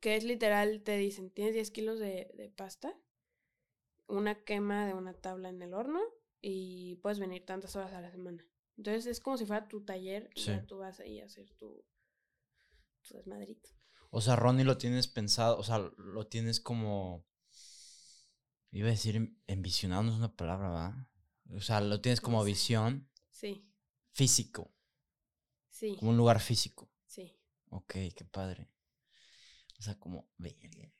Que 0.00 0.16
es 0.16 0.24
literal, 0.24 0.82
te 0.82 0.96
dicen, 0.96 1.30
tienes 1.30 1.52
10 1.54 1.70
kilos 1.72 1.98
de, 2.00 2.30
de 2.34 2.48
pasta, 2.48 2.96
una 4.06 4.44
quema 4.44 4.86
de 4.86 4.94
una 4.94 5.12
tabla 5.12 5.50
en 5.50 5.60
el 5.60 5.74
horno 5.74 6.00
y 6.40 6.96
puedes 7.02 7.18
venir 7.18 7.44
tantas 7.44 7.76
horas 7.76 7.92
a 7.92 8.00
la 8.00 8.10
semana. 8.10 8.42
Entonces 8.78 9.04
es 9.04 9.20
como 9.20 9.36
si 9.36 9.44
fuera 9.44 9.68
tu 9.68 9.84
taller 9.84 10.30
y 10.34 10.40
Sí. 10.40 10.46
ya 10.52 10.64
tú 10.64 10.78
vas 10.78 11.00
ahí 11.00 11.20
a 11.20 11.26
hacer 11.26 11.50
tu, 11.50 11.84
tu 13.06 13.14
desmadrito. 13.14 13.68
O 14.10 14.20
sea, 14.20 14.36
Ronnie 14.36 14.64
lo 14.64 14.76
tienes 14.78 15.08
pensado, 15.08 15.58
o 15.58 15.62
sea, 15.62 15.78
lo 15.96 16.26
tienes 16.26 16.60
como. 16.60 17.24
Iba 18.72 18.88
a 18.88 18.90
decir 18.92 19.16
en- 19.16 19.36
envisionado, 19.46 20.02
no 20.04 20.10
es 20.12 20.18
una 20.18 20.34
palabra, 20.36 20.68
¿va? 20.68 21.08
O 21.54 21.60
sea, 21.60 21.80
lo 21.80 22.00
tienes 22.00 22.20
como 22.20 22.44
visión 22.44 23.08
Sí, 23.30 23.64
físico, 24.12 24.72
sí, 25.70 25.96
como 25.98 26.10
un 26.12 26.16
lugar 26.16 26.40
físico. 26.40 26.88
sí. 27.06 27.36
Ok, 27.70 27.92
qué 28.16 28.24
padre. 28.30 28.68
O 29.78 29.82
sea, 29.82 29.98
como. 29.98 30.28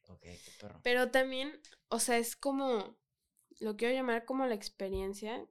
Ok, 0.08 0.22
qué 0.22 0.52
perro. 0.60 0.80
Pero 0.82 1.10
también, 1.10 1.60
o 1.88 1.98
sea, 2.00 2.18
es 2.18 2.34
como, 2.34 2.96
lo 3.60 3.76
quiero 3.76 3.94
llamar 3.94 4.24
como 4.24 4.46
la 4.46 4.54
experiencia, 4.54 5.46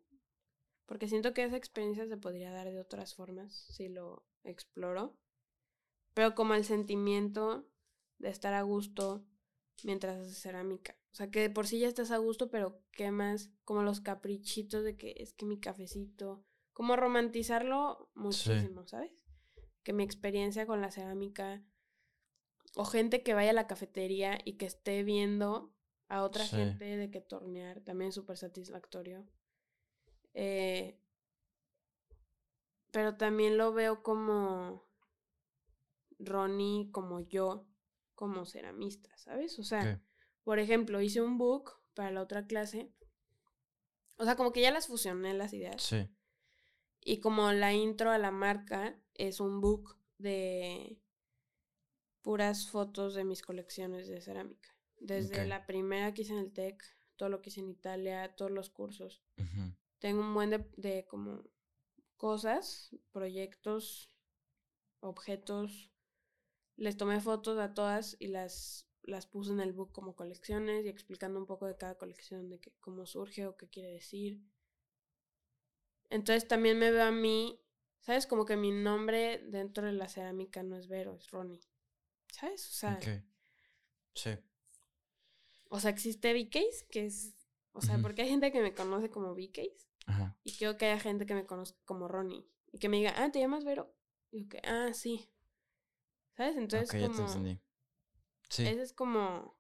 porque 0.86 1.08
siento 1.08 1.34
que 1.34 1.44
esa 1.44 1.58
experiencia 1.58 2.08
se 2.08 2.18
podría 2.18 2.52
dar 2.52 2.70
de 2.72 2.80
otras 2.80 3.14
formas 3.16 3.54
si 3.70 3.88
lo 3.90 4.26
exploro, 4.44 5.16
pero 6.20 6.36
como 6.36 6.54
el 6.54 6.66
sentimiento 6.66 7.66
de 8.18 8.28
estar 8.28 8.54
a 8.54 8.62
gusto 8.64 9.24
mientras 9.86 10.18
haces 10.20 10.38
cerámica. 10.38 10.98
O 11.14 11.16
sea, 11.16 11.32
que 11.32 11.40
de 11.40 11.50
por 11.50 11.66
sí 11.66 11.80
ya 11.80 11.88
estás 11.88 12.12
a 12.12 12.18
gusto, 12.18 12.50
pero 12.50 12.84
qué 12.92 13.10
más, 13.10 13.52
como 13.64 13.84
los 13.84 14.02
caprichitos 14.02 14.84
de 14.84 14.98
que 14.98 15.14
es 15.16 15.32
que 15.32 15.46
mi 15.46 15.62
cafecito, 15.62 16.44
como 16.74 16.98
romantizarlo 16.98 18.12
muchísimo, 18.16 18.86
¿sabes? 18.86 19.14
Que 19.84 19.94
mi 19.94 20.04
experiencia 20.04 20.66
con 20.66 20.82
la 20.82 20.92
cerámica 20.92 21.64
o 22.76 22.84
gente 22.84 23.24
que 23.24 23.34
vaya 23.34 23.52
a 23.52 23.54
la 23.54 23.68
cafetería 23.68 24.40
y 24.44 24.58
que 24.58 24.66
esté 24.66 25.04
viendo 25.04 25.74
a 26.10 26.24
otra 26.24 26.44
Sí. 26.44 26.58
gente 26.58 26.98
de 26.98 27.10
que 27.10 27.22
tornear, 27.22 27.80
también 27.80 28.10
es 28.10 28.16
súper 28.16 28.36
satisfactorio. 28.36 29.26
Eh, 30.34 31.00
pero 32.92 33.16
también 33.16 33.58
lo 33.58 33.72
veo 33.72 34.04
como 34.04 34.89
Ronnie, 36.20 36.92
como 36.92 37.22
yo, 37.22 37.68
como 38.16 38.46
ceramista, 38.46 39.16
¿sabes? 39.18 39.58
O 39.60 39.64
sea, 39.64 40.02
por 40.44 40.60
ejemplo, 40.60 41.02
hice 41.02 41.22
un 41.22 41.38
book 41.38 41.80
para 41.94 42.12
la 42.12 42.22
otra 42.22 42.46
clase. 42.46 42.92
O 44.18 44.26
sea, 44.26 44.36
como 44.36 44.52
que 44.52 44.62
ya 44.62 44.72
las 44.72 44.88
fusioné 44.88 45.34
las 45.34 45.54
ideas. 45.54 45.82
Sí. 45.82 46.10
Y 47.02 47.20
como 47.22 47.52
la 47.54 47.74
intro 47.74 48.12
a 48.12 48.18
la 48.18 48.32
marca 48.32 49.02
es 49.14 49.40
un 49.40 49.62
book 49.62 49.98
de 50.18 51.00
puras 52.22 52.70
fotos 52.70 53.16
de 53.16 53.24
mis 53.24 53.42
colecciones 53.42 54.08
de 54.08 54.22
cerámica. 54.22 54.76
Desde 55.00 55.48
la 55.48 55.66
primera 55.66 56.14
que 56.14 56.24
hice 56.24 56.34
en 56.34 56.40
el 56.40 56.52
TEC, 56.52 56.84
todo 57.16 57.30
lo 57.30 57.42
que 57.42 57.50
hice 57.50 57.62
en 57.62 57.70
Italia, 57.70 58.36
todos 58.36 58.52
los 58.52 58.70
cursos. 58.70 59.24
Tengo 60.00 60.22
un 60.22 60.34
buen 60.34 60.50
de, 60.50 60.70
de 60.76 61.06
como 61.08 61.44
cosas, 62.18 62.96
proyectos, 63.12 64.10
objetos. 65.00 65.90
Les 66.80 66.96
tomé 66.96 67.20
fotos 67.20 67.60
a 67.60 67.74
todas 67.74 68.16
y 68.20 68.28
las, 68.28 68.88
las 69.04 69.28
puse 69.28 69.52
en 69.52 69.60
el 69.60 69.74
book 69.74 69.92
como 69.92 70.16
colecciones 70.16 70.86
y 70.86 70.88
explicando 70.88 71.38
un 71.38 71.46
poco 71.46 71.66
de 71.66 71.76
cada 71.76 71.98
colección, 71.98 72.50
de 72.50 72.62
que, 72.62 72.72
cómo 72.80 73.06
surge 73.06 73.46
o 73.46 73.58
qué 73.58 73.68
quiere 73.68 73.92
decir. 73.92 74.42
Entonces 76.10 76.48
también 76.48 76.80
me 76.80 76.90
veo 76.90 77.04
a 77.04 77.12
mí, 77.12 77.60
¿sabes? 78.00 78.26
Como 78.26 78.46
que 78.46 78.56
mi 78.56 78.72
nombre 78.72 79.40
dentro 79.50 79.86
de 79.88 79.92
la 79.92 80.08
cerámica 80.08 80.64
no 80.64 80.78
es 80.78 80.88
Vero, 80.88 81.16
es 81.16 81.30
Ronnie. 81.32 81.60
¿Sabes? 82.32 82.66
O 82.70 82.72
sea. 82.72 83.00
Sí. 84.16 84.30
o 85.68 85.80
sea 85.82 85.92
existe 85.92 86.32
V-Case, 86.32 86.88
que 86.90 87.08
es, 87.08 87.36
o 87.74 87.82
sea, 87.82 87.98
porque 88.00 88.22
hay 88.22 88.30
gente 88.30 88.54
que 88.54 88.62
me 88.62 88.74
conoce 88.74 89.10
como 89.10 89.34
V-Case 89.34 89.86
Ajá. 90.06 90.38
y 90.46 90.56
quiero 90.56 90.78
que 90.78 90.86
haya 90.86 91.00
gente 91.00 91.26
que 91.26 91.36
me 91.36 91.46
conozca 91.46 91.78
como 91.84 92.08
Ronnie 92.08 92.46
y 92.72 92.80
que 92.80 92.88
me 92.88 92.98
diga, 92.98 93.14
ah, 93.18 93.32
¿te 93.32 93.40
llamas 93.40 93.66
Vero? 93.66 93.94
Y 94.32 94.44
yo 94.44 94.50
que, 94.50 94.62
ah, 94.64 94.94
sí. 94.94 95.30
¿Sabes? 96.40 96.56
Entonces, 96.56 96.90
ok, 96.90 96.96
ya 96.96 97.08
te 97.10 97.16
como, 97.16 97.28
entendí. 97.28 97.62
Sí. 98.50 98.66
ese 98.66 98.82
es 98.82 98.94
como, 98.94 99.60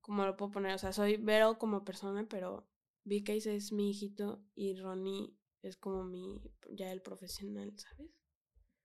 como 0.00 0.24
lo 0.24 0.34
puedo 0.34 0.50
poner, 0.50 0.74
o 0.74 0.78
sea, 0.78 0.94
soy 0.94 1.18
Vero 1.18 1.58
como 1.58 1.84
persona, 1.84 2.26
pero 2.26 2.66
V-Case 3.04 3.54
es 3.54 3.70
mi 3.70 3.90
hijito 3.90 4.42
y 4.54 4.76
Ronnie 4.76 5.36
es 5.60 5.76
como 5.76 6.02
mi, 6.04 6.40
ya 6.70 6.90
el 6.90 7.02
profesional, 7.02 7.74
¿sabes? 7.76 8.10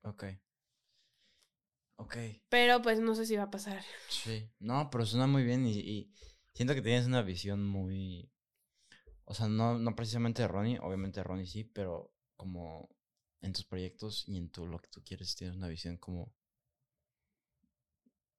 Ok. 0.01 0.25
Ok. 1.99 2.17
Pero 2.49 2.81
pues 2.81 2.99
no 2.99 3.15
sé 3.15 3.25
si 3.25 3.37
va 3.37 3.43
a 3.43 3.49
pasar. 3.49 3.81
Sí. 4.09 4.51
No, 4.59 4.89
pero 4.89 5.05
suena 5.05 5.25
muy 5.25 5.45
bien 5.45 5.65
y, 5.65 5.79
y 5.79 6.13
siento 6.53 6.75
que 6.75 6.81
tienes 6.81 7.05
una 7.05 7.21
visión 7.21 7.65
muy. 7.65 8.29
O 9.23 9.33
sea, 9.33 9.47
no, 9.47 9.79
no 9.79 9.95
precisamente 9.95 10.41
de 10.41 10.49
Ronnie, 10.49 10.79
obviamente 10.79 11.21
de 11.21 11.23
Ronnie 11.23 11.47
sí, 11.47 11.63
pero 11.63 12.13
como 12.35 12.89
en 13.39 13.53
tus 13.53 13.63
proyectos 13.63 14.27
y 14.27 14.37
en 14.37 14.49
tu, 14.49 14.67
lo 14.67 14.79
que 14.79 14.89
tú 14.89 15.01
quieres, 15.01 15.33
tienes 15.37 15.55
una 15.55 15.69
visión 15.69 15.95
como 15.95 16.33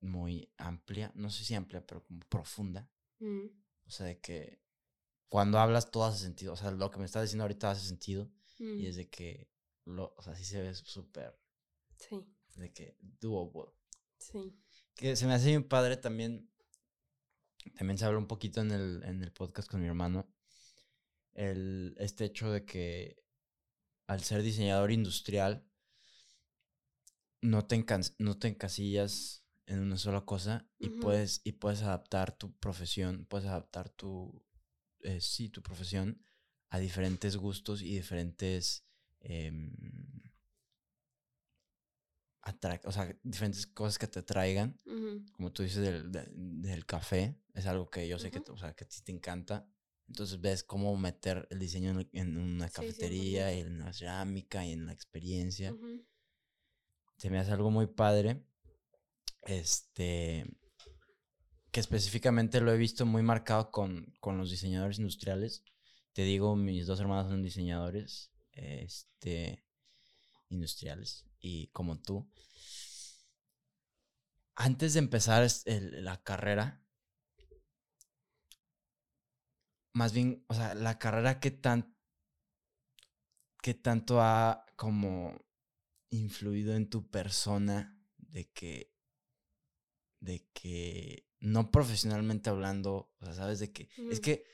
muy 0.01 0.53
amplia, 0.59 1.11
no 1.15 1.31
sé 1.31 1.45
si 1.45 1.55
amplia, 1.55 1.85
pero 1.87 2.03
como 2.05 2.21
profunda. 2.29 2.89
Mm, 3.19 3.47
O 3.87 3.91
sea, 3.91 4.07
de 4.07 4.21
que 4.21 4.61
cuando 5.29 5.59
hablas 5.59 5.91
todo 5.91 6.05
hace 6.05 6.23
sentido. 6.23 6.53
O 6.53 6.57
sea, 6.57 6.71
lo 6.71 6.91
que 6.91 6.99
me 6.99 7.05
estás 7.07 7.23
diciendo 7.23 7.45
ahorita 7.45 7.71
hace 7.71 7.87
sentido. 7.87 8.31
mm, 8.59 8.79
Y 8.81 8.87
es 8.87 8.97
de 8.97 9.09
que, 9.09 9.49
lo, 9.85 10.15
o 10.17 10.23
sea, 10.23 10.35
sí 10.35 10.45
se 10.45 10.61
ve 10.63 10.75
súper, 10.75 11.39
Sí, 11.99 12.17
de 12.57 12.73
que 12.73 12.97
doable. 13.21 13.73
sí. 14.19 14.53
Que 14.95 15.15
se 15.17 15.27
me 15.27 15.35
hace 15.35 15.49
bien 15.49 15.69
padre 15.69 15.97
también 15.97 16.51
también 17.77 17.99
se 17.99 18.05
habla 18.05 18.19
un 18.19 18.29
poquito 18.29 18.61
en 18.61 18.71
el, 18.71 19.03
en 19.05 19.23
el 19.23 19.33
podcast 19.33 19.69
con 19.69 19.81
mi 19.81 19.89
hermano, 19.89 20.33
el, 21.35 21.95
este 21.99 22.25
hecho 22.25 22.51
de 22.51 22.65
que 22.65 23.23
al 24.07 24.23
ser 24.23 24.43
diseñador 24.43 24.93
industrial, 24.93 25.69
no 27.43 27.67
te, 27.67 27.85
no 28.19 28.39
te 28.39 28.49
encasillas 28.49 29.45
en 29.67 29.81
una 29.81 29.97
sola 29.97 30.25
cosa 30.25 30.67
y, 30.79 30.89
puedes, 30.89 31.41
y 31.45 31.53
puedes 31.53 31.83
adaptar 31.83 32.37
tu 32.37 32.57
profesión, 32.57 33.27
puedes 33.27 33.47
adaptar 33.47 33.89
tu, 33.91 34.45
eh, 35.01 35.21
sí, 35.21 35.49
tu 35.49 35.63
profesión 35.63 36.25
a 36.71 36.79
diferentes 36.79 37.37
gustos 37.37 37.83
y 37.83 37.95
diferentes... 37.95 38.87
Em, 39.21 39.73
o 42.85 42.93
sea, 42.93 43.13
diferentes 43.25 43.67
cosas 43.67 43.99
que 43.99 44.07
te 44.07 44.23
traigan. 44.23 44.79
Como 45.33 45.53
tú 45.53 45.65
dices 45.65 45.83
del, 45.83 46.13
del, 46.63 46.87
café, 46.87 47.37
es 47.55 47.67
algo 47.67 47.91
que 47.91 48.07
yo 48.07 48.21
sé 48.21 48.31
que, 48.31 48.41
o 48.49 48.57
sea, 48.57 48.73
que 48.73 48.85
a 48.85 48.89
ti 48.89 49.01
te 49.03 49.11
encanta. 49.11 49.69
Entonces 50.07 50.41
ves 50.41 50.63
cómo 50.63 50.97
meter 50.97 51.49
el 51.51 51.59
diseño 51.59 51.91
en, 52.13 52.37
una 52.37 52.69
cafetería, 52.69 53.53
y 53.53 53.61
en 53.61 53.81
la 53.81 53.93
cerámica 53.93 54.65
y 54.65 54.73
en 54.73 54.87
la 54.87 54.93
experiencia. 54.93 55.75
Se 57.17 57.31
me 57.31 57.39
hace 57.39 57.51
algo 57.51 57.73
muy 57.73 57.89
padre. 57.89 58.45
Este. 59.47 60.45
Que 61.71 61.81
específicamente 61.81 62.61
lo 62.61 62.73
he 62.73 62.77
visto 62.77 63.07
muy 63.07 63.23
marcado 63.23 63.71
con, 63.71 64.15
con 64.21 64.39
los 64.39 64.51
diseñadores 64.51 64.99
industriales. 64.99 65.65
Te 66.13 66.23
digo, 66.23 66.57
mis 66.57 66.87
dos 66.87 67.01
hermanos 67.01 67.31
son 67.31 67.43
diseñadores. 67.43 68.33
Este. 68.53 69.65
Industriales. 70.49 71.27
Y 71.41 71.69
como 71.69 72.01
tú. 72.01 72.31
Antes 74.55 74.95
de 74.95 75.01
empezar 75.01 75.47
la 75.67 76.23
carrera, 76.23 76.83
más 79.93 80.13
bien, 80.13 80.45
o 80.49 80.55
sea, 80.55 80.75
la 80.75 80.99
carrera 80.99 81.41
que 81.41 81.51
tan, 81.51 81.95
qué 83.63 83.75
tanto 83.75 84.21
ha 84.21 84.65
como 84.77 85.39
influido 86.11 86.75
en 86.75 86.89
tu 86.89 87.11
persona 87.11 87.99
de 88.17 88.51
que, 88.51 88.96
de 90.21 90.47
que, 90.53 91.27
no 91.41 91.71
profesionalmente 91.71 92.51
hablando, 92.51 93.13
o 93.21 93.25
sea, 93.25 93.35
sabes 93.35 93.59
de 93.59 93.73
que, 93.73 93.89
es 94.11 94.21
que 94.21 94.45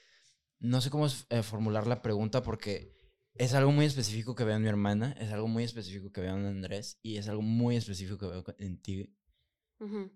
no 0.58 0.80
sé 0.80 0.90
cómo 0.90 1.06
eh, 1.06 1.42
formular 1.42 1.86
la 1.86 2.02
pregunta 2.02 2.42
porque 2.42 2.92
es 3.34 3.54
algo 3.54 3.72
muy 3.72 3.86
específico 3.86 4.34
que 4.34 4.44
veo 4.44 4.56
en 4.56 4.62
mi 4.62 4.68
hermana, 4.68 5.12
es 5.18 5.32
algo 5.32 5.48
muy 5.48 5.64
específico 5.64 6.12
que 6.12 6.20
veo 6.20 6.36
en 6.36 6.46
Andrés 6.46 6.98
y 7.02 7.16
es 7.16 7.28
algo 7.28 7.42
muy 7.42 7.76
específico 7.76 8.18
que 8.18 8.26
veo 8.26 8.44
en 8.58 8.80
ti. 8.80 9.16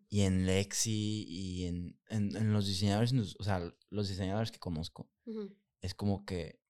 Y 0.09 0.21
en 0.21 0.47
Lexi 0.47 1.25
y 1.29 1.65
en, 1.65 1.99
en, 2.09 2.53
los 2.53 2.69
diseñadores, 2.69 3.13
o 3.37 3.43
sea, 3.43 3.75
los 3.91 4.09
diseñadores 4.09 4.53
que 4.53 4.61
conozco, 4.61 5.11
es 5.81 5.93
como 5.93 6.25
que 6.25 6.61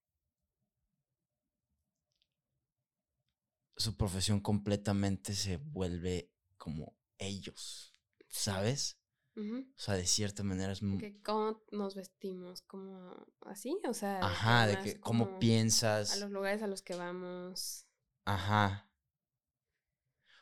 su 3.75 3.95
profesión 3.95 4.39
completamente 4.39 5.35
se 5.35 5.57
vuelve 5.57 6.33
como 6.57 6.97
ellos, 7.19 7.96
¿sabes? 8.27 8.97
O 9.37 9.79
sea, 9.79 9.93
de 9.93 10.07
cierta 10.07 10.41
manera 10.41 10.71
es 10.71 10.81
muy... 10.81 11.21
¿Cómo 11.21 11.63
nos 11.71 11.93
vestimos? 11.93 12.63
¿Como 12.63 13.27
así? 13.41 13.79
O 13.87 13.93
sea... 13.93 14.19
Ajá, 14.19 14.65
de 14.65 14.79
que 14.81 14.99
cómo 14.99 15.37
piensas... 15.37 16.13
A 16.13 16.17
los 16.17 16.31
lugares 16.31 16.63
a 16.63 16.67
los 16.67 16.81
que 16.81 16.95
vamos. 16.95 17.85
Ajá. 18.25 18.89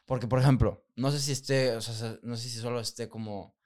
Porque, 0.06 0.28
por 0.28 0.40
ejemplo, 0.40 0.86
no 0.96 1.12
sé 1.12 1.20
si 1.20 1.34
esté, 1.34 1.76
o 1.76 1.82
sea, 1.82 2.20
no 2.24 2.38
sé 2.38 2.48
si 2.48 2.60
solo 2.60 2.80
esté 2.80 3.10
como, 3.10 3.58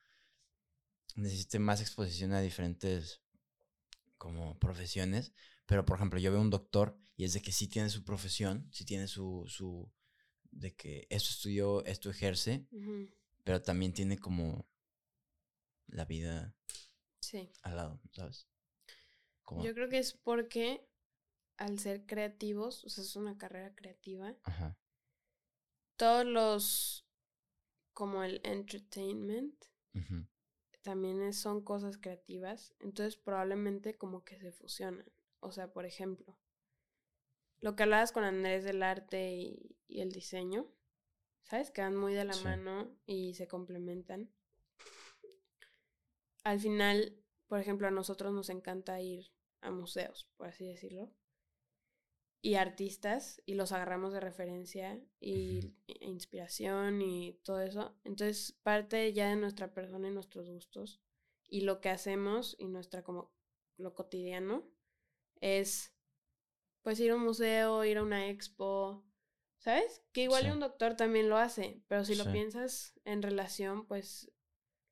necesite 1.16 1.60
más 1.60 1.82
exposición 1.82 2.34
a 2.34 2.42
diferentes 2.42 3.22
como 4.18 4.58
profesiones, 4.58 5.34
pero 5.66 5.86
por 5.86 5.98
ejemplo, 5.98 6.20
yo 6.20 6.32
veo 6.32 6.42
un 6.42 6.50
doctor 6.50 6.98
y 7.16 7.26
es 7.26 7.34
de 7.34 7.42
que 7.42 7.52
sí 7.52 7.68
tiene 7.68 7.90
su 7.90 8.04
profesión, 8.04 8.68
sí 8.72 8.86
tiene 8.86 9.08
su, 9.08 9.46
su, 9.48 9.92
de 10.50 10.76
que 10.76 11.06
esto 11.10 11.30
estudió, 11.30 11.86
esto 11.86 12.10
ejerce, 12.10 12.68
pero 13.50 13.64
también 13.64 13.94
tiene 13.94 14.20
como 14.20 14.70
la 15.88 16.06
vida 16.06 16.56
sí. 17.20 17.52
al 17.64 17.78
lado, 17.78 18.02
¿sabes? 18.12 18.48
Yo 19.64 19.74
creo 19.74 19.90
que 19.90 19.98
es 19.98 20.14
porque 20.14 20.88
al 21.58 21.80
ser 21.80 22.06
creativos, 22.06 22.84
o 22.86 22.90
sea, 22.90 23.04
es 23.04 23.16
una 23.16 23.38
carrera 23.40 23.74
creativa, 23.74 24.38
Ajá 24.44 24.78
todos 26.00 26.26
los, 26.26 27.06
como 27.94 28.24
el 28.24 28.40
entertainment, 28.46 29.54
también 30.82 31.34
son 31.34 31.62
cosas 31.62 31.98
creativas, 31.98 32.74
entonces 32.80 33.18
probablemente 33.18 33.98
como 33.98 34.24
que 34.24 34.40
se 34.40 34.54
fusionan. 34.54 35.12
O 35.42 35.52
sea, 35.52 35.74
por 35.74 35.86
ejemplo, 35.86 36.40
lo 37.60 37.76
que 37.76 37.84
hablabas 37.84 38.14
con 38.14 38.24
Andrés 38.24 38.64
del 38.64 38.82
arte 38.82 39.36
y, 39.36 39.78
el 39.90 40.14
diseño, 40.14 40.72
¿sabes? 41.44 41.72
Que 41.72 41.82
van 41.82 41.96
muy 41.96 42.14
de 42.14 42.26
la 42.26 42.36
mano 42.38 42.96
y 43.06 43.34
se 43.34 43.48
complementan. 43.48 44.30
Al 46.44 46.60
final, 46.60 47.18
por 47.48 47.60
ejemplo, 47.60 47.88
a 47.88 47.92
nosotros 47.92 48.34
nos 48.34 48.50
encanta 48.50 49.02
ir 49.02 49.32
a 49.62 49.72
museos, 49.72 50.30
por 50.38 50.48
así 50.48 50.68
decirlo 50.68 51.12
y 52.42 52.56
artistas 52.56 53.42
y 53.46 53.56
los 53.56 53.72
agarramos 53.72 54.14
de 54.14 54.20
referencia 54.20 55.00
y 55.20 55.74
e 55.88 56.06
inspiración 56.06 57.02
y 57.02 57.34
todo 57.44 57.62
eso. 57.62 57.98
Entonces, 58.04 58.58
parte 58.64 59.12
ya 59.14 59.30
de 59.30 59.36
nuestra 59.36 59.74
persona 59.74 60.08
y 60.08 60.12
nuestros 60.12 60.50
gustos 60.50 61.02
y 61.48 61.62
lo 61.62 61.82
que 61.82 61.90
hacemos 61.90 62.56
y 62.60 62.68
nuestra 62.68 63.04
como 63.04 63.34
lo 63.78 63.94
cotidiano 63.94 64.64
es 65.42 65.94
pues 66.82 67.00
ir 67.00 67.12
a 67.12 67.16
un 67.16 67.24
museo, 67.24 67.84
ir 67.84 67.98
a 67.98 68.04
una 68.04 68.30
expo, 68.30 69.04
¿sabes? 69.60 70.02
Que 70.12 70.24
igual 70.24 70.52
un 70.52 70.60
doctor 70.60 70.96
también 70.96 71.30
lo 71.30 71.38
hace, 71.38 71.82
pero 71.88 72.04
si 72.04 72.16
lo 72.16 72.32
piensas 72.32 73.00
en 73.06 73.22
relación, 73.22 73.86
pues 73.86 74.32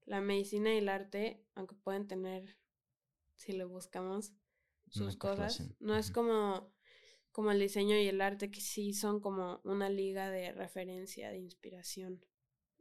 la 0.05 0.21
medicina 0.21 0.73
y 0.73 0.77
el 0.77 0.89
arte, 0.89 1.43
aunque 1.55 1.75
pueden 1.75 2.07
tener, 2.07 2.57
si 3.35 3.53
lo 3.53 3.67
buscamos, 3.67 4.33
sus 4.89 5.17
cosas, 5.17 5.63
no 5.79 5.97
es 5.97 6.11
como 6.11 6.71
como 7.37 7.51
el 7.51 7.59
diseño 7.59 7.95
y 7.95 8.07
el 8.07 8.19
arte, 8.21 8.49
que 8.49 8.61
sí 8.61 8.93
son 8.93 9.19
como 9.19 9.61
una 9.63 9.89
liga 9.89 10.31
de 10.31 10.53
referencia, 10.53 11.29
de 11.29 11.37
inspiración. 11.37 12.25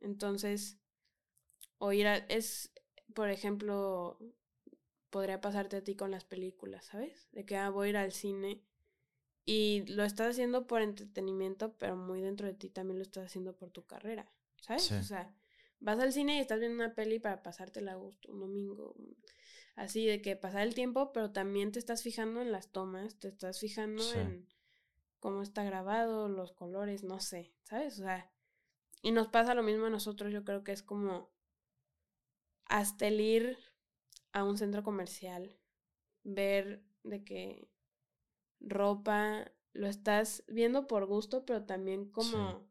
Entonces, 0.01 0.79
o 1.77 1.93
ir 1.93 2.07
a, 2.07 2.17
es, 2.17 2.73
por 3.13 3.29
ejemplo, 3.29 4.19
podría 5.11 5.43
pasarte 5.43 5.77
a 5.77 5.85
ti 5.85 5.95
con 5.95 6.11
las 6.11 6.25
películas, 6.25 6.87
¿sabes? 6.87 7.29
De 7.33 7.45
que 7.45 7.59
ah, 7.59 7.69
voy 7.69 7.89
a 7.89 7.91
ir 7.91 7.97
al 7.99 8.13
cine 8.13 8.65
y 9.47 9.85
lo 9.87 10.03
estás 10.03 10.31
haciendo 10.31 10.67
por 10.67 10.83
entretenimiento, 10.83 11.73
pero 11.79 11.97
muy 11.97 12.21
dentro 12.21 12.49
de 12.49 12.55
ti 12.55 12.69
también 12.69 12.99
lo 12.99 13.03
estás 13.05 13.27
haciendo 13.27 13.55
por 13.55 13.71
tu 13.71 13.87
carrera, 13.87 14.31
¿sabes? 14.61 14.91
O 14.91 15.03
sea, 15.05 15.33
vas 15.79 16.01
al 16.01 16.13
cine 16.13 16.37
y 16.37 16.41
estás 16.41 16.59
viendo 16.59 16.85
una 16.85 16.95
peli 16.95 17.21
para 17.21 17.45
pasártela 17.45 17.93
a 17.93 17.97
gusto, 17.97 18.33
un 18.33 18.41
domingo, 18.41 18.97
así 19.77 20.05
de 20.05 20.21
que 20.21 20.35
pasar 20.35 20.63
el 20.63 20.75
tiempo, 20.75 21.13
pero 21.13 21.31
también 21.31 21.71
te 21.71 21.79
estás 21.79 22.03
fijando 22.03 22.43
en 22.43 22.51
las 22.51 22.73
tomas, 22.73 23.21
te 23.21 23.29
estás 23.29 23.61
fijando 23.61 24.03
en 24.15 24.49
cómo 25.21 25.43
está 25.43 25.63
grabado, 25.63 26.29
los 26.29 26.53
colores, 26.53 27.05
no 27.05 27.21
sé, 27.21 27.55
¿sabes? 27.63 28.01
O 28.01 28.03
sea, 28.03 28.29
y 29.01 29.13
nos 29.13 29.29
pasa 29.29 29.55
lo 29.55 29.63
mismo 29.63 29.87
a 29.87 29.91
nosotros, 29.91 30.33
yo 30.33 30.45
creo 30.45 30.65
que 30.65 30.73
es 30.73 30.83
como 30.83 31.31
hasta 32.65 33.07
el 33.07 33.21
ir 33.21 33.59
a 34.33 34.43
un 34.43 34.59
centro 34.59 34.83
comercial, 34.83 35.57
ver 36.25 36.83
de 37.05 37.23
que 37.23 37.69
ropa, 38.67 39.51
lo 39.73 39.87
estás 39.87 40.45
viendo 40.49 40.87
por 40.87 41.07
gusto, 41.07 41.45
pero 41.45 41.65
también 41.65 42.11
como 42.11 42.69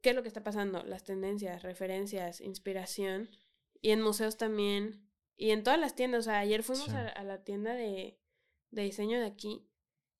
qué 0.00 0.10
es 0.10 0.16
lo 0.16 0.22
que 0.22 0.28
está 0.28 0.42
pasando, 0.42 0.82
las 0.82 1.04
tendencias, 1.04 1.62
referencias, 1.62 2.40
inspiración. 2.40 3.30
Y 3.80 3.90
en 3.90 4.02
museos 4.02 4.36
también, 4.36 5.08
y 5.36 5.50
en 5.50 5.62
todas 5.62 5.78
las 5.78 5.94
tiendas. 5.94 6.20
O 6.20 6.22
sea, 6.24 6.38
ayer 6.38 6.62
fuimos 6.62 6.88
a, 6.90 7.22
la 7.24 7.42
tienda 7.42 7.74
de, 7.74 8.18
de, 8.70 8.82
diseño 8.82 9.18
de 9.18 9.26
aquí 9.26 9.66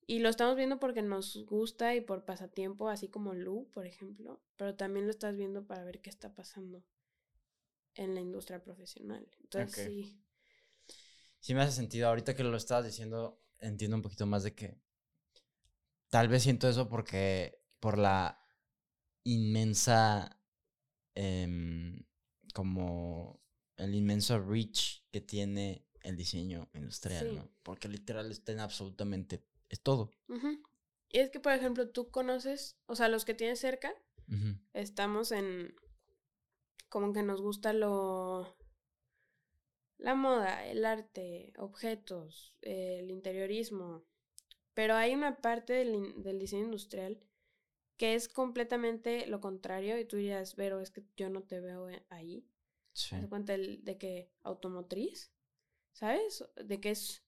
y 0.05 0.19
lo 0.19 0.29
estamos 0.29 0.55
viendo 0.55 0.79
porque 0.79 1.01
nos 1.01 1.45
gusta 1.45 1.95
y 1.95 2.01
por 2.01 2.25
pasatiempo, 2.25 2.89
así 2.89 3.07
como 3.07 3.33
Lu, 3.33 3.69
por 3.71 3.85
ejemplo. 3.85 4.41
Pero 4.57 4.75
también 4.75 5.05
lo 5.05 5.11
estás 5.11 5.37
viendo 5.37 5.65
para 5.65 5.83
ver 5.83 6.01
qué 6.01 6.09
está 6.09 6.33
pasando 6.33 6.83
en 7.95 8.15
la 8.15 8.21
industria 8.21 8.61
profesional. 8.61 9.29
Entonces, 9.39 9.85
sí. 9.85 10.19
Sí 11.39 11.53
me 11.53 11.61
hace 11.61 11.73
sentido. 11.73 12.07
Ahorita 12.07 12.35
que 12.35 12.43
lo 12.43 12.57
estabas 12.57 12.85
diciendo, 12.85 13.41
entiendo 13.59 13.95
un 13.95 14.03
poquito 14.03 14.25
más 14.25 14.43
de 14.43 14.53
que 14.53 14.77
tal 16.13 16.27
vez 16.27 16.43
siento 16.43 16.69
eso 16.69 16.87
porque 16.87 17.59
por 17.79 17.97
la 17.97 18.39
inmensa 19.23 20.39
em, 21.15 22.05
como 22.53 23.41
el 23.77 23.95
inmenso 23.95 24.39
reach 24.39 25.01
que 25.09 25.21
tiene 25.21 25.87
el 26.03 26.15
diseño 26.15 26.69
industrial, 26.75 27.33
¿no? 27.33 27.49
Porque 27.63 27.87
literal 27.87 28.29
está 28.29 28.51
en 28.51 28.59
absolutamente, 28.59 29.43
es 29.69 29.81
todo. 29.81 30.11
Y 31.09 31.17
es 31.17 31.31
que, 31.31 31.39
por 31.39 31.53
ejemplo, 31.53 31.89
tú 31.89 32.11
conoces, 32.11 32.77
o 32.85 32.95
sea, 32.95 33.09
los 33.09 33.25
que 33.25 33.33
tienes 33.33 33.59
cerca, 33.59 33.91
estamos 34.73 35.31
en, 35.31 35.73
como 36.89 37.11
que 37.11 37.23
nos 37.23 37.41
gusta 37.41 37.73
lo, 37.73 38.55
la 39.97 40.13
moda, 40.13 40.63
el 40.67 40.85
arte, 40.85 41.53
objetos, 41.57 42.53
el 42.61 43.09
interiorismo. 43.09 44.05
Pero 44.73 44.95
hay 44.95 45.13
una 45.13 45.37
parte 45.37 45.73
del, 45.73 46.39
diseño 46.39 46.65
industrial 46.65 47.19
que 47.97 48.15
es 48.15 48.27
completamente 48.27 49.27
lo 49.27 49.39
contrario 49.39 49.99
y 49.99 50.05
tú 50.05 50.17
dirías, 50.17 50.55
pero 50.55 50.79
es 50.79 50.89
que 50.89 51.03
yo 51.15 51.29
no 51.29 51.43
te 51.43 51.59
veo 51.59 51.87
ahí. 52.09 52.47
Sí. 52.91 53.15
¿Te 53.19 53.29
cuenta 53.29 53.55
de 53.55 53.97
que 53.97 54.31
automotriz? 54.41 55.31
¿Sabes? 55.91 56.43
De 56.55 56.79
que 56.81 56.91
es 56.91 57.23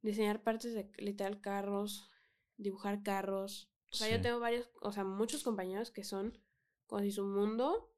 diseñar 0.00 0.42
partes 0.42 0.74
de 0.74 0.90
literal 0.96 1.40
carros, 1.40 2.10
dibujar 2.56 3.02
carros. 3.02 3.70
O 3.92 3.96
sea, 3.96 4.08
yo 4.08 4.22
tengo 4.22 4.40
varios, 4.40 4.70
o 4.80 4.92
sea, 4.92 5.04
muchos 5.04 5.42
compañeros 5.42 5.90
que 5.90 6.04
son 6.04 6.38
como 6.86 7.02
si 7.02 7.12
su 7.12 7.24
mundo 7.24 7.92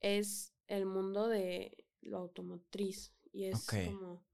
es 0.00 0.54
el 0.66 0.86
mundo 0.86 1.28
de 1.28 1.84
lo 2.00 2.18
automotriz. 2.18 3.12
Y 3.32 3.44
es 3.44 3.66
como, 3.66 4.24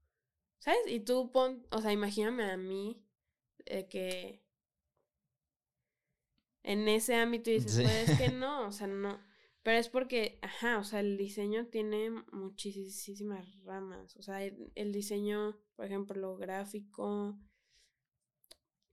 ¿sabes? 0.59 0.79
Y 0.87 0.99
tú 0.99 1.31
pon, 1.31 1.65
o 1.71 1.81
sea, 1.81 1.91
imagíname 1.91 2.49
a 2.49 2.57
mí 2.57 3.06
eh, 3.69 3.87
que 3.87 4.43
en 6.63 6.87
ese 6.89 7.15
ámbito 7.15 7.49
dices, 7.49 7.81
pues 7.81 8.09
es 8.09 8.17
que 8.17 8.29
no, 8.33 8.67
o 8.67 8.71
sea, 8.71 8.87
no. 8.87 9.19
Pero 9.63 9.79
es 9.79 9.89
porque, 9.89 10.39
ajá, 10.41 10.79
o 10.79 10.83
sea, 10.83 10.99
el 11.01 11.17
diseño 11.17 11.67
tiene 11.67 12.09
muchísimas 12.31 13.45
ramas. 13.63 14.15
O 14.15 14.21
sea, 14.21 14.43
el, 14.43 14.91
diseño, 14.91 15.59
por 15.75 15.85
ejemplo, 15.85 16.15
lo 16.19 16.37
gráfico, 16.37 17.37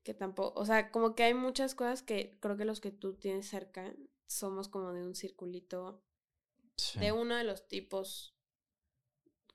que 0.03 0.15
tampoco, 0.15 0.61
o 0.61 0.67
sea, 0.67 0.91
como 0.91 1.15
que 1.15 1.25
hay 1.25 1.35
muchas 1.35 1.75
cosas 1.75 2.03
que 2.03 2.39
creo 2.41 2.57
que 2.57 2.65
los 2.65 2.81
que 2.81 2.91
tú 2.91 3.15
tienes 3.15 3.49
cerca 3.49 3.95
somos 4.27 4.69
como 4.69 4.93
de 4.93 5.05
un 5.05 5.15
circulito 5.15 6.05
de 6.99 7.13
uno 7.13 7.37
de 7.37 7.45
los 7.45 7.69
tipos 7.69 8.37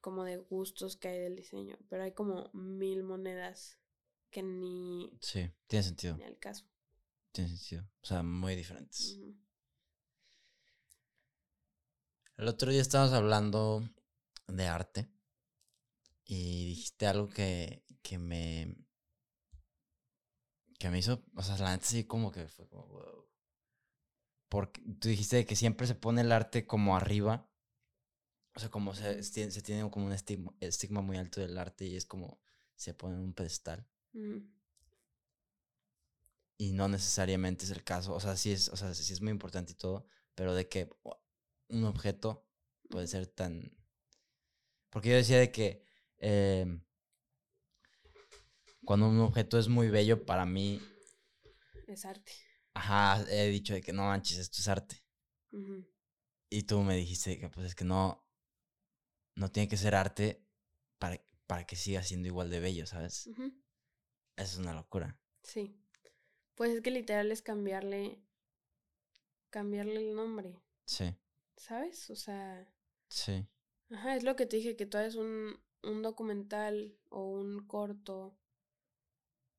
como 0.02 0.24
de 0.24 0.38
gustos 0.38 0.96
que 0.96 1.10
hay 1.10 1.20
del 1.20 1.36
diseño, 1.36 1.78
pero 1.90 2.04
hay 2.04 2.14
como 2.14 2.50
mil 2.54 3.04
monedas 3.04 3.80
que 4.30 4.44
ni... 4.44 5.12
Sí, 5.22 5.50
tiene 5.68 5.84
sentido. 5.84 6.18
Ni 6.18 6.24
al 6.24 6.38
caso. 6.38 6.66
Tiene 7.32 7.50
sentido. 7.50 7.90
O 8.02 8.06
sea, 8.06 8.24
muy 8.24 8.56
diferentes. 8.56 9.18
El 12.38 12.48
otro 12.48 12.72
día 12.72 12.82
estábamos 12.82 13.14
hablando 13.14 13.84
de 14.48 14.66
arte 14.66 15.10
y 16.26 16.66
dijiste 16.68 17.08
algo 17.08 17.28
que, 17.30 17.84
que 18.02 18.18
me... 18.18 18.76
que 20.78 20.90
me 20.90 21.00
hizo, 21.00 21.26
o 21.36 21.44
sea, 21.44 21.58
la 21.58 21.72
neta 21.72 21.86
sí 21.86 22.06
como 22.06 22.32
que 22.32 22.48
fue 22.48 22.68
como... 22.70 23.28
Porque 24.48 24.82
tú 25.00 25.10
dijiste 25.10 25.46
que 25.46 25.56
siempre 25.56 25.86
se 25.86 25.96
pone 25.96 26.22
el 26.22 26.32
arte 26.32 26.66
como 26.66 26.96
arriba. 26.96 27.48
O 28.56 28.60
sea, 28.60 28.70
como 28.70 28.96
se, 28.96 29.22
se 29.22 29.62
tiene 29.62 29.90
como 29.92 30.08
un 30.08 30.14
estigma, 30.14 30.54
estigma 30.60 31.02
muy 31.02 31.18
alto 31.18 31.40
del 31.40 31.58
arte 31.58 31.86
y 31.86 31.96
es 31.96 32.06
como 32.06 32.42
se 32.76 32.94
pone 32.94 33.16
en 33.16 33.22
un 33.22 33.34
pedestal. 33.34 33.88
Y 36.58 36.74
no 36.74 36.88
necesariamente 36.88 37.66
es 37.66 37.72
el 37.72 37.84
caso. 37.84 38.14
O 38.14 38.20
sea, 38.20 38.36
sí 38.36 38.52
es, 38.52 38.70
o 38.70 38.76
sea, 38.76 38.94
sí 38.94 39.14
es 39.14 39.22
muy 39.22 39.32
importante 39.32 39.72
y 39.72 39.76
todo, 39.76 40.06
pero 40.36 40.54
de 40.54 40.68
que 40.68 40.90
un 41.70 41.86
objeto 41.86 42.46
puede 42.90 43.08
ser 43.08 43.28
tan. 43.28 43.72
Porque 44.90 45.10
yo 45.10 45.16
decía 45.16 45.40
de 45.40 45.52
que 45.52 45.86
em, 46.18 46.84
cuando 48.84 49.08
un 49.08 49.20
objeto 49.20 49.60
es 49.60 49.68
muy 49.68 49.90
bello, 49.90 50.26
para 50.26 50.46
mí. 50.46 50.82
Es 51.88 52.06
arte. 52.06 52.32
Ajá, 52.74 53.24
he 53.30 53.48
dicho 53.50 53.74
de 53.74 53.82
que 53.82 53.94
no 53.94 54.04
manches, 54.04 54.38
esto 54.38 54.58
es 54.60 54.68
arte. 54.68 55.04
Y 56.50 56.64
tú 56.64 56.82
me 56.82 56.96
dijiste 56.96 57.40
que 57.40 57.50
pues 57.50 57.68
es 57.68 57.76
que 57.76 57.86
no. 57.86 58.26
No 59.36 59.52
tiene 59.52 59.70
que 59.70 59.78
ser 59.78 59.96
arte 59.96 60.46
para, 60.98 61.24
para 61.48 61.66
que 61.66 61.76
siga 61.76 62.04
siendo 62.04 62.28
igual 62.28 62.50
de 62.50 62.60
bello, 62.60 62.86
¿sabes? 62.86 63.30
Eso 64.40 64.54
es 64.54 64.58
una 64.60 64.74
locura. 64.74 65.18
Sí. 65.44 65.76
Pues 66.56 66.72
es 66.72 66.82
que 66.82 66.92
literal 66.92 67.32
es 67.32 67.42
cambiarle. 67.42 68.22
Cambiarle 69.50 70.10
el 70.10 70.16
nombre. 70.16 70.60
Sí. 70.86 71.16
¿Sabes? 71.56 72.10
O 72.10 72.16
sea. 72.16 72.68
Sí. 73.10 73.48
Ajá, 73.92 74.16
es 74.16 74.24
lo 74.24 74.36
que 74.36 74.46
te 74.46 74.58
dije, 74.58 74.76
que 74.76 74.86
tú 74.86 74.98
haces 74.98 75.16
un, 75.16 75.60
un 75.84 76.02
documental 76.02 76.98
o 77.10 77.26
un 77.26 77.66
corto 77.66 78.38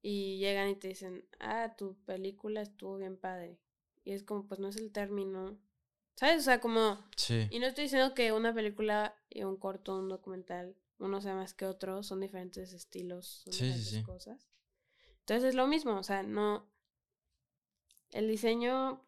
y 0.03 0.39
llegan 0.39 0.69
y 0.69 0.77
te 0.77 0.89
dicen, 0.89 1.29
ah, 1.41 1.75
tu 1.77 1.97
película 2.05 2.63
estuvo 2.63 2.97
bien 2.97 3.17
padre. 3.17 3.59
Y 4.05 4.13
es 4.13 4.23
como, 4.23 4.47
pues 4.47 4.61
no 4.61 4.69
es 4.69 4.77
el 4.77 4.93
término. 4.93 5.59
¿Sabes? 6.17 6.41
O 6.41 6.45
sea, 6.45 6.61
como... 6.61 7.05
Sí. 7.17 7.49
Y 7.51 7.59
no 7.59 7.67
estoy 7.67 7.85
diciendo 7.85 8.15
que 8.15 8.33
una 8.33 8.55
película 8.55 9.17
y 9.29 9.43
un 9.43 9.57
corto, 9.57 9.99
un 9.99 10.09
documental, 10.09 10.77
uno 10.99 11.21
sea 11.21 11.35
más 11.35 11.55
que 11.55 11.67
otro, 11.67 12.03
son 12.03 12.21
diferentes 12.21 12.73
estilos, 12.73 13.43
son 13.45 13.53
diferentes 13.53 14.05
cosas. 14.05 14.50
Entonces 15.31 15.51
es 15.51 15.55
lo 15.55 15.69
mismo, 15.69 15.97
o 15.97 16.03
sea, 16.03 16.25
no... 16.25 16.69
El 18.11 18.27
diseño 18.27 19.07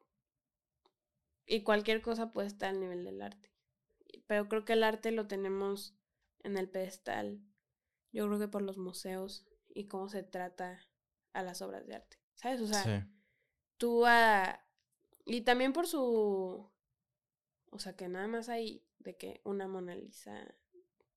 y 1.47 1.65
cualquier 1.65 2.01
cosa 2.01 2.33
puede 2.33 2.47
estar 2.47 2.69
al 2.69 2.79
nivel 2.79 3.03
del 3.03 3.21
arte. 3.21 3.51
Pero 4.29 4.49
creo 4.49 4.65
que 4.65 4.75
el 4.75 4.85
arte 4.85 5.11
lo 5.11 5.27
tenemos 5.27 5.97
en 6.45 6.57
el 6.57 6.71
pedestal. 6.71 7.43
Yo 8.13 8.29
creo 8.29 8.39
que 8.39 8.47
por 8.47 8.63
los 8.63 8.79
museos 8.79 9.45
y 9.75 9.89
cómo 9.89 10.09
se 10.09 10.23
trata 10.23 10.79
a 11.33 11.43
las 11.43 11.61
obras 11.61 11.89
de 11.89 11.97
arte. 11.97 12.21
¿Sabes? 12.37 12.61
O 12.61 12.69
sea, 12.69 13.11
tú 13.77 14.07
a... 14.07 14.65
Y 15.25 15.41
también 15.41 15.73
por 15.73 15.89
su... 15.89 16.71
O 17.71 17.79
sea, 17.81 17.97
que 17.97 18.07
nada 18.07 18.29
más 18.29 18.49
hay 18.49 18.87
de 19.01 19.17
que 19.17 19.41
una 19.43 19.67
Mona 19.67 19.97
Lisa 19.97 20.55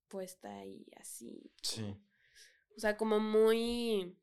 puesta 0.07 0.49
ahí 0.57 0.87
así. 0.99 1.53
Sí. 1.61 1.95
O 2.75 2.79
sea, 2.79 2.97
como 2.97 3.19
muy... 3.19 4.17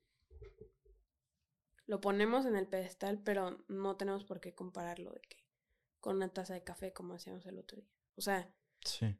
Lo 1.86 2.00
ponemos 2.00 2.46
en 2.46 2.56
el 2.56 2.68
pedestal, 2.68 3.20
pero 3.22 3.64
no 3.68 3.96
tenemos 3.96 4.24
por 4.24 4.40
qué 4.40 4.54
compararlo 4.54 5.12
de 5.12 5.20
que 5.20 5.42
con 6.00 6.16
una 6.16 6.28
taza 6.28 6.54
de 6.54 6.64
café 6.64 6.92
como 6.92 7.14
hacíamos 7.14 7.46
el 7.46 7.58
otro 7.58 7.80
día. 7.80 7.90
O 8.16 8.20
sea, 8.20 8.52
sí. 8.84 9.16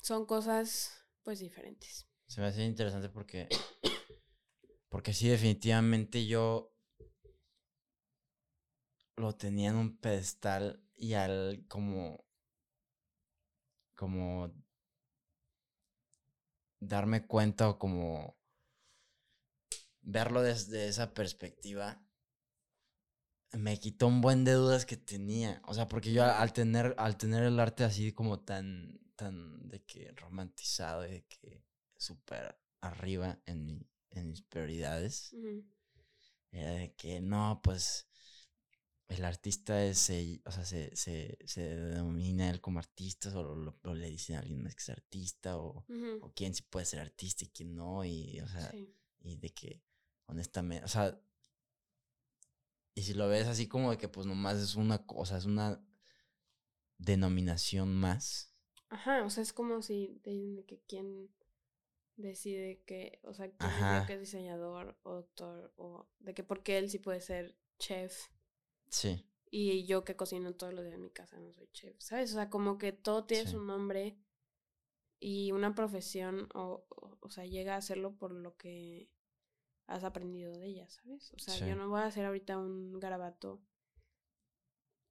Son 0.00 0.24
cosas 0.26 1.04
pues 1.22 1.40
diferentes. 1.40 2.08
Se 2.26 2.40
me 2.40 2.46
hace 2.46 2.64
interesante 2.64 3.08
porque. 3.08 3.48
Porque 4.90 5.12
sí, 5.12 5.28
definitivamente 5.28 6.26
yo 6.26 6.74
lo 9.16 9.36
tenía 9.36 9.68
en 9.68 9.76
un 9.76 9.98
pedestal 9.98 10.82
y 10.96 11.12
al 11.12 11.66
como. 11.68 12.24
como. 13.94 14.50
darme 16.80 17.26
cuenta 17.26 17.68
o 17.68 17.78
como. 17.78 18.37
Verlo 20.08 20.42
desde 20.42 20.88
esa 20.88 21.12
perspectiva. 21.14 22.02
Me 23.52 23.78
quitó 23.78 24.06
un 24.06 24.20
buen 24.20 24.44
de 24.44 24.52
dudas 24.52 24.84
que 24.86 24.96
tenía. 24.96 25.62
O 25.66 25.74
sea, 25.74 25.88
porque 25.88 26.12
yo 26.12 26.24
al 26.24 26.52
tener, 26.52 26.94
al 26.98 27.16
tener 27.16 27.44
el 27.44 27.60
arte 27.60 27.84
así 27.84 28.12
como 28.12 28.40
tan. 28.40 28.98
tan 29.16 29.68
de 29.68 29.82
que 29.84 30.12
romantizado, 30.12 31.02
de 31.02 31.24
que 31.24 31.62
súper 31.96 32.58
arriba 32.80 33.38
en, 33.46 33.86
en, 34.10 34.28
mis 34.28 34.42
prioridades. 34.42 35.34
Era 36.50 36.72
de 36.72 36.94
que 36.94 37.20
no, 37.20 37.60
pues 37.62 38.08
el 39.08 39.24
artista 39.24 39.84
es, 39.84 40.10
o 40.44 40.52
sea, 40.52 40.64
se, 40.64 40.94
se, 40.96 41.38
se, 41.44 41.62
denomina 41.62 42.50
él 42.50 42.60
como 42.60 42.78
artista, 42.78 43.36
o, 43.36 43.54
lo, 43.54 43.94
le 43.94 44.10
dicen 44.10 44.36
a 44.36 44.40
alguien 44.40 44.62
más 44.62 44.74
que 44.74 44.82
es 44.82 44.88
artista, 44.90 45.58
o, 45.58 45.84
o, 46.20 46.32
quién 46.34 46.54
sí 46.54 46.62
puede 46.62 46.86
ser 46.86 47.00
artista 47.00 47.44
y 47.44 47.48
quién 47.48 47.74
no, 47.74 48.04
y, 48.04 48.40
o 48.40 48.48
sea, 48.48 48.72
y 49.20 49.36
de 49.36 49.50
que, 49.50 49.82
honestamente, 50.28 50.84
o 50.84 50.88
sea, 50.88 51.20
y 52.94 53.02
si 53.02 53.14
lo 53.14 53.28
ves 53.28 53.46
así 53.46 53.66
como 53.68 53.90
de 53.90 53.98
que, 53.98 54.08
pues 54.08 54.26
nomás 54.26 54.58
es 54.58 54.76
una 54.76 55.06
cosa, 55.06 55.36
es 55.36 55.44
una 55.44 55.84
denominación 56.98 57.94
más. 57.94 58.54
Ajá, 58.88 59.24
o 59.24 59.30
sea, 59.30 59.42
es 59.42 59.52
como 59.52 59.82
si 59.82 60.20
te 60.22 60.30
dicen 60.30 60.56
de 60.56 60.64
que 60.64 60.80
quién 60.86 61.30
decide 62.16 62.82
que, 62.84 63.20
o 63.22 63.34
sea, 63.34 63.50
quién 63.50 64.06
que 64.06 64.14
es 64.14 64.20
diseñador 64.20 64.98
o 65.02 65.14
doctor, 65.14 65.72
o 65.76 66.08
de 66.18 66.34
que 66.34 66.42
porque 66.42 66.78
él 66.78 66.90
sí 66.90 66.98
puede 66.98 67.20
ser 67.20 67.56
chef. 67.78 68.28
Sí. 68.88 69.24
Y 69.50 69.86
yo 69.86 70.04
que 70.04 70.16
cocino 70.16 70.54
todos 70.54 70.74
los 70.74 70.82
días 70.82 70.96
en 70.96 71.02
mi 71.02 71.10
casa 71.10 71.38
no 71.38 71.52
soy 71.52 71.68
chef, 71.72 71.96
¿sabes? 72.00 72.32
O 72.32 72.34
sea, 72.34 72.50
como 72.50 72.78
que 72.78 72.92
todo 72.92 73.24
tiene 73.24 73.48
su 73.48 73.62
nombre 73.62 74.18
y 75.20 75.52
una 75.52 75.74
profesión, 75.74 76.48
o, 76.54 76.84
o, 77.20 77.30
sea, 77.30 77.46
llega 77.46 77.74
a 77.74 77.78
hacerlo 77.78 78.16
por 78.16 78.32
lo 78.32 78.56
que 78.56 79.08
has 79.88 80.04
aprendido 80.04 80.52
de 80.52 80.66
ella, 80.66 80.88
¿sabes? 80.88 81.32
O 81.34 81.38
sea, 81.38 81.66
yo 81.66 81.74
no 81.74 81.88
voy 81.88 82.00
a 82.00 82.06
hacer 82.06 82.24
ahorita 82.26 82.58
un 82.58 83.00
garabato 83.00 83.60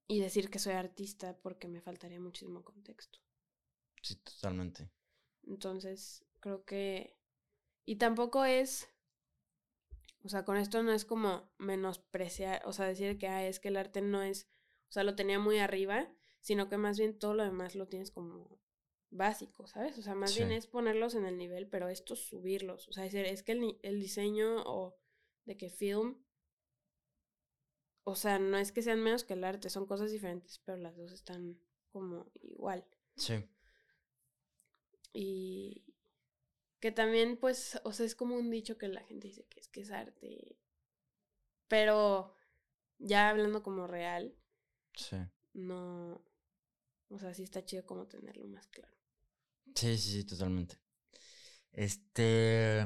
y 0.07 0.21
decir 0.21 0.49
que 0.49 0.59
soy 0.59 0.73
artista 0.73 1.35
porque 1.41 1.67
me 1.67 1.81
faltaría 1.81 2.19
muchísimo 2.19 2.63
contexto. 2.63 3.19
Sí, 4.01 4.15
totalmente. 4.17 4.89
Entonces, 5.43 6.23
creo 6.39 6.63
que... 6.63 7.17
Y 7.85 7.95
tampoco 7.95 8.45
es... 8.45 8.87
O 10.23 10.29
sea, 10.29 10.45
con 10.45 10.57
esto 10.57 10.83
no 10.83 10.91
es 10.91 11.05
como 11.05 11.49
menospreciar, 11.57 12.61
o 12.65 12.71
sea, 12.71 12.85
decir 12.85 13.17
que 13.17 13.27
ah, 13.27 13.47
es 13.47 13.59
que 13.59 13.69
el 13.69 13.77
arte 13.77 14.01
no 14.01 14.21
es, 14.21 14.47
o 14.89 14.91
sea, 14.91 15.03
lo 15.03 15.15
tenía 15.15 15.39
muy 15.39 15.57
arriba, 15.59 16.11
sino 16.41 16.69
que 16.69 16.77
más 16.77 16.99
bien 16.99 17.17
todo 17.17 17.33
lo 17.33 17.43
demás 17.43 17.75
lo 17.75 17.87
tienes 17.87 18.11
como 18.11 18.59
básico, 19.09 19.67
¿sabes? 19.67 19.97
O 19.97 20.01
sea, 20.01 20.15
más 20.15 20.35
bien 20.37 20.51
es 20.51 20.67
ponerlos 20.67 21.15
en 21.15 21.25
el 21.25 21.37
nivel, 21.37 21.67
pero 21.67 21.89
estos 21.89 22.19
subirlos. 22.25 22.87
O 22.87 22.93
sea, 22.93 23.05
es, 23.05 23.13
es 23.13 23.43
que 23.43 23.53
el, 23.53 23.79
el 23.83 23.99
diseño 23.99 24.63
o 24.65 24.97
de 25.45 25.57
que 25.57 25.69
film, 25.69 26.17
o 28.03 28.15
sea, 28.15 28.39
no 28.39 28.57
es 28.57 28.71
que 28.71 28.81
sean 28.81 29.01
menos 29.03 29.23
que 29.23 29.33
el 29.33 29.43
arte, 29.43 29.69
son 29.69 29.85
cosas 29.85 30.11
diferentes, 30.11 30.59
pero 30.65 30.77
las 30.77 30.95
dos 30.97 31.11
están 31.11 31.59
como 31.91 32.31
igual. 32.41 32.85
Sí. 33.15 33.43
Y 35.13 35.83
que 36.79 36.91
también, 36.91 37.37
pues, 37.37 37.79
o 37.83 37.91
sea, 37.91 38.05
es 38.05 38.15
como 38.15 38.35
un 38.35 38.49
dicho 38.49 38.77
que 38.77 38.87
la 38.87 39.03
gente 39.03 39.27
dice 39.27 39.45
que 39.47 39.59
es 39.59 39.67
que 39.67 39.81
es 39.81 39.91
arte. 39.91 40.57
Pero 41.67 42.35
ya 42.99 43.29
hablando 43.29 43.63
como 43.63 43.87
real, 43.87 44.35
Sí. 44.95 45.17
no. 45.53 46.23
O 47.09 47.19
sea, 47.19 47.33
sí 47.33 47.43
está 47.43 47.63
chido 47.65 47.85
como 47.85 48.07
tenerlo 48.07 48.47
más 48.47 48.67
claro. 48.67 48.96
Sí, 49.75 49.97
sí, 49.97 50.11
sí, 50.11 50.23
totalmente. 50.23 50.79
Este. 51.71 52.85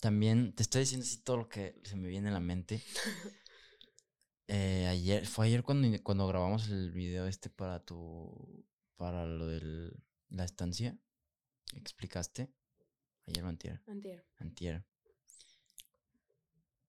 También 0.00 0.54
te 0.54 0.62
estoy 0.62 0.80
diciendo 0.80 1.04
así 1.04 1.18
todo 1.18 1.36
lo 1.38 1.48
que 1.48 1.80
se 1.84 1.96
me 1.96 2.08
viene 2.08 2.28
a 2.28 2.32
la 2.32 2.40
mente. 2.40 2.82
Eh, 4.52 4.88
ayer, 4.88 5.28
fue 5.28 5.46
ayer 5.46 5.62
cuando, 5.62 5.86
cuando 6.02 6.26
grabamos 6.26 6.68
el 6.70 6.90
video 6.90 7.28
este 7.28 7.48
para 7.48 7.84
tu. 7.84 8.66
para 8.96 9.24
lo 9.24 9.46
de 9.46 9.92
la 10.28 10.44
estancia. 10.44 10.98
¿Explicaste? 11.76 12.52
Ayer 13.28 13.44
o 13.44 13.48
antier. 13.48 13.80
Antier. 13.86 14.26
Antier. 14.38 14.84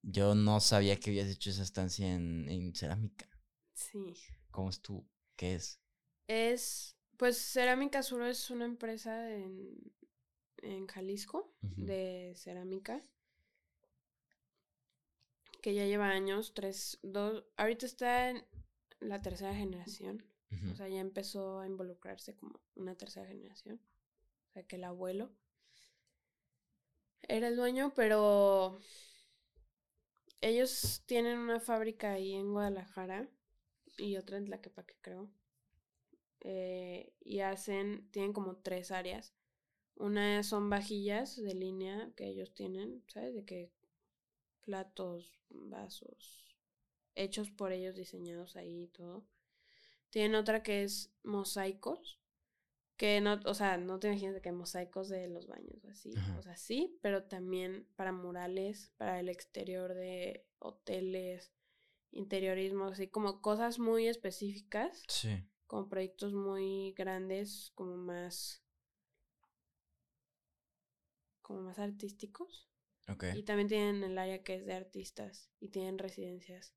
Yo 0.01 0.33
no 0.33 0.59
sabía 0.59 0.99
que 0.99 1.11
habías 1.11 1.29
hecho 1.29 1.51
esa 1.51 1.61
estancia 1.61 2.11
en, 2.11 2.49
en 2.49 2.73
cerámica. 2.73 3.29
Sí. 3.73 4.15
¿Cómo 4.49 4.71
estuvo? 4.71 5.07
¿Qué 5.35 5.53
es? 5.53 5.79
Es. 6.25 6.97
Pues 7.21 7.37
Cerámica 7.37 8.01
Suro 8.01 8.25
es 8.25 8.49
una 8.49 8.65
empresa 8.65 9.31
en, 9.31 9.93
en 10.63 10.87
Jalisco 10.87 11.53
de 11.61 12.33
cerámica. 12.35 12.99
Que 15.61 15.75
ya 15.75 15.85
lleva 15.85 16.09
años, 16.09 16.55
tres, 16.55 16.97
dos. 17.03 17.43
Ahorita 17.57 17.85
está 17.85 18.31
en 18.31 18.43
la 18.99 19.21
tercera 19.21 19.53
generación. 19.53 20.25
O 20.71 20.75
sea, 20.75 20.89
ya 20.89 20.99
empezó 20.99 21.59
a 21.59 21.67
involucrarse 21.67 22.35
como 22.35 22.59
una 22.73 22.95
tercera 22.95 23.27
generación. 23.27 23.79
O 24.49 24.53
sea, 24.53 24.63
que 24.63 24.77
el 24.77 24.83
abuelo 24.83 25.29
era 27.27 27.49
el 27.49 27.55
dueño, 27.55 27.93
pero 27.95 28.79
ellos 30.41 31.03
tienen 31.05 31.37
una 31.37 31.59
fábrica 31.59 32.13
ahí 32.13 32.33
en 32.33 32.51
Guadalajara 32.51 33.29
y 33.99 34.17
otra 34.17 34.37
en 34.37 34.45
Tlaquepaque, 34.45 34.95
creo. 35.01 35.29
Eh, 36.41 37.13
y 37.19 37.39
hacen, 37.39 38.09
tienen 38.11 38.33
como 38.33 38.57
tres 38.57 38.91
áreas. 38.91 39.33
Una 39.95 40.43
son 40.43 40.69
vajillas 40.69 41.35
de 41.35 41.53
línea 41.53 42.11
que 42.15 42.25
ellos 42.27 42.53
tienen, 42.53 43.03
¿sabes? 43.07 43.33
De 43.35 43.45
que 43.45 43.71
platos, 44.61 45.39
vasos, 45.49 46.57
hechos 47.15 47.51
por 47.51 47.71
ellos, 47.71 47.95
diseñados 47.95 48.55
ahí 48.55 48.83
y 48.83 48.87
todo. 48.87 49.25
Tienen 50.09 50.35
otra 50.35 50.63
que 50.63 50.83
es 50.83 51.13
mosaicos, 51.23 52.19
que 52.97 53.21
no, 53.21 53.39
o 53.45 53.53
sea, 53.53 53.77
no 53.77 53.99
te 53.99 54.07
imaginas 54.07 54.35
de 54.35 54.41
que 54.41 54.51
mosaicos 54.51 55.09
de 55.09 55.27
los 55.27 55.47
baños, 55.47 55.83
así. 55.85 56.11
Ajá. 56.15 56.37
O 56.39 56.41
sea, 56.41 56.57
sí, 56.57 56.97
pero 57.01 57.23
también 57.23 57.87
para 57.95 58.11
murales, 58.11 58.91
para 58.97 59.19
el 59.19 59.29
exterior 59.29 59.93
de 59.93 60.45
hoteles, 60.59 61.51
interiorismo, 62.11 62.85
así 62.85 63.07
como 63.07 63.41
cosas 63.41 63.79
muy 63.79 64.07
específicas, 64.07 65.03
Sí. 65.07 65.43
Como 65.71 65.87
proyectos 65.87 66.33
muy 66.33 66.91
grandes, 66.97 67.71
como 67.75 67.95
más, 67.95 68.61
como 71.41 71.61
más 71.61 71.79
artísticos. 71.79 72.67
Ok. 73.07 73.23
Y 73.35 73.43
también 73.43 73.69
tienen 73.69 74.03
el 74.03 74.17
área 74.17 74.43
que 74.43 74.55
es 74.55 74.65
de 74.65 74.73
artistas 74.73 75.49
y 75.61 75.69
tienen 75.69 75.97
residencias. 75.97 76.75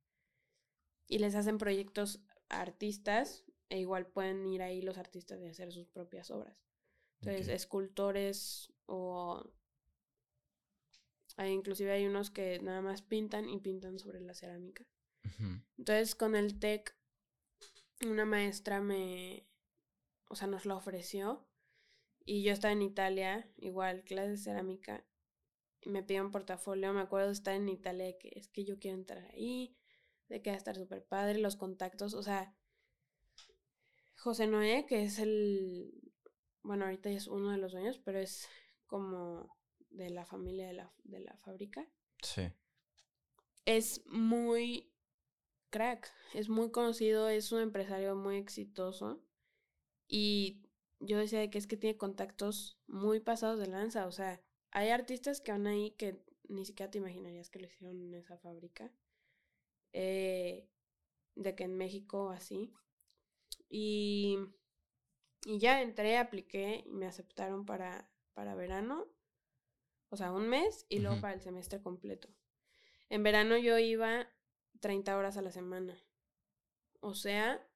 Y 1.08 1.18
les 1.18 1.34
hacen 1.34 1.58
proyectos 1.58 2.20
a 2.48 2.60
artistas 2.60 3.44
e 3.68 3.80
igual 3.80 4.06
pueden 4.06 4.46
ir 4.46 4.62
ahí 4.62 4.80
los 4.80 4.96
artistas 4.96 5.40
y 5.40 5.46
hacer 5.46 5.72
sus 5.72 5.88
propias 5.88 6.30
obras. 6.30 6.56
Entonces, 7.20 7.48
escultores 7.48 8.72
o... 8.86 9.42
Hay, 11.36 11.50
inclusive 11.50 11.90
hay 11.90 12.06
unos 12.06 12.30
que 12.30 12.60
nada 12.60 12.80
más 12.80 13.02
pintan 13.02 13.48
y 13.48 13.58
pintan 13.58 13.98
sobre 13.98 14.20
la 14.20 14.34
cerámica. 14.34 14.86
Entonces, 15.78 16.14
con 16.14 16.36
el 16.36 16.60
TEC, 16.60 16.96
una 18.06 18.24
maestra 18.24 18.80
me, 18.80 19.46
o 20.28 20.36
sea, 20.36 20.46
nos 20.46 20.66
la 20.66 20.76
ofreció. 20.76 21.46
Y 22.24 22.42
yo 22.42 22.52
estaba 22.52 22.72
en 22.72 22.82
Italia, 22.82 23.48
igual, 23.56 24.02
clase 24.04 24.30
de 24.30 24.38
cerámica. 24.38 25.04
Y 25.82 25.90
me 25.90 26.02
pidió 26.02 26.24
un 26.24 26.30
portafolio. 26.30 26.92
Me 26.92 27.02
acuerdo 27.02 27.26
de 27.28 27.34
estar 27.34 27.54
en 27.54 27.68
Italia, 27.68 28.06
de 28.06 28.18
que 28.18 28.32
es 28.34 28.48
que 28.48 28.64
yo 28.64 28.78
quiero 28.78 28.96
entrar 28.96 29.24
ahí, 29.32 29.76
de 30.28 30.40
que 30.40 30.50
va 30.50 30.54
a 30.54 30.58
estar 30.58 30.74
súper 30.76 31.04
padre, 31.04 31.38
los 31.38 31.56
contactos. 31.56 32.14
O 32.14 32.22
sea, 32.22 32.54
José 34.16 34.46
Noé, 34.46 34.86
que 34.86 35.02
es 35.04 35.18
el, 35.18 36.12
bueno, 36.62 36.86
ahorita 36.86 37.10
ya 37.10 37.18
es 37.18 37.26
uno 37.26 37.50
de 37.50 37.58
los 37.58 37.72
dueños, 37.72 37.98
pero 37.98 38.18
es 38.18 38.48
como 38.86 39.54
de 39.90 40.08
la 40.10 40.24
familia 40.24 40.66
de 40.66 40.72
la, 40.72 40.92
de 41.04 41.20
la 41.20 41.36
fábrica 41.36 41.86
Sí. 42.22 42.50
es 43.66 44.04
muy 44.06 44.93
crack, 45.74 46.08
es 46.34 46.48
muy 46.48 46.70
conocido, 46.70 47.28
es 47.28 47.50
un 47.50 47.60
empresario 47.60 48.14
muy 48.14 48.36
exitoso 48.36 49.20
y 50.06 50.62
yo 51.00 51.18
decía 51.18 51.40
de 51.40 51.50
que 51.50 51.58
es 51.58 51.66
que 51.66 51.76
tiene 51.76 51.98
contactos 51.98 52.78
muy 52.86 53.18
pasados 53.18 53.58
de 53.58 53.66
lanza, 53.66 54.06
o 54.06 54.12
sea, 54.12 54.40
hay 54.70 54.90
artistas 54.90 55.40
que 55.40 55.50
van 55.50 55.66
ahí 55.66 55.90
que 55.98 56.22
ni 56.48 56.64
siquiera 56.64 56.92
te 56.92 56.98
imaginarías 56.98 57.50
que 57.50 57.58
lo 57.58 57.66
hicieron 57.66 58.00
en 58.00 58.14
esa 58.14 58.38
fábrica, 58.38 58.92
eh, 59.92 60.68
de 61.34 61.56
que 61.56 61.64
en 61.64 61.76
México 61.76 62.30
así, 62.30 62.72
y, 63.68 64.38
y 65.44 65.58
ya 65.58 65.82
entré, 65.82 66.18
apliqué 66.18 66.84
y 66.86 66.92
me 66.92 67.06
aceptaron 67.06 67.66
para, 67.66 68.08
para 68.32 68.54
verano, 68.54 69.08
o 70.08 70.16
sea, 70.16 70.30
un 70.30 70.48
mes 70.48 70.86
y 70.88 71.00
luego 71.00 71.20
para 71.20 71.34
el 71.34 71.40
semestre 71.40 71.82
completo. 71.82 72.28
En 73.08 73.24
verano 73.24 73.56
yo 73.58 73.76
iba 73.76 74.28
30 74.84 75.16
horas 75.16 75.38
a 75.38 75.40
la 75.40 75.50
semana. 75.50 75.98
O 77.00 77.14
sea, 77.14 77.66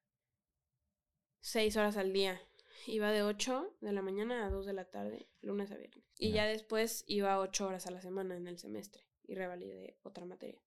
6 1.40 1.74
horas 1.78 1.97
al 1.97 2.12
día. 2.12 2.39
Iba 2.86 3.10
de 3.10 3.22
8 3.22 3.74
de 3.80 3.93
la 3.93 4.02
mañana 4.02 4.44
a 4.44 4.51
2 4.51 4.66
de 4.66 4.74
la 4.74 4.85
tarde, 4.90 5.26
lunes 5.40 5.70
a 5.70 5.76
viernes. 5.78 6.05
Y 6.18 6.32
Ya. 6.32 6.44
ya 6.44 6.47
después 6.48 7.05
iba 7.06 7.40
8 7.40 7.66
horas 7.66 7.86
a 7.86 7.93
la 7.93 8.02
semana 8.02 8.36
en 8.36 8.47
el 8.47 8.59
semestre 8.59 9.06
y 9.24 9.36
revalidé 9.36 9.97
otra 10.02 10.26
materia. 10.26 10.62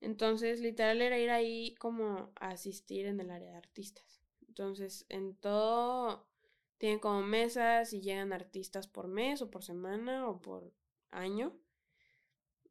Entonces, 0.00 0.58
literal 0.58 1.00
era 1.00 1.16
ir 1.16 1.30
ahí 1.30 1.76
como 1.76 2.32
a 2.40 2.48
asistir 2.50 3.06
en 3.06 3.20
el 3.20 3.30
área 3.30 3.52
de 3.52 3.58
artistas. 3.58 4.20
Entonces, 4.48 5.06
en 5.08 5.36
todo 5.36 6.28
tienen 6.78 6.98
como 6.98 7.22
mesas 7.22 7.92
y 7.92 8.00
llegan 8.00 8.32
artistas 8.32 8.88
por 8.88 9.06
mes 9.06 9.42
o 9.42 9.48
por 9.48 9.62
semana 9.62 10.28
o 10.28 10.40
por 10.40 10.74
año. 11.12 11.56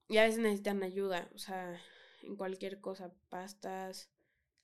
Y 0.10 0.18
a 0.18 0.24
veces 0.24 0.40
necesitan 0.40 0.84
ayuda, 0.84 1.30
o 1.34 1.38
sea, 1.38 1.82
en 2.28 2.36
cualquier 2.36 2.82
cosa, 2.82 3.14
pastas, 3.30 4.12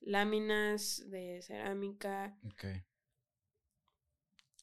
láminas 0.00 1.10
de 1.10 1.42
cerámica. 1.42 2.38
Ok. 2.44 2.64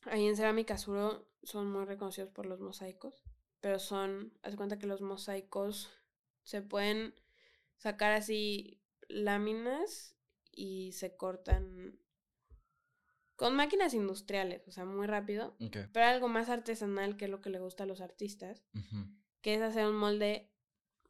Ahí 0.06 0.26
en 0.28 0.36
Cerámica 0.36 0.78
Suro 0.78 1.28
son 1.44 1.72
muy 1.72 1.86
reconocidos 1.86 2.32
por 2.32 2.46
los 2.46 2.60
mosaicos, 2.60 3.24
pero 3.60 3.80
son, 3.80 4.34
haz 4.42 4.56
cuenta 4.56 4.80
que 4.80 4.88
los 4.88 5.02
mosaicos 5.02 5.90
se 6.44 6.62
pueden 6.62 7.14
sacar 7.78 8.14
así 8.14 8.82
láminas 9.08 10.16
y 10.52 10.94
se 10.94 11.16
cortan 11.16 12.00
con 13.36 13.56
máquinas 13.56 13.94
industriales, 13.94 14.68
o 14.68 14.72
sea, 14.72 14.86
muy 14.86 15.08
rápido, 15.08 15.58
pero 15.92 16.06
algo 16.06 16.28
más 16.28 16.50
artesanal 16.50 17.18
que 17.18 17.26
es 17.26 17.32
lo 17.32 17.42
que 17.42 17.50
le 17.50 17.60
gusta 17.60 17.84
a 17.84 17.88
los 17.88 18.02
artistas, 18.02 18.64
que 19.42 19.56
es 19.56 19.62
hacer 19.62 19.88
un 19.88 19.96
molde 19.96 20.52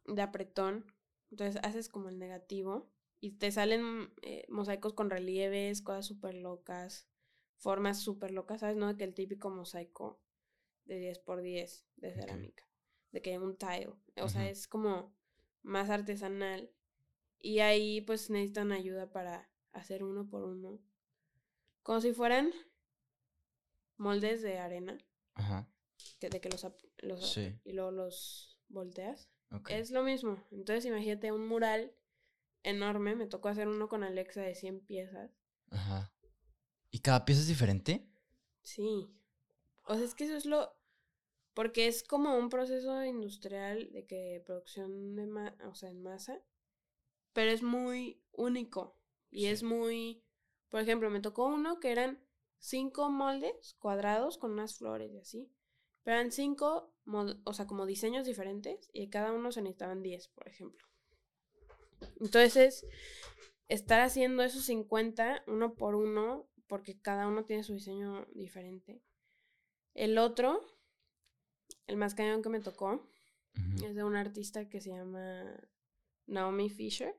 de 0.06 0.22
apretón. 0.22 0.91
Entonces 1.32 1.60
haces 1.64 1.88
como 1.88 2.10
el 2.10 2.18
negativo 2.18 2.92
y 3.20 3.32
te 3.38 3.50
salen 3.50 4.12
eh, 4.20 4.44
mosaicos 4.50 4.92
con 4.92 5.08
relieves, 5.08 5.80
cosas 5.80 6.06
súper 6.06 6.34
locas, 6.34 7.08
formas 7.56 8.00
súper 8.00 8.32
locas, 8.32 8.60
¿sabes? 8.60 8.76
No 8.76 8.88
de 8.88 8.96
que 8.98 9.04
el 9.04 9.14
típico 9.14 9.48
mosaico 9.48 10.20
de 10.84 10.98
10 10.98 11.18
por 11.20 11.40
10 11.40 11.86
de 11.96 12.12
cerámica, 12.12 12.68
de 13.12 13.22
que 13.22 13.38
un 13.38 13.56
tile. 13.56 13.94
O 14.20 14.28
sea, 14.28 14.48
es 14.48 14.68
como 14.68 15.16
más 15.62 15.88
artesanal. 15.88 16.70
Y 17.38 17.60
ahí 17.60 18.02
pues 18.02 18.28
necesitan 18.28 18.70
ayuda 18.70 19.10
para 19.10 19.50
hacer 19.72 20.04
uno 20.04 20.28
por 20.28 20.44
uno. 20.44 20.80
Como 21.82 22.00
si 22.02 22.12
fueran 22.12 22.52
moldes 23.96 24.42
de 24.42 24.58
arena, 24.58 24.98
Ajá. 25.34 25.66
que, 26.20 26.28
de 26.28 26.40
que 26.42 26.50
los, 26.50 26.66
los 26.98 27.32
Sí. 27.32 27.58
y 27.64 27.72
luego 27.72 27.90
los 27.90 28.60
volteas. 28.68 29.30
Es 29.68 29.90
lo 29.90 30.02
mismo. 30.02 30.42
Entonces 30.50 30.84
imagínate 30.84 31.32
un 31.32 31.46
mural 31.46 31.94
enorme. 32.62 33.14
Me 33.14 33.26
tocó 33.26 33.48
hacer 33.48 33.68
uno 33.68 33.88
con 33.88 34.04
Alexa 34.04 34.42
de 34.42 34.54
100 34.54 34.80
piezas. 34.80 35.30
Ajá. 35.70 36.12
¿Y 36.90 37.00
cada 37.00 37.24
pieza 37.24 37.40
es 37.40 37.48
diferente? 37.48 38.06
Sí. 38.62 39.10
O 39.84 39.94
sea, 39.94 40.04
es 40.04 40.14
que 40.14 40.24
eso 40.24 40.36
es 40.36 40.46
lo... 40.46 40.76
Porque 41.54 41.86
es 41.86 42.02
como 42.02 42.36
un 42.36 42.48
proceso 42.48 43.04
industrial 43.04 43.92
de 43.92 44.06
que 44.06 44.42
producción 44.44 45.14
de 45.16 45.26
ma 45.26 45.54
o 45.66 45.74
sea, 45.74 45.90
en 45.90 46.02
masa, 46.02 46.40
pero 47.34 47.50
es 47.50 47.62
muy 47.62 48.22
único 48.32 48.96
y 49.30 49.46
es 49.46 49.62
muy, 49.62 50.24
por 50.70 50.80
ejemplo, 50.80 51.10
me 51.10 51.20
tocó 51.20 51.46
uno 51.46 51.78
que 51.78 51.92
eran 51.92 52.22
cinco 52.58 53.10
moldes 53.10 53.74
cuadrados 53.74 54.38
con 54.38 54.52
unas 54.52 54.78
flores 54.78 55.12
y 55.12 55.18
así, 55.18 55.52
pero 56.02 56.18
eran 56.18 56.32
cinco, 56.32 56.94
o 57.44 57.54
sea, 57.54 57.66
como 57.66 57.86
diseños 57.86 58.26
diferentes 58.26 58.90
y 58.92 59.08
cada 59.08 59.32
uno 59.32 59.52
se 59.52 59.62
necesitaban 59.62 60.02
diez, 60.02 60.28
por 60.28 60.48
ejemplo. 60.48 60.86
Entonces, 62.20 62.86
estar 63.68 64.00
haciendo 64.00 64.42
esos 64.42 64.64
50 64.64 65.44
uno 65.46 65.74
por 65.74 65.94
uno, 65.94 66.48
porque 66.66 67.00
cada 67.00 67.26
uno 67.26 67.44
tiene 67.44 67.62
su 67.62 67.74
diseño 67.74 68.26
diferente. 68.34 69.02
El 69.94 70.18
otro, 70.18 70.60
el 71.86 71.96
más 71.96 72.14
cañón 72.14 72.42
que 72.42 72.48
me 72.48 72.60
tocó, 72.60 73.08
es 73.84 73.94
de 73.94 74.04
una 74.04 74.20
artista 74.20 74.68
que 74.68 74.80
se 74.80 74.90
llama 74.90 75.44
Naomi 76.26 76.70
Fisher. 76.70 77.14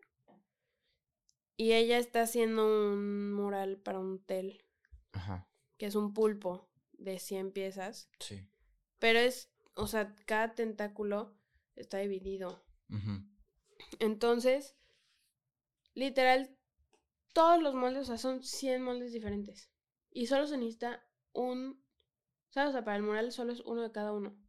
Y 1.56 1.74
ella 1.74 2.00
está 2.00 2.24
haciendo 2.24 2.66
un 2.66 3.32
mural 3.34 3.78
para 3.78 4.00
un 4.00 4.24
tel. 4.24 4.64
Ajá. 5.12 5.48
Que 5.78 5.86
es 5.86 5.96
un 5.96 6.14
pulpo 6.14 6.68
de 6.94 7.20
100 7.20 7.52
piezas. 7.52 8.10
Sí. 8.20 8.48
Pero 9.04 9.20
es, 9.20 9.52
o 9.76 9.86
sea, 9.86 10.16
cada 10.26 10.56
tentáculo 10.56 11.36
está 11.76 11.98
dividido. 11.98 12.64
Entonces, 14.00 14.78
literal, 15.94 16.58
todos 17.34 17.62
los 17.62 17.76
moldes, 17.76 18.04
o 18.04 18.06
sea, 18.06 18.18
son 18.18 18.42
100 18.42 18.82
moldes 18.82 19.12
diferentes. 19.12 19.70
Y 20.10 20.28
solo 20.28 20.48
se 20.48 20.56
necesita 20.56 21.06
un, 21.34 21.84
¿sabes? 22.52 22.70
O 22.70 22.72
sea, 22.72 22.86
para 22.86 22.96
el 22.96 23.04
mural 23.04 23.34
solo 23.34 23.52
es 23.52 23.60
uno 23.66 23.82
de 23.82 23.92
cada 23.92 24.14
uno. 24.14 24.42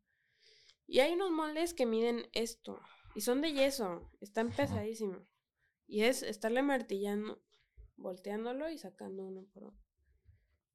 Y 0.86 1.00
hay 1.00 1.14
unos 1.14 1.32
moldes 1.32 1.74
que 1.74 1.84
miden 1.84 2.28
esto. 2.32 2.78
Y 3.16 3.22
son 3.22 3.40
de 3.40 3.54
yeso. 3.54 4.08
Están 4.20 4.52
pesadísimos. 4.52 5.26
Y 5.88 6.02
es 6.02 6.22
estarle 6.22 6.62
martillando, 6.62 7.42
volteándolo 7.96 8.70
y 8.70 8.78
sacando 8.78 9.24
uno 9.24 9.48
por 9.52 9.64
uno. 9.64 9.78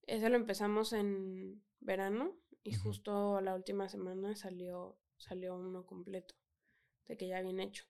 Ese 0.05 0.27
lo 0.27 0.35
empezamos 0.35 0.91
en 0.91 1.63
verano 1.79 2.37
y 2.63 2.73
justo 2.73 3.41
la 3.41 3.55
última 3.55 3.89
semana 3.89 4.35
salió, 4.35 4.97
salió 5.17 5.55
uno 5.55 5.85
completo, 5.85 6.35
de 7.07 7.17
que 7.17 7.27
ya 7.27 7.41
bien 7.41 7.59
hecho. 7.59 7.85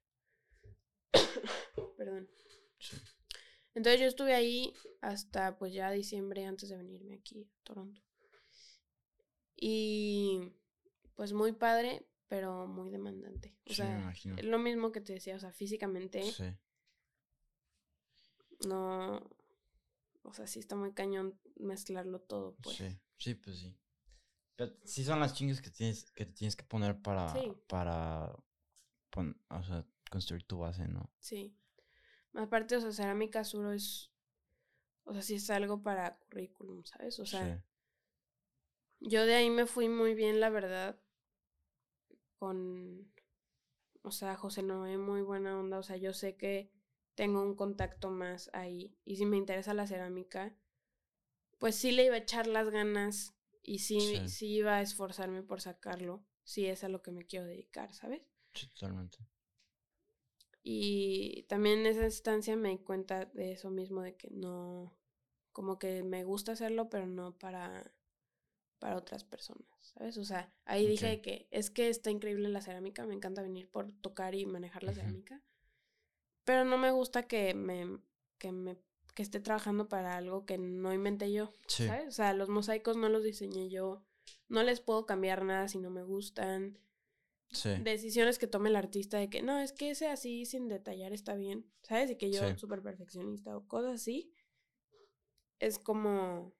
Perdón. 1.97 2.29
Entonces 3.73 4.01
yo 4.01 4.07
estuve 4.07 4.33
ahí 4.33 4.73
hasta 5.01 5.57
pues 5.57 5.73
ya 5.73 5.91
diciembre 5.91 6.45
antes 6.45 6.69
de 6.69 6.77
venirme 6.77 7.15
aquí 7.15 7.43
a 7.43 7.63
Toronto. 7.63 8.01
Y 9.55 10.53
pues 11.15 11.33
muy 11.33 11.51
padre, 11.51 12.07
pero 12.27 12.67
muy 12.67 12.89
demandante. 12.89 13.57
O 13.69 13.73
sea, 13.73 14.11
es 14.11 14.45
lo 14.45 14.59
mismo 14.59 14.91
que 14.91 15.01
te 15.01 15.13
decía, 15.13 15.35
o 15.35 15.39
sea, 15.39 15.51
físicamente. 15.51 16.23
Sí. 16.31 16.45
No. 18.67 19.17
O 20.23 20.33
sea, 20.33 20.47
sí 20.47 20.59
está 20.59 20.75
muy 20.75 20.93
cañón 20.93 21.39
mezclarlo 21.55 22.21
todo, 22.21 22.55
pues. 22.61 22.77
Sí, 22.77 22.99
sí, 23.17 23.35
pues 23.35 23.57
sí. 23.59 23.78
Pero 24.59 24.73
sí 24.83 25.05
son 25.05 25.21
las 25.21 25.33
chingas 25.33 25.61
que 25.61 25.69
tienes 25.69 26.11
que 26.11 26.25
te 26.25 26.33
tienes 26.33 26.57
que 26.57 26.65
poner 26.65 27.01
para. 27.01 27.33
Para. 27.69 28.35
o 29.15 29.63
sea, 29.63 29.85
construir 30.11 30.43
tu 30.43 30.57
base, 30.59 30.85
¿no? 30.89 31.09
Sí. 31.19 31.55
Aparte, 32.33 32.75
o 32.75 32.81
sea, 32.81 32.91
cerámica 32.91 33.45
suro 33.45 33.71
es. 33.71 34.11
O 35.05 35.13
sea, 35.13 35.21
sí 35.21 35.35
es 35.35 35.49
algo 35.49 35.81
para 35.81 36.19
currículum, 36.19 36.83
¿sabes? 36.83 37.19
O 37.19 37.25
sea. 37.25 37.63
Yo 38.99 39.25
de 39.25 39.35
ahí 39.35 39.49
me 39.49 39.65
fui 39.65 39.87
muy 39.87 40.13
bien, 40.13 40.41
la 40.41 40.49
verdad 40.49 40.99
con, 42.39 43.11
o 44.01 44.11
sea, 44.11 44.35
José 44.35 44.63
Noé, 44.63 44.97
muy 44.97 45.21
buena 45.21 45.57
onda, 45.59 45.77
o 45.77 45.83
sea, 45.83 45.97
yo 45.97 46.13
sé 46.13 46.35
que 46.37 46.71
tengo 47.15 47.41
un 47.41 47.55
contacto 47.55 48.09
más 48.09 48.49
ahí 48.53 48.97
y 49.05 49.17
si 49.17 49.25
me 49.25 49.37
interesa 49.37 49.73
la 49.73 49.87
cerámica, 49.87 50.55
pues 51.59 51.75
sí 51.75 51.91
le 51.91 52.05
iba 52.05 52.15
a 52.15 52.19
echar 52.19 52.47
las 52.47 52.69
ganas 52.69 53.35
y 53.61 53.79
sí, 53.79 54.27
sí. 54.27 54.47
iba 54.47 54.75
a 54.75 54.81
esforzarme 54.81 55.43
por 55.43 55.61
sacarlo, 55.61 56.25
si 56.43 56.65
es 56.65 56.83
a 56.83 56.89
lo 56.89 57.01
que 57.01 57.11
me 57.11 57.25
quiero 57.25 57.45
dedicar, 57.45 57.93
¿sabes? 57.93 58.21
Sí, 58.53 58.67
totalmente. 58.67 59.19
Y 60.63 61.43
también 61.43 61.79
en 61.79 61.85
esa 61.87 62.05
instancia 62.05 62.55
me 62.55 62.69
di 62.69 62.79
cuenta 62.79 63.25
de 63.25 63.53
eso 63.53 63.69
mismo, 63.69 64.01
de 64.01 64.15
que 64.15 64.29
no, 64.29 64.97
como 65.51 65.79
que 65.79 66.03
me 66.03 66.23
gusta 66.23 66.51
hacerlo, 66.51 66.89
pero 66.89 67.07
no 67.07 67.37
para 67.37 67.93
para 68.79 68.95
otras 68.95 69.23
personas, 69.23 69.67
¿sabes? 69.81 70.17
O 70.17 70.23
sea, 70.23 70.51
ahí 70.65 70.87
dije 70.87 71.21
que 71.21 71.47
es 71.51 71.69
que 71.69 71.89
está 71.89 72.09
increíble 72.09 72.49
la 72.49 72.61
cerámica, 72.61 73.05
me 73.05 73.13
encanta 73.13 73.41
venir 73.41 73.69
por 73.69 73.91
tocar 73.91 74.35
y 74.35 74.45
manejar 74.45 74.83
la 74.83 74.93
cerámica, 74.93 75.43
pero 76.45 76.63
no 76.63 76.77
me 76.77 76.91
gusta 76.91 77.27
que 77.27 77.53
me, 77.53 77.99
que 78.37 78.51
me 78.51 78.77
que 79.13 79.23
esté 79.23 79.39
trabajando 79.39 79.87
para 79.87 80.15
algo 80.15 80.45
que 80.45 80.57
no 80.57 80.93
inventé 80.93 81.31
yo, 81.31 81.51
¿sabes? 81.67 82.07
O 82.07 82.11
sea, 82.11 82.33
los 82.33 82.49
mosaicos 82.49 82.97
no 82.97 83.09
los 83.09 83.23
diseñé 83.23 83.69
yo, 83.69 84.03
no 84.47 84.63
les 84.63 84.81
puedo 84.81 85.05
cambiar 85.05 85.43
nada 85.43 85.67
si 85.67 85.79
no 85.79 85.89
me 85.89 86.03
gustan. 86.03 86.77
Sí. 87.51 87.69
Decisiones 87.81 88.37
que 88.37 88.45
tome 88.45 88.69
el 88.69 88.75
artista 88.75 89.17
de 89.17 89.29
que 89.29 89.41
no, 89.41 89.59
es 89.59 89.73
que 89.73 89.89
ese 89.89 90.07
así 90.07 90.45
sin 90.45 90.67
detallar 90.67 91.13
está 91.13 91.35
bien, 91.35 91.65
¿sabes? 91.81 92.11
Y 92.11 92.15
que 92.15 92.31
yo, 92.31 92.57
súper 92.57 92.83
perfeccionista 92.83 93.57
o 93.57 93.67
cosas 93.67 93.95
así, 93.95 94.31
es 95.59 95.79
como 95.79 96.53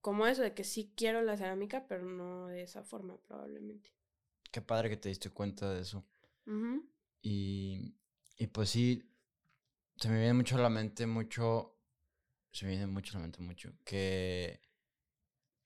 como 0.00 0.26
eso, 0.26 0.42
de 0.42 0.54
que 0.54 0.64
sí 0.64 0.92
quiero 0.96 1.22
la 1.22 1.36
cerámica, 1.36 1.86
pero 1.86 2.04
no 2.04 2.48
de 2.48 2.62
esa 2.62 2.82
forma, 2.82 3.18
probablemente. 3.18 3.92
Qué 4.50 4.62
padre 4.62 4.88
que 4.88 4.96
te 4.96 5.08
diste 5.08 5.30
cuenta 5.30 5.72
de 5.72 5.82
eso. 5.82 6.04
y, 7.22 7.94
y 8.38 8.46
pues 8.48 8.70
sí, 8.70 9.04
se 10.00 10.08
me 10.08 10.18
viene 10.18 10.34
mucho 10.34 10.56
a 10.56 10.60
la 10.60 10.70
mente, 10.70 11.06
mucho, 11.06 11.78
se 12.52 12.64
me 12.64 12.72
viene 12.72 12.86
mucho 12.86 13.16
a 13.16 13.20
la 13.20 13.22
mente, 13.22 13.40
mucho, 13.40 13.72
que 13.84 14.60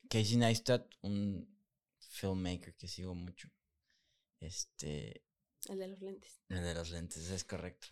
Casey 0.08 0.36
Neistat, 0.36 0.92
un 1.02 1.48
filmmaker 1.98 2.74
que 2.74 2.88
sigo 2.88 3.14
mucho, 3.14 3.48
este... 4.40 5.24
El 5.68 5.78
de 5.78 5.88
los 5.88 6.02
lentes. 6.02 6.42
El 6.50 6.62
de 6.62 6.74
los 6.74 6.90
lentes, 6.90 7.30
es 7.30 7.44
correcto. 7.44 7.88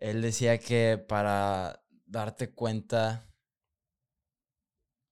Él 0.00 0.20
decía 0.22 0.58
que 0.58 0.98
para 0.98 1.86
darte 2.06 2.52
cuenta 2.52 3.30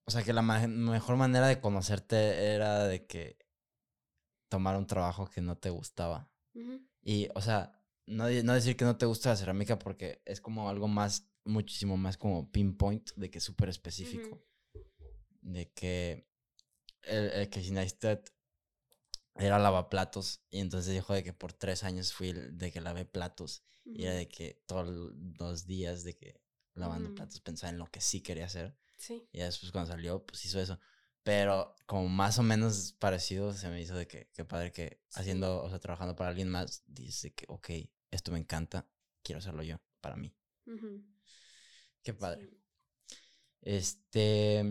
o 0.05 0.11
sea, 0.11 0.23
que 0.23 0.33
la 0.33 0.41
mejor 0.41 1.15
manera 1.15 1.47
de 1.47 1.61
conocerte 1.61 2.53
era 2.53 2.85
de 2.85 3.05
que 3.05 3.37
tomar 4.49 4.75
un 4.77 4.85
trabajo 4.85 5.29
que 5.29 5.41
no 5.41 5.57
te 5.57 5.69
gustaba. 5.69 6.29
Y, 7.01 7.29
o 7.35 7.41
sea, 7.41 7.82
no, 8.05 8.29
no, 8.29 8.53
decir 8.53 8.75
que 8.75 8.85
no 8.85 8.97
te 8.97 9.05
gusta 9.05 9.29
la 9.29 9.35
cerámica 9.35 9.79
porque 9.79 10.21
es 10.25 10.41
como 10.41 10.69
algo 10.69 10.87
más, 10.87 11.29
muchísimo 11.45 11.97
más 11.97 12.17
como 12.17 12.51
pinpoint, 12.51 13.11
de 13.15 13.29
que 13.29 13.37
es 13.37 13.43
súper 13.43 13.69
específico. 13.69 14.45
De 15.41 15.71
que 15.71 16.29
el, 17.03 17.31
el 17.31 17.49
que 17.49 17.71
Neistat 17.71 18.29
era 19.35 19.59
lavaplatos 19.59 20.45
y 20.49 20.59
entonces 20.59 20.93
dijo 20.93 21.13
de 21.13 21.23
que 21.23 21.33
por 21.33 21.53
tres 21.53 21.83
años 21.83 22.13
fui 22.13 22.33
de 22.33 22.71
que 22.71 22.81
lavé 22.81 23.05
platos 23.05 23.63
y 23.85 24.03
era 24.03 24.13
de 24.13 24.27
que 24.27 24.61
todos 24.65 24.87
los 25.39 25.65
días 25.65 26.03
de 26.03 26.15
que 26.15 26.41
lavando 26.75 27.13
platos 27.13 27.41
pensaba 27.41 27.71
en 27.71 27.79
lo 27.79 27.87
que 27.87 28.01
sí 28.01 28.21
quería 28.21 28.45
hacer. 28.45 28.77
Sí. 28.97 29.27
Y 29.31 29.39
después 29.39 29.71
cuando 29.71 29.91
salió, 29.91 30.25
pues 30.25 30.45
hizo 30.45 30.59
eso. 30.61 30.79
Pero 31.23 31.75
como 31.85 32.09
más 32.09 32.37
o 32.37 32.43
menos 32.43 32.93
parecido 32.99 33.53
se 33.53 33.69
me 33.69 33.81
hizo 33.81 33.95
de 33.95 34.07
que, 34.07 34.29
qué 34.33 34.43
padre 34.45 34.71
que 34.71 35.01
haciendo, 35.13 35.63
o 35.63 35.69
sea, 35.69 35.79
trabajando 35.79 36.15
para 36.15 36.29
alguien 36.29 36.49
más, 36.49 36.83
dice 36.87 37.33
que, 37.33 37.45
ok, 37.47 37.69
esto 38.11 38.31
me 38.31 38.39
encanta, 38.39 38.87
quiero 39.23 39.39
hacerlo 39.39 39.63
yo, 39.63 39.79
para 40.01 40.15
mí. 40.15 40.35
Qué 42.03 42.13
padre. 42.13 42.49
Este, 43.61 44.63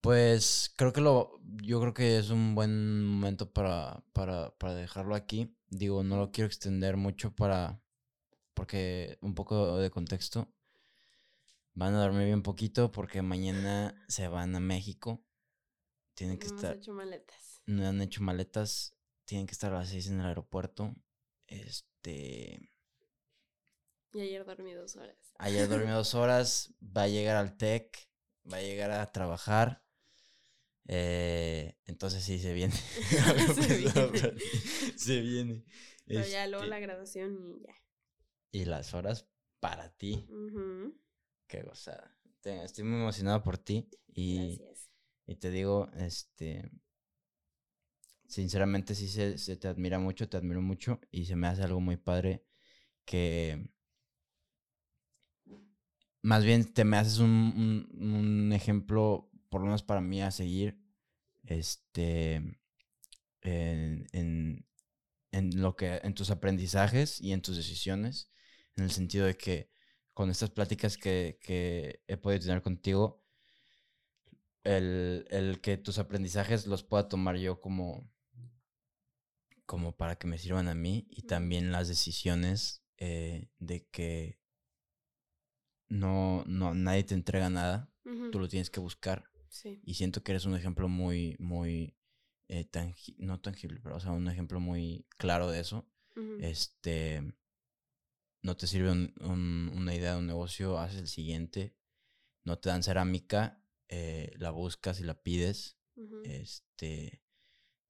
pues 0.00 0.72
creo 0.76 0.92
que 0.92 1.00
lo, 1.00 1.40
yo 1.62 1.80
creo 1.80 1.94
que 1.94 2.18
es 2.18 2.30
un 2.30 2.54
buen 2.54 3.04
momento 3.04 3.50
para, 3.52 4.02
para, 4.12 4.50
para 4.58 4.74
dejarlo 4.74 5.14
aquí. 5.14 5.54
Digo, 5.68 6.02
no 6.02 6.16
lo 6.16 6.32
quiero 6.32 6.46
extender 6.46 6.96
mucho 6.96 7.34
para, 7.34 7.80
porque 8.54 9.18
un 9.20 9.34
poco 9.34 9.78
de 9.78 9.90
contexto. 9.90 10.52
Van 11.80 11.94
a 11.94 12.02
dormir 12.02 12.26
bien 12.26 12.42
poquito 12.42 12.92
porque 12.92 13.22
mañana 13.22 14.04
se 14.06 14.28
van 14.28 14.54
a 14.54 14.60
México. 14.60 15.24
Tienen 16.12 16.38
que 16.38 16.46
estar. 16.46 16.62
No 16.62 16.68
han 16.72 16.78
hecho 16.78 16.92
maletas. 16.92 17.62
No 17.64 17.88
han 17.88 18.02
hecho 18.02 18.22
maletas. 18.22 18.96
Tienen 19.24 19.46
que 19.46 19.52
estar 19.52 19.72
a 19.72 19.78
las 19.78 19.88
seis 19.88 20.06
en 20.08 20.20
el 20.20 20.26
aeropuerto. 20.26 20.94
Este. 21.46 22.70
Y 24.12 24.20
ayer 24.20 24.44
dormí 24.44 24.74
dos 24.74 24.94
horas. 24.96 25.32
Ayer 25.38 25.70
dormí 25.70 25.90
dos 25.90 26.14
horas. 26.14 26.74
Va 26.84 27.04
a 27.04 27.08
llegar 27.08 27.36
al 27.36 27.56
TEC. 27.56 28.10
Va 28.52 28.58
a 28.58 28.62
llegar 28.62 28.90
a 28.90 29.10
trabajar. 29.10 29.82
Eh, 30.86 31.78
entonces 31.86 32.22
sí, 32.22 32.40
se 32.40 32.52
viene. 32.52 32.74
se, 33.54 33.76
viene. 33.78 34.38
se 34.96 35.20
viene. 35.22 35.64
Pero 36.04 36.26
ya 36.26 36.46
luego 36.46 36.66
la 36.66 36.76
este 36.76 36.86
graduación 36.86 37.38
y 37.42 37.62
ya. 37.62 37.74
Y 38.52 38.66
las 38.66 38.92
horas 38.92 39.30
para 39.60 39.88
ti. 39.96 40.28
Qué 41.50 41.60
gozada. 41.62 42.10
te- 42.40 42.64
estoy 42.64 42.84
muy 42.84 43.00
emocionado 43.00 43.42
por 43.42 43.58
ti 43.58 43.88
y, 44.14 44.60
Gracias. 44.60 44.88
y 45.26 45.36
te 45.36 45.50
digo, 45.50 45.90
este, 45.96 46.70
sinceramente 48.26 48.94
sí 48.94 49.08
se, 49.08 49.36
se 49.38 49.56
te 49.56 49.68
admira 49.68 49.98
mucho, 49.98 50.28
te 50.28 50.36
admiro 50.38 50.62
mucho 50.62 51.00
y 51.10 51.26
se 51.26 51.36
me 51.36 51.48
hace 51.48 51.62
algo 51.62 51.80
muy 51.80 51.96
padre 51.96 52.44
que 53.04 53.70
más 56.22 56.44
bien 56.44 56.72
te 56.72 56.84
me 56.84 56.96
haces 56.96 57.18
un, 57.18 57.30
un- 57.90 58.14
un 58.14 58.52
ejemplo, 58.52 59.30
por 59.48 59.60
lo 59.60 59.66
menos 59.66 59.82
para 59.82 60.00
mí, 60.00 60.22
a 60.22 60.30
seguir, 60.30 60.78
este, 61.44 62.36
en, 63.42 64.06
en, 64.12 64.66
en 65.32 65.62
lo 65.62 65.76
que, 65.76 66.00
en 66.04 66.14
tus 66.14 66.30
aprendizajes 66.30 67.20
y 67.20 67.32
en 67.32 67.42
tus 67.42 67.56
decisiones, 67.56 68.30
en 68.76 68.84
el 68.84 68.90
sentido 68.92 69.26
de 69.26 69.36
que 69.36 69.70
con 70.20 70.28
estas 70.28 70.50
pláticas 70.50 70.98
que, 70.98 71.38
que 71.40 72.02
he 72.06 72.18
podido 72.18 72.42
tener 72.42 72.60
contigo, 72.60 73.24
el, 74.64 75.24
el 75.30 75.62
que 75.62 75.78
tus 75.78 75.98
aprendizajes 75.98 76.66
los 76.66 76.82
pueda 76.84 77.08
tomar 77.08 77.38
yo 77.38 77.58
como, 77.62 78.06
como 79.64 79.96
para 79.96 80.16
que 80.16 80.26
me 80.26 80.36
sirvan 80.36 80.68
a 80.68 80.74
mí 80.74 81.06
y 81.08 81.22
también 81.22 81.72
las 81.72 81.88
decisiones 81.88 82.84
eh, 82.98 83.48
de 83.60 83.86
que 83.86 84.38
no, 85.88 86.44
no, 86.46 86.74
nadie 86.74 87.04
te 87.04 87.14
entrega 87.14 87.48
nada, 87.48 87.90
tú 88.30 88.38
lo 88.40 88.46
tienes 88.48 88.68
que 88.68 88.80
buscar 88.80 89.24
Sí. 89.48 89.80
y 89.82 89.94
siento 89.94 90.22
que 90.22 90.32
eres 90.32 90.44
un 90.44 90.54
ejemplo 90.54 90.86
muy, 90.86 91.34
muy, 91.38 91.96
eh, 92.48 92.68
tangi- 92.70 93.16
no 93.16 93.40
tangible, 93.40 93.80
pero 93.82 93.96
o 93.96 94.00
sea, 94.00 94.12
un 94.12 94.28
ejemplo 94.28 94.60
muy 94.60 95.06
claro 95.16 95.50
de 95.50 95.60
eso. 95.60 95.88
Este, 96.40 97.22
no 98.42 98.56
te 98.56 98.66
sirve 98.66 98.90
un- 98.90 99.14
un- 99.20 99.70
una 99.74 99.94
idea 99.94 100.12
de 100.14 100.18
un 100.18 100.26
negocio, 100.26 100.78
haces 100.78 100.98
el 101.00 101.08
siguiente, 101.08 101.76
no 102.44 102.58
te 102.58 102.68
dan 102.70 102.82
cerámica, 102.82 103.62
eh, 103.88 104.32
la 104.38 104.50
buscas 104.50 105.00
y 105.00 105.04
la 105.04 105.22
pides, 105.22 105.78
este, 106.24 107.22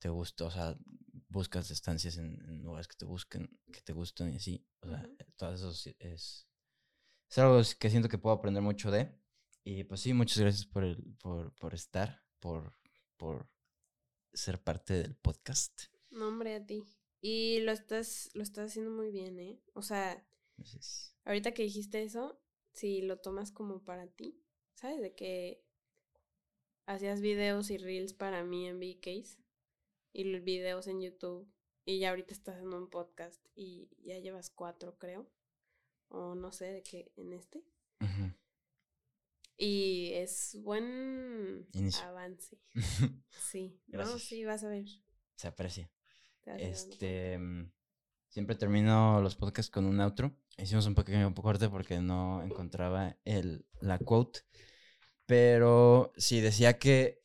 te 0.00 0.08
gusta, 0.08 0.46
o 0.46 0.50
sea, 0.50 0.76
buscas 1.28 1.70
estancias 1.70 2.16
en, 2.16 2.40
en 2.48 2.62
lugares 2.62 2.88
que 2.88 2.96
te 2.96 3.04
busquen, 3.04 3.60
que 3.72 3.80
te 3.82 3.92
gustan 3.92 4.32
y 4.32 4.36
así, 4.36 4.66
o 4.80 4.88
sea, 4.88 5.02
Ujú. 5.04 5.16
todo 5.36 5.54
eso 5.54 5.70
es, 5.98 6.48
es 7.30 7.38
algo 7.38 7.60
que 7.78 7.90
siento 7.90 8.08
que 8.08 8.18
puedo 8.18 8.34
aprender 8.36 8.62
mucho 8.62 8.90
de. 8.90 9.16
Y 9.62 9.84
pues 9.84 10.00
sí, 10.00 10.14
muchas 10.14 10.38
gracias 10.38 10.66
por, 10.66 10.84
el, 10.84 11.16
por, 11.22 11.54
por 11.54 11.74
estar, 11.74 12.24
por, 12.40 12.74
por 13.16 13.48
ser 14.32 14.62
parte 14.62 14.94
del 14.94 15.14
podcast. 15.16 15.82
No, 16.10 16.28
hombre, 16.28 16.54
a 16.56 16.66
ti. 16.66 16.82
Y 17.20 17.60
lo 17.60 17.72
estás, 17.72 18.30
lo 18.32 18.42
estás 18.42 18.70
haciendo 18.70 18.90
muy 18.90 19.10
bien, 19.10 19.38
¿eh? 19.38 19.60
O 19.74 19.82
sea, 19.82 20.26
Entonces, 20.60 21.14
ahorita 21.24 21.52
que 21.54 21.62
dijiste 21.62 22.02
eso, 22.02 22.38
si 22.72 23.00
lo 23.00 23.18
tomas 23.18 23.50
como 23.50 23.82
para 23.82 24.06
ti, 24.08 24.42
¿sabes? 24.74 25.00
De 25.00 25.14
que 25.14 25.64
hacías 26.84 27.22
videos 27.22 27.70
y 27.70 27.78
reels 27.78 28.12
para 28.12 28.44
mí 28.44 28.66
en 28.68 28.78
VCase 28.78 29.38
y 30.12 30.24
los 30.24 30.44
videos 30.44 30.86
en 30.86 31.00
YouTube 31.00 31.50
y 31.86 31.98
ya 32.00 32.10
ahorita 32.10 32.34
estás 32.34 32.58
en 32.60 32.74
un 32.74 32.90
podcast 32.90 33.42
y 33.54 33.88
ya 34.02 34.18
llevas 34.18 34.50
cuatro, 34.50 34.98
creo. 34.98 35.30
O 36.08 36.34
no 36.34 36.52
sé 36.52 36.66
de 36.66 36.82
qué 36.82 37.10
en 37.16 37.32
este. 37.32 37.64
Y 39.56 40.12
es 40.14 40.56
buen 40.62 41.66
Inicio. 41.72 42.04
avance. 42.04 42.58
Sí. 43.30 43.80
No, 43.86 43.98
Gracias. 43.98 44.22
sí, 44.22 44.44
vas 44.44 44.62
a 44.64 44.68
ver. 44.68 44.86
Se 45.36 45.48
aprecia. 45.48 45.90
Este, 46.44 47.38
mm, 47.38 47.72
siempre 48.30 48.56
termino 48.56 49.20
los 49.22 49.36
podcasts 49.36 49.70
con 49.72 49.86
un 49.86 50.00
outro. 50.00 50.32
Hicimos 50.58 50.86
un 50.86 50.96
pequeño 50.96 51.34
corte 51.34 51.68
porque 51.68 52.00
no 52.00 52.42
encontraba 52.42 53.16
el, 53.24 53.66
la 53.80 53.98
quote. 53.98 54.40
Pero 55.26 56.12
sí, 56.16 56.40
decía 56.40 56.78
que 56.78 57.22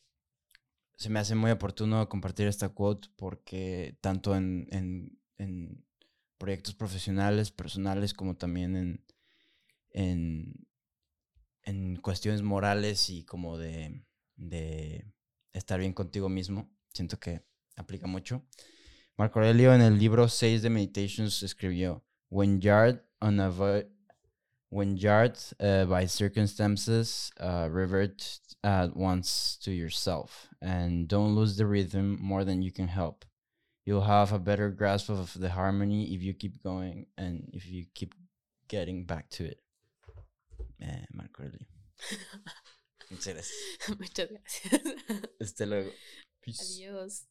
se 0.98 1.10
me 1.10 1.19
hace 1.19 1.36
muy 1.36 1.52
oportuno 1.52 2.07
compartir 2.10 2.48
esta 2.48 2.69
quote 2.69 3.10
porque 3.15 3.98
tanto 4.02 4.36
en, 4.36 4.68
en- 4.72 5.19
en 5.38 5.86
proyectos 6.38 6.76
profesionales, 6.76 7.52
personales, 7.52 8.14
como 8.14 8.36
también 8.38 8.76
en, 8.76 9.06
en, 9.91 10.68
en 11.64 11.98
cuestiones 11.98 12.41
morales 12.41 13.10
y 13.10 13.23
como 13.23 13.57
de, 13.57 14.03
de 14.36 15.06
estar 15.53 15.80
bien 15.80 15.94
contigo 15.94 16.30
mismo, 16.30 16.69
siento 16.94 17.19
que 17.19 17.44
aplica 17.76 18.07
mucho. 18.07 18.45
Marco 19.18 19.40
Aurelio 19.40 19.74
en 19.74 19.82
el 19.82 19.98
libro 19.98 20.28
6 20.28 20.62
de 20.62 20.70
Meditations 20.70 21.42
escribió, 21.42 22.04
When 22.30 22.60
jarred, 22.60 23.00
when 24.70 24.98
jarred 24.98 25.38
uh, 25.62 25.86
by 25.86 26.06
circumstances, 26.06 27.32
uh, 27.40 27.70
revert 27.72 28.40
at 28.62 28.94
once 28.94 29.58
to 29.62 29.72
yourself 29.72 30.50
and 30.62 31.08
don't 31.08 31.34
lose 31.34 31.56
the 31.56 31.66
rhythm 31.66 32.18
more 32.22 32.44
than 32.44 32.62
you 32.62 32.72
can 32.74 32.90
help. 32.90 33.24
You'll 33.86 34.02
have 34.02 34.34
a 34.34 34.40
better 34.40 34.70
grasp 34.70 35.10
of 35.10 35.40
the 35.40 35.52
harmony 35.52 36.14
if 36.14 36.22
you 36.22 36.34
keep 36.34 36.62
going 36.62 37.06
and 37.18 37.50
if 37.54 37.70
you 37.70 37.86
keep 37.94 38.16
getting 38.68 39.06
back 39.06 39.30
to 39.30 39.46
it. 39.46 39.62
Eh, 40.82 41.06
Marco 41.14 41.44
Aurelio. 41.44 41.68
Muchas 43.12 43.34
gracias. 43.34 43.98
Muchas 43.98 44.30
gracias. 44.30 44.82
Hasta 45.40 45.66
luego. 45.66 45.92
Peace. 46.42 46.82
Adiós. 46.82 47.28